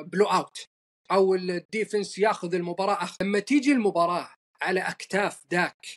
[0.05, 0.65] blowout
[1.11, 3.03] أو ال defense ياخذ المباراة.
[3.03, 3.15] أخ...
[3.21, 4.29] لما تيجي المباراة
[4.61, 5.87] على أكتاف داك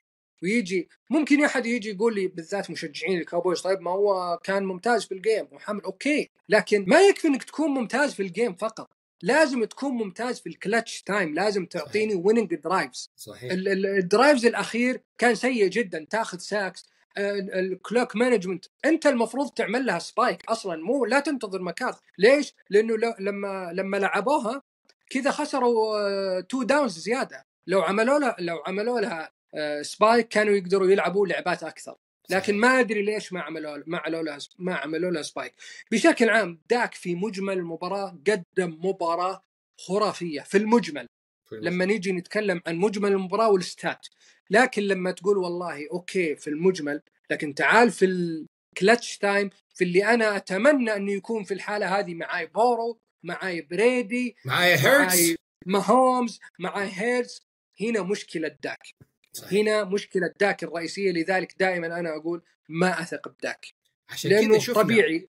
[0.42, 5.12] ويجي ممكن أحد يجي يقول لي بالذات مشجعين الكاوبويز طيب ما هو كان ممتاز في
[5.14, 8.90] ال game محمد أوكي لكن ما يكفي إنك تكون ممتاز في ال game فقط.
[9.22, 13.52] لازم تكون ممتاز في ال clutch time لازم تعطيني winning drives صحيح.
[13.52, 16.06] ال- ال- ال drives الأخير كان سيء جدا.
[16.10, 21.98] تاخذ sacks ال clock management أنت المفروض تعمل لها spike أصلا مو لا تنتظر مكارثي
[22.18, 24.62] ليش؟ لأنه لما لما لعبوها
[25.10, 27.46] كذا خسروا two downs زيادة.
[27.66, 31.96] لو عملوا لها لو عملوا لها آه، spike كانوا يقدروا يلعبوا لعبات أكثر.
[32.30, 35.54] لكن ما أدري ليش ما عملوا ما عملوا لها ما عملوا لها spike
[35.90, 39.42] بشكل عام داك في مجمل المباراة قدم مباراة
[39.78, 41.06] خرافية في المجمل.
[41.52, 44.06] لما نيجي نتكلم عن مجمل المباراة وال stats
[44.50, 50.04] لكن لما تقول والله أوكي في المجمل لكن تعال في ال clutch time في اللي
[50.04, 55.16] أنا أتمنى أنه يكون في الحالة هذه معاي بورو معاي بريدي معايا هيرتز.
[55.20, 55.36] معاي
[55.66, 57.46] ماهومز معاي هيرتز.
[57.80, 58.78] هنا مشكلة داك.
[59.32, 59.52] صحيح.
[59.52, 63.66] هنا مشكلة داك الرئيسية لذلك دائما أنا أقول ما أثق بداك.
[64.10, 64.82] عشان لأنه شفنا.
[64.82, 65.28] طبيعي.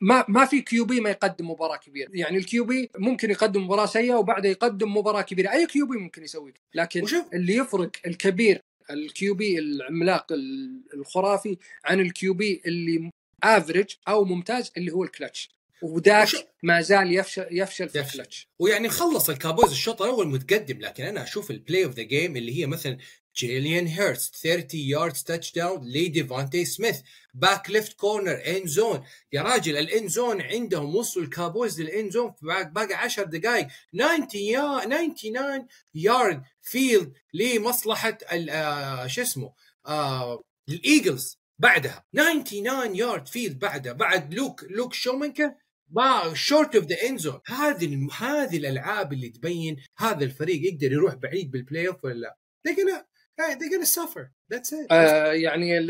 [0.00, 2.10] ما ما في QB ما يقدم مباراة كبيرة.
[2.14, 5.52] يعني ال QB ممكن يقدم مباراة سيئة وبعدها يقدم مباراة كبيرة.
[5.52, 6.54] أي QB ممكن يسوي.
[6.74, 7.34] لكن وشو.
[7.34, 8.60] اللي يفرق الكبير
[8.90, 13.10] ال QB العملاق ال- الخرافي عن ال QB اللي
[13.44, 15.50] average أو ممتاز اللي هو الكلتش
[15.82, 16.28] وداك
[16.62, 18.00] ما زال يفشل يفشل في.
[18.00, 22.36] الكلتش ويعني خلص الكابويز الشوط الأول متقدم لكن أنا أشوف ال play of the game
[22.36, 22.98] اللي هي مثلا
[23.36, 27.00] جيلين هيرتز 30 yards touchdown لديفانتي سميث
[27.34, 32.10] back left corner end zone يا راجل ال end zone عندهم وصلوا الكابويز لل end
[32.10, 39.52] zone باقي باقي 10 دقائق 90 يا 99 yard field لمصلحة آه، شو اسمه؟
[39.86, 42.04] آه ال Eagles بعدها.
[42.14, 43.92] 99 yard field بعدها.
[43.92, 45.54] بعد لوك لوك شومنكر
[45.94, 51.14] ما short of the end zone هذه هذه الألعاب اللي تبين هذا الفريق يقدر يروح
[51.14, 52.38] بعيد بال playoff ولا لا.
[52.68, 53.00] They're gonna
[53.38, 54.24] they're gonna suffer.
[54.54, 54.86] That's it.
[54.90, 55.86] آه يعني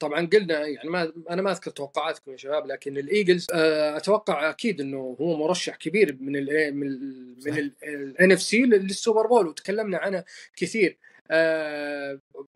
[0.00, 4.50] طبعا قلنا يعني ما أنا ما أذكر توقعاتكم يا شباب لكن ال Eagles آه أتوقع
[4.50, 7.50] أكيد إنه هو مرشح كبير من ال من ال صح.
[7.50, 7.58] من
[7.94, 10.24] ال NFC لل Super Bowl وتكلمنا عنه
[10.56, 10.98] كثير.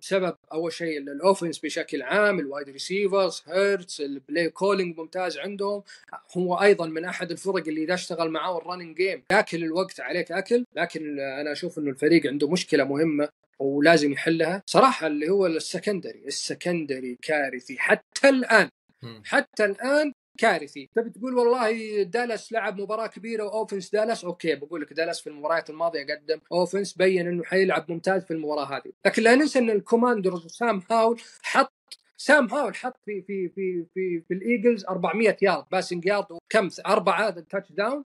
[0.01, 4.99] بسبب أول شيء ال- ال offense بشكل عام ال wide receivers هيرتس ال play calling
[4.99, 5.83] ممتاز عندهم.
[6.37, 10.33] هو أيضا من أحد الفرق اللي إذا اشتغل معاه ال running game ياكل الوقت عليك
[10.33, 13.29] أكل لكن أنا أشوف إنه الفريق عنده مشكلة مهمة
[13.59, 14.63] ولازم يحلها.
[14.67, 17.79] صراحة اللي هو ال secondary ال secondary كارثي.
[17.79, 18.69] حتى الآن.
[19.25, 20.91] حتى الآن كارثي.
[20.95, 25.27] تبي تقول والله دالاس لعب مباراة كبيرة و offense دالاس؟ okay بقول لك دالاس في
[25.27, 28.93] المباريات الماضية قدم offense بين إنه حيلعب ممتاز في المباراة هذه.
[29.07, 31.73] لكن لا ننسى إن ال Commanders سام هاول حط
[32.17, 36.69] سام هاول حط في في في في, في ال Eagles 400 yard passing yard وكم؟
[36.87, 38.05] أربعة touchdown.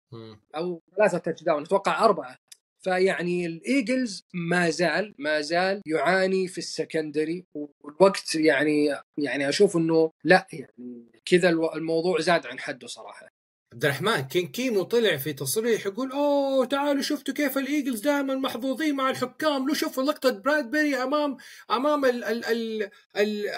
[0.55, 2.37] أو ثلاثة touchdown أتوقع أربعة.
[2.81, 9.77] فيعني ال Eagles ما زال ما زال يعاني في ال secondary والوقت يعني يعني أشوف
[9.77, 13.41] إنه لا يعني كذا الموضوع زاد عن حده صراحة.
[13.73, 18.35] عبد الرحمن كين كيمو طلع في تصريح يقول أوه تعالوا شفتوا كيف ال Eagles دائما
[18.35, 21.37] محظوظين مع الحكام لو شوفوا لقطة براد بيري امام
[21.71, 23.51] أمام ال ال ال ال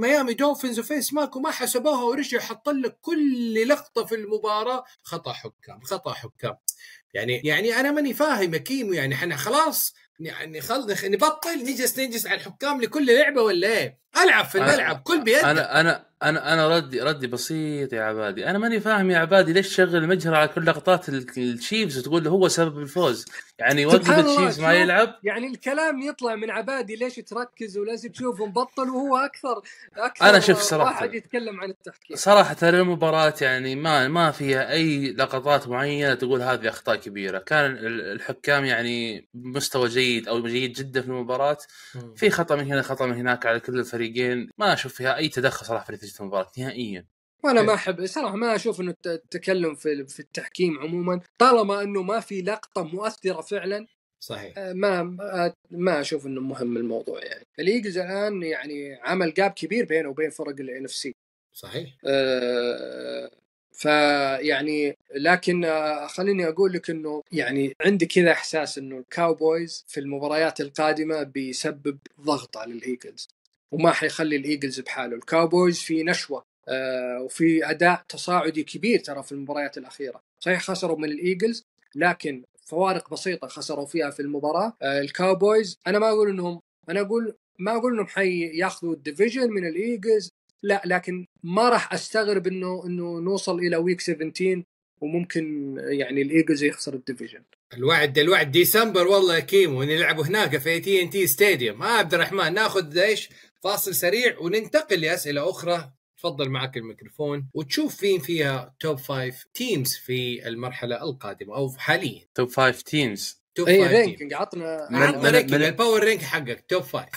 [0.00, 4.84] ميامي Dolphins و face mask وما حسبوها ورجع حط لك كل لقطة في المباراة.
[5.02, 6.56] خطأ حكام خطأ حكام.
[7.14, 12.26] يعني يعني أنا ماني فاهم يا كيمو يعني إحنا خلاص يعني خل نبطل نجلس نجلس
[12.26, 16.76] على الحكام لكل لعبة ولا إيه؟ ألعب في الملعب كل بيدك أنا أنا أنا أنا
[16.76, 18.46] ردي ردي بسيط يا عبادي.
[18.50, 22.24] أنا ماني فاهم يا عبادي ليش تشغل المجهر على كل لقطات ال- ال Chiefs وتقول
[22.24, 23.24] له هو سبب الفوز.
[23.58, 24.72] يعني وقف الشيفز ما.
[24.74, 25.14] يلعب.
[25.22, 29.62] يعني الكلام يطلع من عبادي ليش تركز ولازم تشوف مبطل وهو أكثر
[29.96, 30.90] أكثر أنا شوف صراحة.
[30.90, 32.16] واحد يتكلم عن التحكيم.
[32.16, 37.64] صراحة ترى المباراة يعني ما ما فيها أي لقطات معينة تقول هذه أخطاء كبيرة، كان
[37.70, 41.58] ال- الحكام يعني بمستوى جيد أو جيد جدا في المباراة،
[42.16, 45.66] في خطأ من هنا خطأ من هناك على كل الفريقين، ما أشوف فيها أي تدخل
[45.66, 47.04] صراحة في نتيجة المباراة نهائيا.
[47.44, 52.02] وأنا ما أحب صراحة ما أشوف إنه الت- التكلم في في التحكيم عموما طالما إنه
[52.02, 53.86] ما في لقطة مؤثرة فعلا
[54.20, 54.54] صحيح.
[54.58, 57.46] آه، ما ما- ما أشوف إنه مهم الموضوع يعني.
[57.58, 61.14] ال Eagles الآن يعني عمل gap كبير بينه وبين فرق ال NFC
[61.52, 61.96] صحيح.
[63.72, 70.00] فيعني لكن آه، خليني أقول لك إنه يعني عندي كذا إحساس إنه ال Cowboys في
[70.00, 73.28] المباريات القادمة بيسبب ضغط على ال Eagles
[73.72, 75.16] وما حيخلي ال Eagles بحاله.
[75.16, 80.20] ال Cowboys في نشوة آه، وفي أداء تصاعدي كبير ترى في المباريات الأخيرة.
[80.40, 81.62] صحيح خسروا من ال Eagles
[81.94, 84.72] لكن فوارق بسيطة خسروا فيها في المباراة.
[84.82, 89.50] آه، ال Cowboys أنا ما أقول إنهم أنا أقول ما أقول إنهم حياخذوا ال division
[89.50, 90.28] من ال Eagles
[90.62, 94.62] لا لكن ما راح أستغرب إنه إنه نوصل إلى week 17
[95.02, 97.42] وممكن يعني ال Eagles يخسر ال division.
[97.74, 102.98] الوعد الوعد ديسمبر والله يا كيمو نلعبوا هناك في AT&T Stadium ها عبد الرحمن ناخذ
[102.98, 103.28] إيش؟
[103.62, 105.92] فاصل سريع وننتقل لأسئلة أخرى.
[106.18, 112.26] تفضل معك الميكروفون وتشوف فين فيها top five teams في المرحلة القادمة أو حاليا.
[112.34, 116.64] top five teams top اي ranking عطنا من- عطنا من- ranking ال power rank حقك
[116.68, 117.08] top five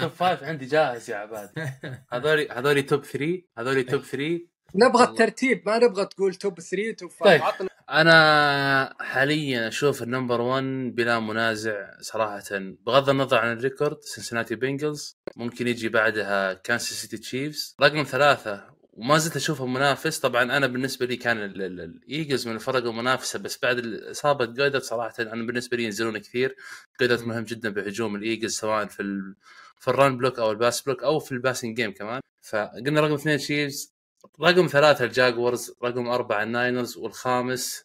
[0.00, 1.52] top five عندي جاهز يا عبادي
[2.12, 4.40] هذولي هذولي top 3 هذولي top 3
[4.74, 5.04] نبغى.
[5.04, 7.42] الترتيب ما نبغى تقول top 3 top 5 طيب.
[7.42, 7.68] عطنا.
[7.90, 10.64] أنا حاليا أشوف ال number 1
[10.94, 12.42] بلا منازع صراحة.
[12.86, 18.64] بغض النظر عن ال record سنسناتي Bengals ممكن يجي بعدها كانساس سيتي Chiefs رقم ثلاثة
[18.92, 20.18] وما زلت أشوفه منافس.
[20.20, 24.44] طبعا أنا بالنسبة لي كان ال- ال- ال Eagles من الفرق المنافسة بس بعد اصابه
[24.44, 26.56] جودت صراحة أنا بالنسبة لي ينزلون كثير.
[27.00, 29.34] جودت مهم جدا بهجوم ال Eagles سواء في ال...
[29.78, 32.20] في ال run block أو ال pass block أو في ال passing game كمان.
[32.42, 33.94] فقلنا رقم اثنين Chiefs
[34.42, 37.84] رقم ثلاثة ال Jaguars رقم أربعة ال Niners والخامس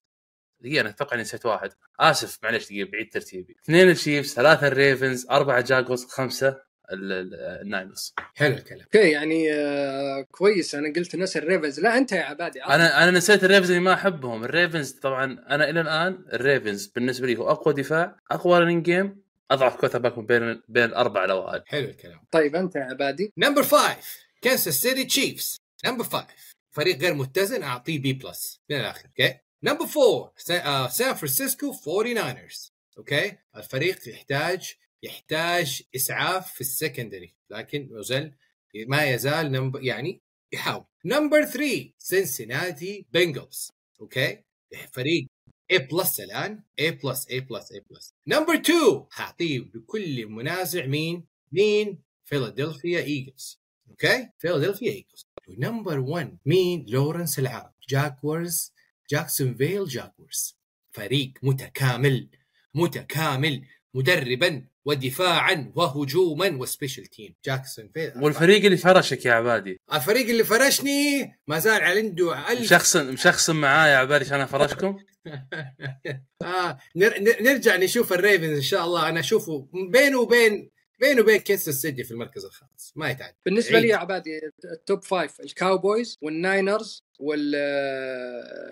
[0.60, 1.72] دقيقة أنا أتوقع إني نسيت واحد.
[2.00, 3.56] آسف معلش دقيقة بعيد ترتيبي.
[3.64, 6.48] اثنين ال Chiefs ثلاثة ال Ravens أربعة Jaguars خمسة
[6.92, 8.14] ال- ال- Niners.
[8.36, 8.82] حلو الكلام.
[8.82, 10.76] okay يعني آه كويس.
[10.76, 12.76] أنا قلت ناس ال Ravens لا أنت يا عبادي عطنا.
[12.76, 14.44] أنا أنا نسيت ال Ravens اللي ما أحبهم.
[14.44, 18.86] ال Ravens طبعا أنا إلى الآن ال Ravens بالنسبة لي هو أقوى دفاع أقوى running
[18.86, 19.22] game
[19.52, 21.64] أضعف quarterback بين بين الأربعة الأوائل.
[21.66, 22.20] حلو الكلام.
[22.32, 23.34] طيب أنت يا عبادي.
[23.38, 29.06] number five كانساس سيتي Chiefs number five فريق غير متزن أعطيه B plus من الآخر
[29.06, 37.90] okay number four سان فرانسيسكو 49رز okay الفريق يحتاج يحتاج إسعاف في ال secondary لكن
[37.92, 38.36] يزال
[38.76, 40.22] ما يزال number يعني
[40.54, 40.86] يحاول.
[41.06, 43.72] number 3 سنسناتي Bengals
[44.02, 44.44] okay
[44.92, 45.28] فريق
[45.74, 46.64] A plus الآن.
[46.82, 53.62] A plus A plus A plus number 2 حاعطيه بلا منازع مين؟ مين؟ فيلادلفيا Eagles
[53.90, 58.74] okay فيلادلفيا Eagles و number 1 مين؟ لورنس العرب Jaguars
[59.12, 60.58] جاكسون فيل Jaguars
[60.92, 62.30] فريق متكامل
[62.76, 70.30] متكامل مدربا ودفاعا وهجوما و special team جاكسون فيل والفريق اللي فرشك يا عبادي؟ الفريق
[70.30, 74.98] اللي فرشني؟ ما زال عنده ألف مشخصن مشخصن معايا يا عبادي عشان افرشكم
[76.42, 79.10] آه نر- نر- نرجع نشوف ال Ravens إن شاء الله.
[79.10, 80.70] أنا أشوفه بينه وبين
[81.00, 83.88] بينه وبين كانساس سيتي في المركز الخامس ما يتعدى بالنسبة لي.
[83.88, 87.56] يا عبادي ال top five ال Cowboys وال Niners وال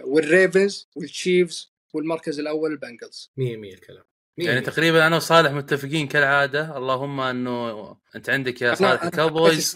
[0.04, 4.04] وال Ravens وال Chiefs والمركز الأول ال Bengals 100 100 الكلام.
[4.38, 9.76] 100 يعني تقريبا أنا وصالح متفقين كالعادة اللهم أنه أنت عندك يا صالح ال Cowboys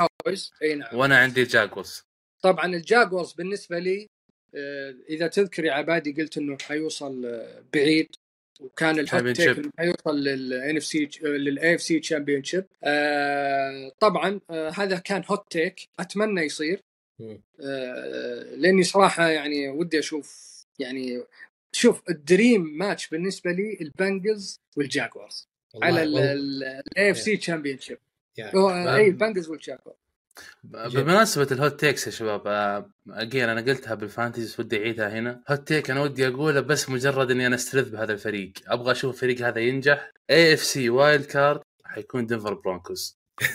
[0.62, 0.96] إي نعم.
[0.96, 2.04] وأنا عندي الجاغورز
[2.42, 4.10] طبعا الجاكورز بالنسبة لي
[4.56, 8.16] آه، إذا تذكر يا عبادي قلت إنه حيوصل آه، بعيد.
[8.62, 9.28] وكان ال hot.
[9.36, 12.66] take إنه حيوصل لل NFC لل AFC championship
[14.00, 15.88] طبعا آه، هذا كان hot take.
[16.00, 16.82] أتمنى يصير.
[17.62, 20.48] آه، لأني صراحة يعني ودي أشوف
[20.80, 21.24] يعني
[21.72, 25.48] شوف ال dream match بالنسبة لي البنجلز والجاكورز
[25.82, 27.98] على ال AFC championship
[28.40, 29.96] اي البنجلز والجاكورز.
[30.64, 32.42] بمناسبة ال hot takes يا شباب
[33.10, 35.44] اجين أنا قلتها بال fantasy ودي أعيدها هنا.
[35.52, 38.54] hot take أنا ودي أقوله بس مجرد إني أنا استلذ بهذا الفريق.
[38.68, 40.12] أبغى أشوف الفريق هذا ينجح.
[40.30, 43.20] AFC wild card حيكون دنفر برونكوز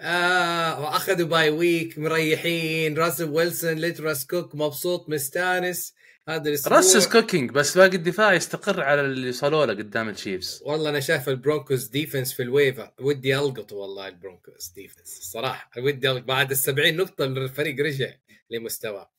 [0.00, 2.98] آه وأخذوا bye week مريحين.
[2.98, 5.93] راسل ويلسون let Russ cook مبسوط مستانس.
[6.28, 10.62] هذا الأسبوع Russ is cooking بس باقي الدفاع يستقر على اللي وصلوا له قدام التشيفز
[10.64, 12.94] والله أنا شايف البرونكوز defense في ال waiver.
[13.00, 16.24] ودي ألقط والله البرونكوز defense الصراحه ودي ألقط.
[16.24, 18.14] بعد ال 70 نقطة الفريق رجع
[18.50, 19.12] لمستواه.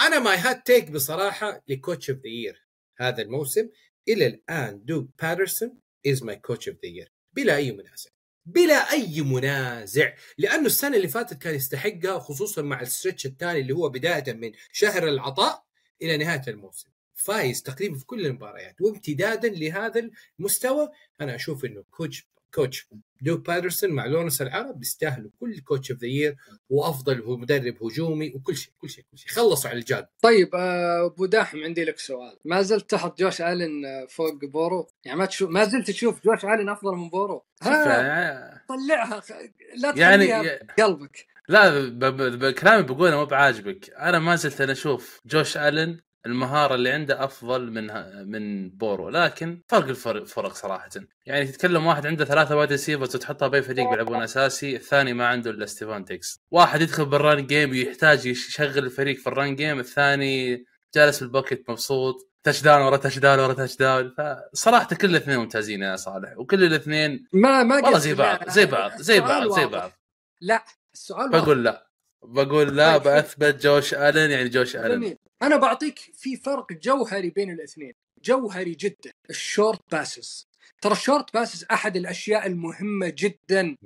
[0.00, 2.66] أنا my hot take بصراحة ل coach of the year
[2.98, 3.68] هذا الموسم.
[4.08, 8.10] إلى الآن دوغ بيدرسون is my coach of the year بلا أي منازع.
[8.46, 10.12] بلا أي منازع.
[10.38, 14.52] لأنه السنة اللي فاتت كان يستحقها خصوصا مع ال stretch الثاني اللي هو بداية من
[14.72, 15.71] شهر العطاء.
[16.02, 16.88] إلى نهاية الموسم.
[17.14, 20.88] فايز تقريبا في كل المباريات وامتدادا لهذا المستوى
[21.20, 22.88] أنا أشوف إنه كوتش كوتش
[23.20, 26.36] دوك باترسون مع لورنس العرب بيستاهلوا كل كوتش اوف ذا يير
[26.70, 29.28] وأفضل هو مدرب هجومي وكل شيء كل شيء كل شيء.
[29.32, 32.38] خلصوا على الجاد طيب آه، أبو داحم عندي لك سؤال.
[32.44, 36.44] ما زلت تحط جوش الن آه، فوق بورو؟ يعني ما تشوف ما زلت تشوف جوش
[36.44, 39.32] الن أفضل من بورو؟ ها طلعها خ-
[39.76, 41.26] لا يعني تخليها بقلبك.
[41.52, 43.90] لا ب- ب- بكلامي بقوله مو بعاجبك.
[43.98, 47.86] أنا ما زلت أنا أشوف جوش ألن المهارة اللي عنده أفضل من
[48.30, 50.88] من بورو لكن فرق الفرق فرق صراحة.
[51.26, 55.50] يعني تتكلم واحد عنده ثلاثة wide receivers وتحطها باي فريق بيلعبون أساسي الثاني ما عنده
[55.50, 56.40] إلا ستيفان ديقز.
[56.50, 60.64] واحد يدخل بال run game ويحتاج يشغل الفريق في ال run game الثاني
[60.94, 62.28] جالس في ال pocket مبسوط.
[62.44, 64.14] touchdown ورا touchdown ورا touchdown
[64.52, 68.92] فصراحة كل الاثنين ممتازين يا صالح وكل الاثنين ما ما والله زي بعض زي بعض
[68.96, 69.66] زي بعض زي.
[69.66, 69.92] بعض.
[70.40, 70.64] لا.
[70.94, 71.30] السؤال.
[71.30, 71.86] بقول لا.
[72.24, 73.02] بقول لا طيب،.
[73.02, 75.00] بأثبت جوش آلن يعني جوش آلن.
[75.00, 75.16] جميل.
[75.42, 77.92] أنا بعطيك في فرق جوهري بين الاثنين.
[78.24, 80.46] جوهري جدا ال short passes.
[80.82, 83.76] ترى ال short passes أحد الأشياء المهمة جدا.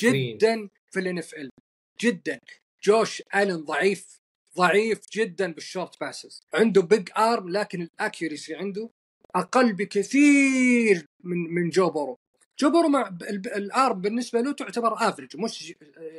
[0.00, 1.50] جدا في ال NFL
[2.00, 2.40] جدا.
[2.84, 4.18] جوش آلن ضعيف
[4.56, 6.42] ضعيف جدا بال short passes.
[6.54, 8.90] عنده big arm لكن ال accuracy عنده
[9.34, 12.16] أقل بكثير من من جو بورو.
[12.58, 13.16] جو بورو مع
[13.56, 15.74] ال arm بالنسبة له تعتبر average مش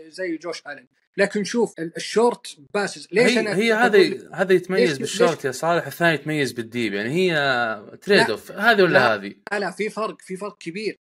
[0.07, 0.85] زي جوش الن
[1.17, 3.07] لكن شوف ال- ال short passes.
[3.11, 6.93] ليش هي أنا هي هذا هذا يتميز بالشورت يا صالح الثاني يتميز بال deep.
[6.93, 9.13] يعني هي trade off هذه ولا لا.
[9.15, 10.97] هذه؟ لا لا في فرق في فرق كبير.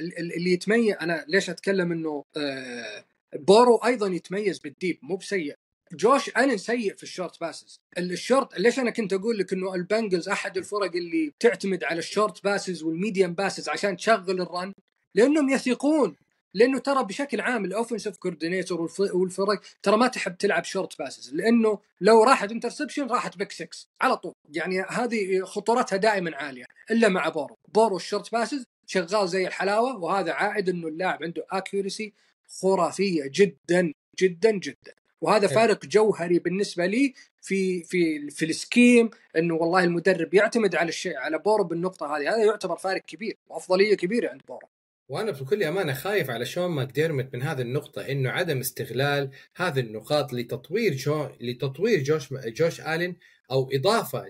[0.00, 3.04] ال- ال- اللي يتميز أنا ليش أتكلم إنه آه
[3.34, 5.54] بورو أيضا يتميز بال deep مو بسيء.
[5.92, 7.80] جوش ألن سيء في ال short passes.
[7.98, 12.06] ال short ليش أنا كنت أقول لك إنه البنجلز أحد الفرق اللي تعتمد على ال
[12.06, 14.72] short passes وال medium passes عشان تشغل ال run؟
[15.14, 16.16] لأنهم يثقون
[16.54, 21.34] لأنه ترى بشكل عام ال offensive coordinator والفرق ترى ما تحب تلعب short passes.
[21.34, 23.68] لأنه لو راحت interception راحت pick 6
[24.00, 24.34] على طول.
[24.52, 26.64] يعني هذه خطورتها دائما عالية.
[26.90, 27.56] إلا مع بورو.
[27.74, 32.12] بورو ال short passes شغال زي الحلاوة وهذا عائد إنه اللاعب عنده accuracy
[32.62, 34.94] خرافية جدا جدا جدا.
[35.20, 35.56] وهذا حلو.
[35.56, 41.16] فارق جوهري بالنسبة لي في في في ال scheme إنه والله المدرب يعتمد على الشيء
[41.16, 42.34] على بورو بالنقطة هذه.
[42.34, 44.68] هذا يعتبر فارق كبير وافضليه كبيرة عند بورو
[45.10, 50.32] وأنا بكل أمانة خايف على شون ماكديرمت من هذه النقطة إنه عدم استغلال هذه النقاط
[50.32, 53.16] لتطوير جو لتطوير جوش جوش آلين
[53.50, 54.24] أو إضافة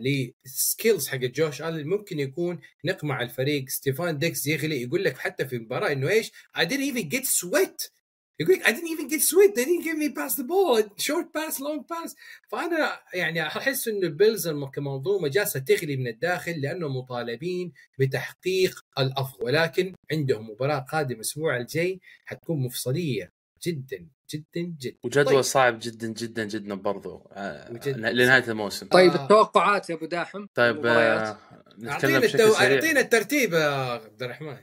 [0.44, 1.86] ل skills حق جوش آلين.
[1.88, 6.60] ممكن يكون نقمع الفريق ستيفان ديقز يغلي يقول لك حتى في مباراة إنه إيش I
[6.60, 7.90] didn't even get sweat.
[8.40, 10.82] يقول لك I didn't even get sweat they didn't give me pass the ball.
[11.02, 12.14] Short pass long pass.
[12.48, 19.44] فأنا يعني أحس إنه البيلز كمنظومة جالسة تغلي من الداخل لانهم مطالبين بتحقيق الأفضل.
[19.44, 23.32] ولكن عندهم مباراة قادمة الأسبوع الجاي حتكون مفصلية
[23.66, 24.96] جدا جدا جدا.
[25.04, 25.40] وجدول طيب.
[25.40, 28.86] صعب جدا جدا جدا برضو آه، وجد- لنهاية الموسم.
[28.88, 29.22] طيب آه.
[29.22, 30.86] التوقعات يا أبو داحم؟ طيب.
[30.86, 31.38] آه،
[31.78, 32.52] نتكلم أعطينا التو...
[32.54, 32.74] سريع.
[32.74, 34.56] أعطينا الترتيب يا عبد الرحمن.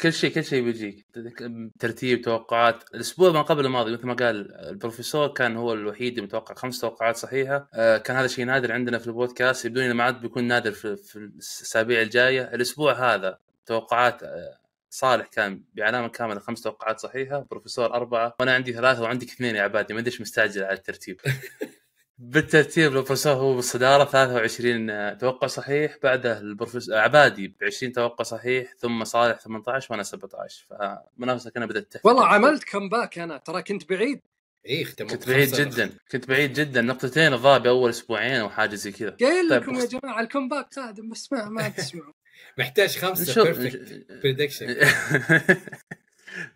[0.00, 1.06] كل شيء كل شيء بيجيك.
[1.78, 2.84] ترتيب توقعات.
[2.94, 7.16] الأسبوع ما قبل الماضي مثل ما قال البروفيسور كان هو الوحيد اللي متوقع خمس توقعات
[7.16, 7.68] صحيحة.
[7.74, 9.64] آه، كان هذا شيء نادر عندنا في البودكاست.
[9.64, 12.42] يبدو لي ما عاد بيكون نادر في, الأسابيع الجاية.
[12.54, 14.58] الأسبوع هذا توقعات آه،
[14.90, 17.46] صالح كان بعلامه كامله خمس توقعات صحيحة.
[17.50, 18.34] بروفيسور أربعة.
[18.40, 19.94] وأنا عندي ثلاثة وعندك اثنين يا عبادي.
[19.94, 21.20] ما أدري مستعجل على الترتيب.
[22.22, 29.04] بالترتيب البروفيسور هو بالصدارة 23 توقع صحيح بعده البروفيسور عبادي ب 20 توقع صحيح ثم
[29.04, 30.66] صالح 18 وأنا 17
[31.18, 34.20] فمنافسه كانت بدأت تهتم والله عملت كمباك أنا ترى كنت بعيد.
[34.66, 35.54] إيه كنت بعيد.
[35.54, 39.16] جدا كنت بعيد جدا نقطتين الظاهر بأول أسبوعين أو حاجة زي كذا.
[39.20, 42.12] قايل طيب، لكم يا جماعة ال comeback قادم بس ما ما تسمعوا.
[42.58, 44.76] محتاج خمسة perfect prediction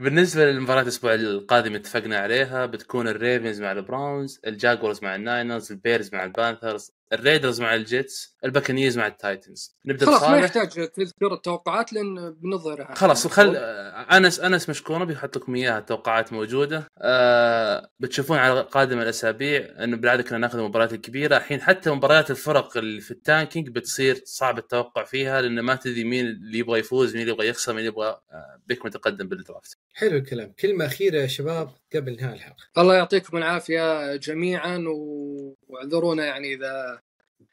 [0.01, 6.24] بالنسبة للمباراة الأسبوع القادم اتفقنا عليها بتكون الريفنز مع البراونز الجاغورز مع الناينرز البيرز مع
[6.24, 6.92] البانثرز.
[7.15, 9.77] الريدرز مع الجيتس الباكنيرز مع التايتنز.
[9.86, 12.95] نبدأ خلاص ما يحتاج تذكر التوقعات لأن بنظهرها.
[12.95, 16.86] خلاص خل انس أنس مشكورة بيحط لكم إياها التوقعات موجودة.
[16.99, 22.77] آه بتشوفون على قادم الأسابيع انه بالعاده كنا نأخذ المباريات الكبيره الحين حتى مباريات الفرق
[22.77, 27.12] اللي في ال tanking بتصير صعب التوقع فيها لأن ما تدري مين اللي يبغى يفوز
[27.12, 29.78] مين اللي يبغى يخسر مين اللي يبغى آه pick متقدم بال draft.
[29.95, 30.53] حلو الكلام.
[30.59, 32.57] كلمة أخيرة يا شباب قبل نهاية الحلقة.
[32.78, 37.01] الله يعطيكم العافية جميعا و- واعذرونا يعني إذا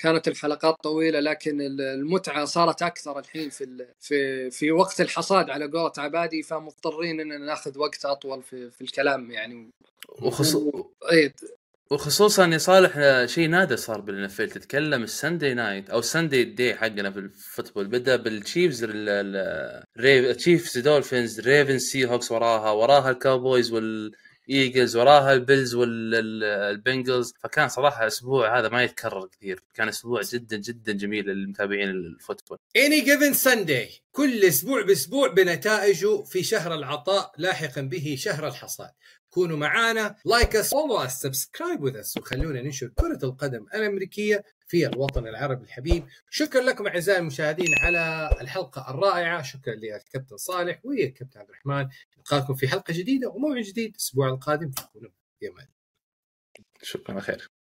[0.02, 3.86] كانت الحلقات طويلة لكن المتعة صارت أكثر الحين في.
[4.00, 9.32] في في وقت الحصاد على قولة عبادي فمضطرين إننا ناخذ وقت أطول في, في الكلام
[9.32, 9.70] يعني.
[10.22, 10.90] وخصو...
[11.12, 11.34] إيه.
[11.92, 16.44] وخصوصا يا صالح شيء نادر صار بال NFL تتكلم ال Sunday night أو ال Sunday
[16.44, 17.88] day حقنا في ال football.
[17.88, 18.88] بدأ بالتشيفز
[19.98, 22.72] ال Chiefs Dolphins Ravens Seahawks وراها.
[22.72, 23.74] وراها ال Cowboys
[24.50, 29.64] وال Eagles وراها ال Bills وال Bengals فكان صراحة الأسبوع هذا ما يتكرر كثير.
[29.74, 32.58] كان أسبوع جدا جدا جميل للمتابعين ال football.
[32.76, 38.90] any given Sunday كل أسبوع بأسبوع بنتائجه في شهر العطاء لاحقا به شهر الحصاد.
[39.32, 40.16] كونوا معانا.
[40.26, 45.64] like us follow us subscribe with us وخلونا ننشر كرة القدم الأمريكية في الوطن العربي
[45.64, 46.08] الحبيب.
[46.30, 49.42] شكرا لكم أعزائي المشاهدين على الحلقة الرائعة.
[49.42, 51.90] شكرا للكابتن صالح والكابتن عبد الرحمن.
[52.18, 54.72] نلقاكم في حلقة جديدة وموعد جديد الأسبوع القادم.
[55.40, 55.68] في أمان
[56.82, 57.61] شكرا خير.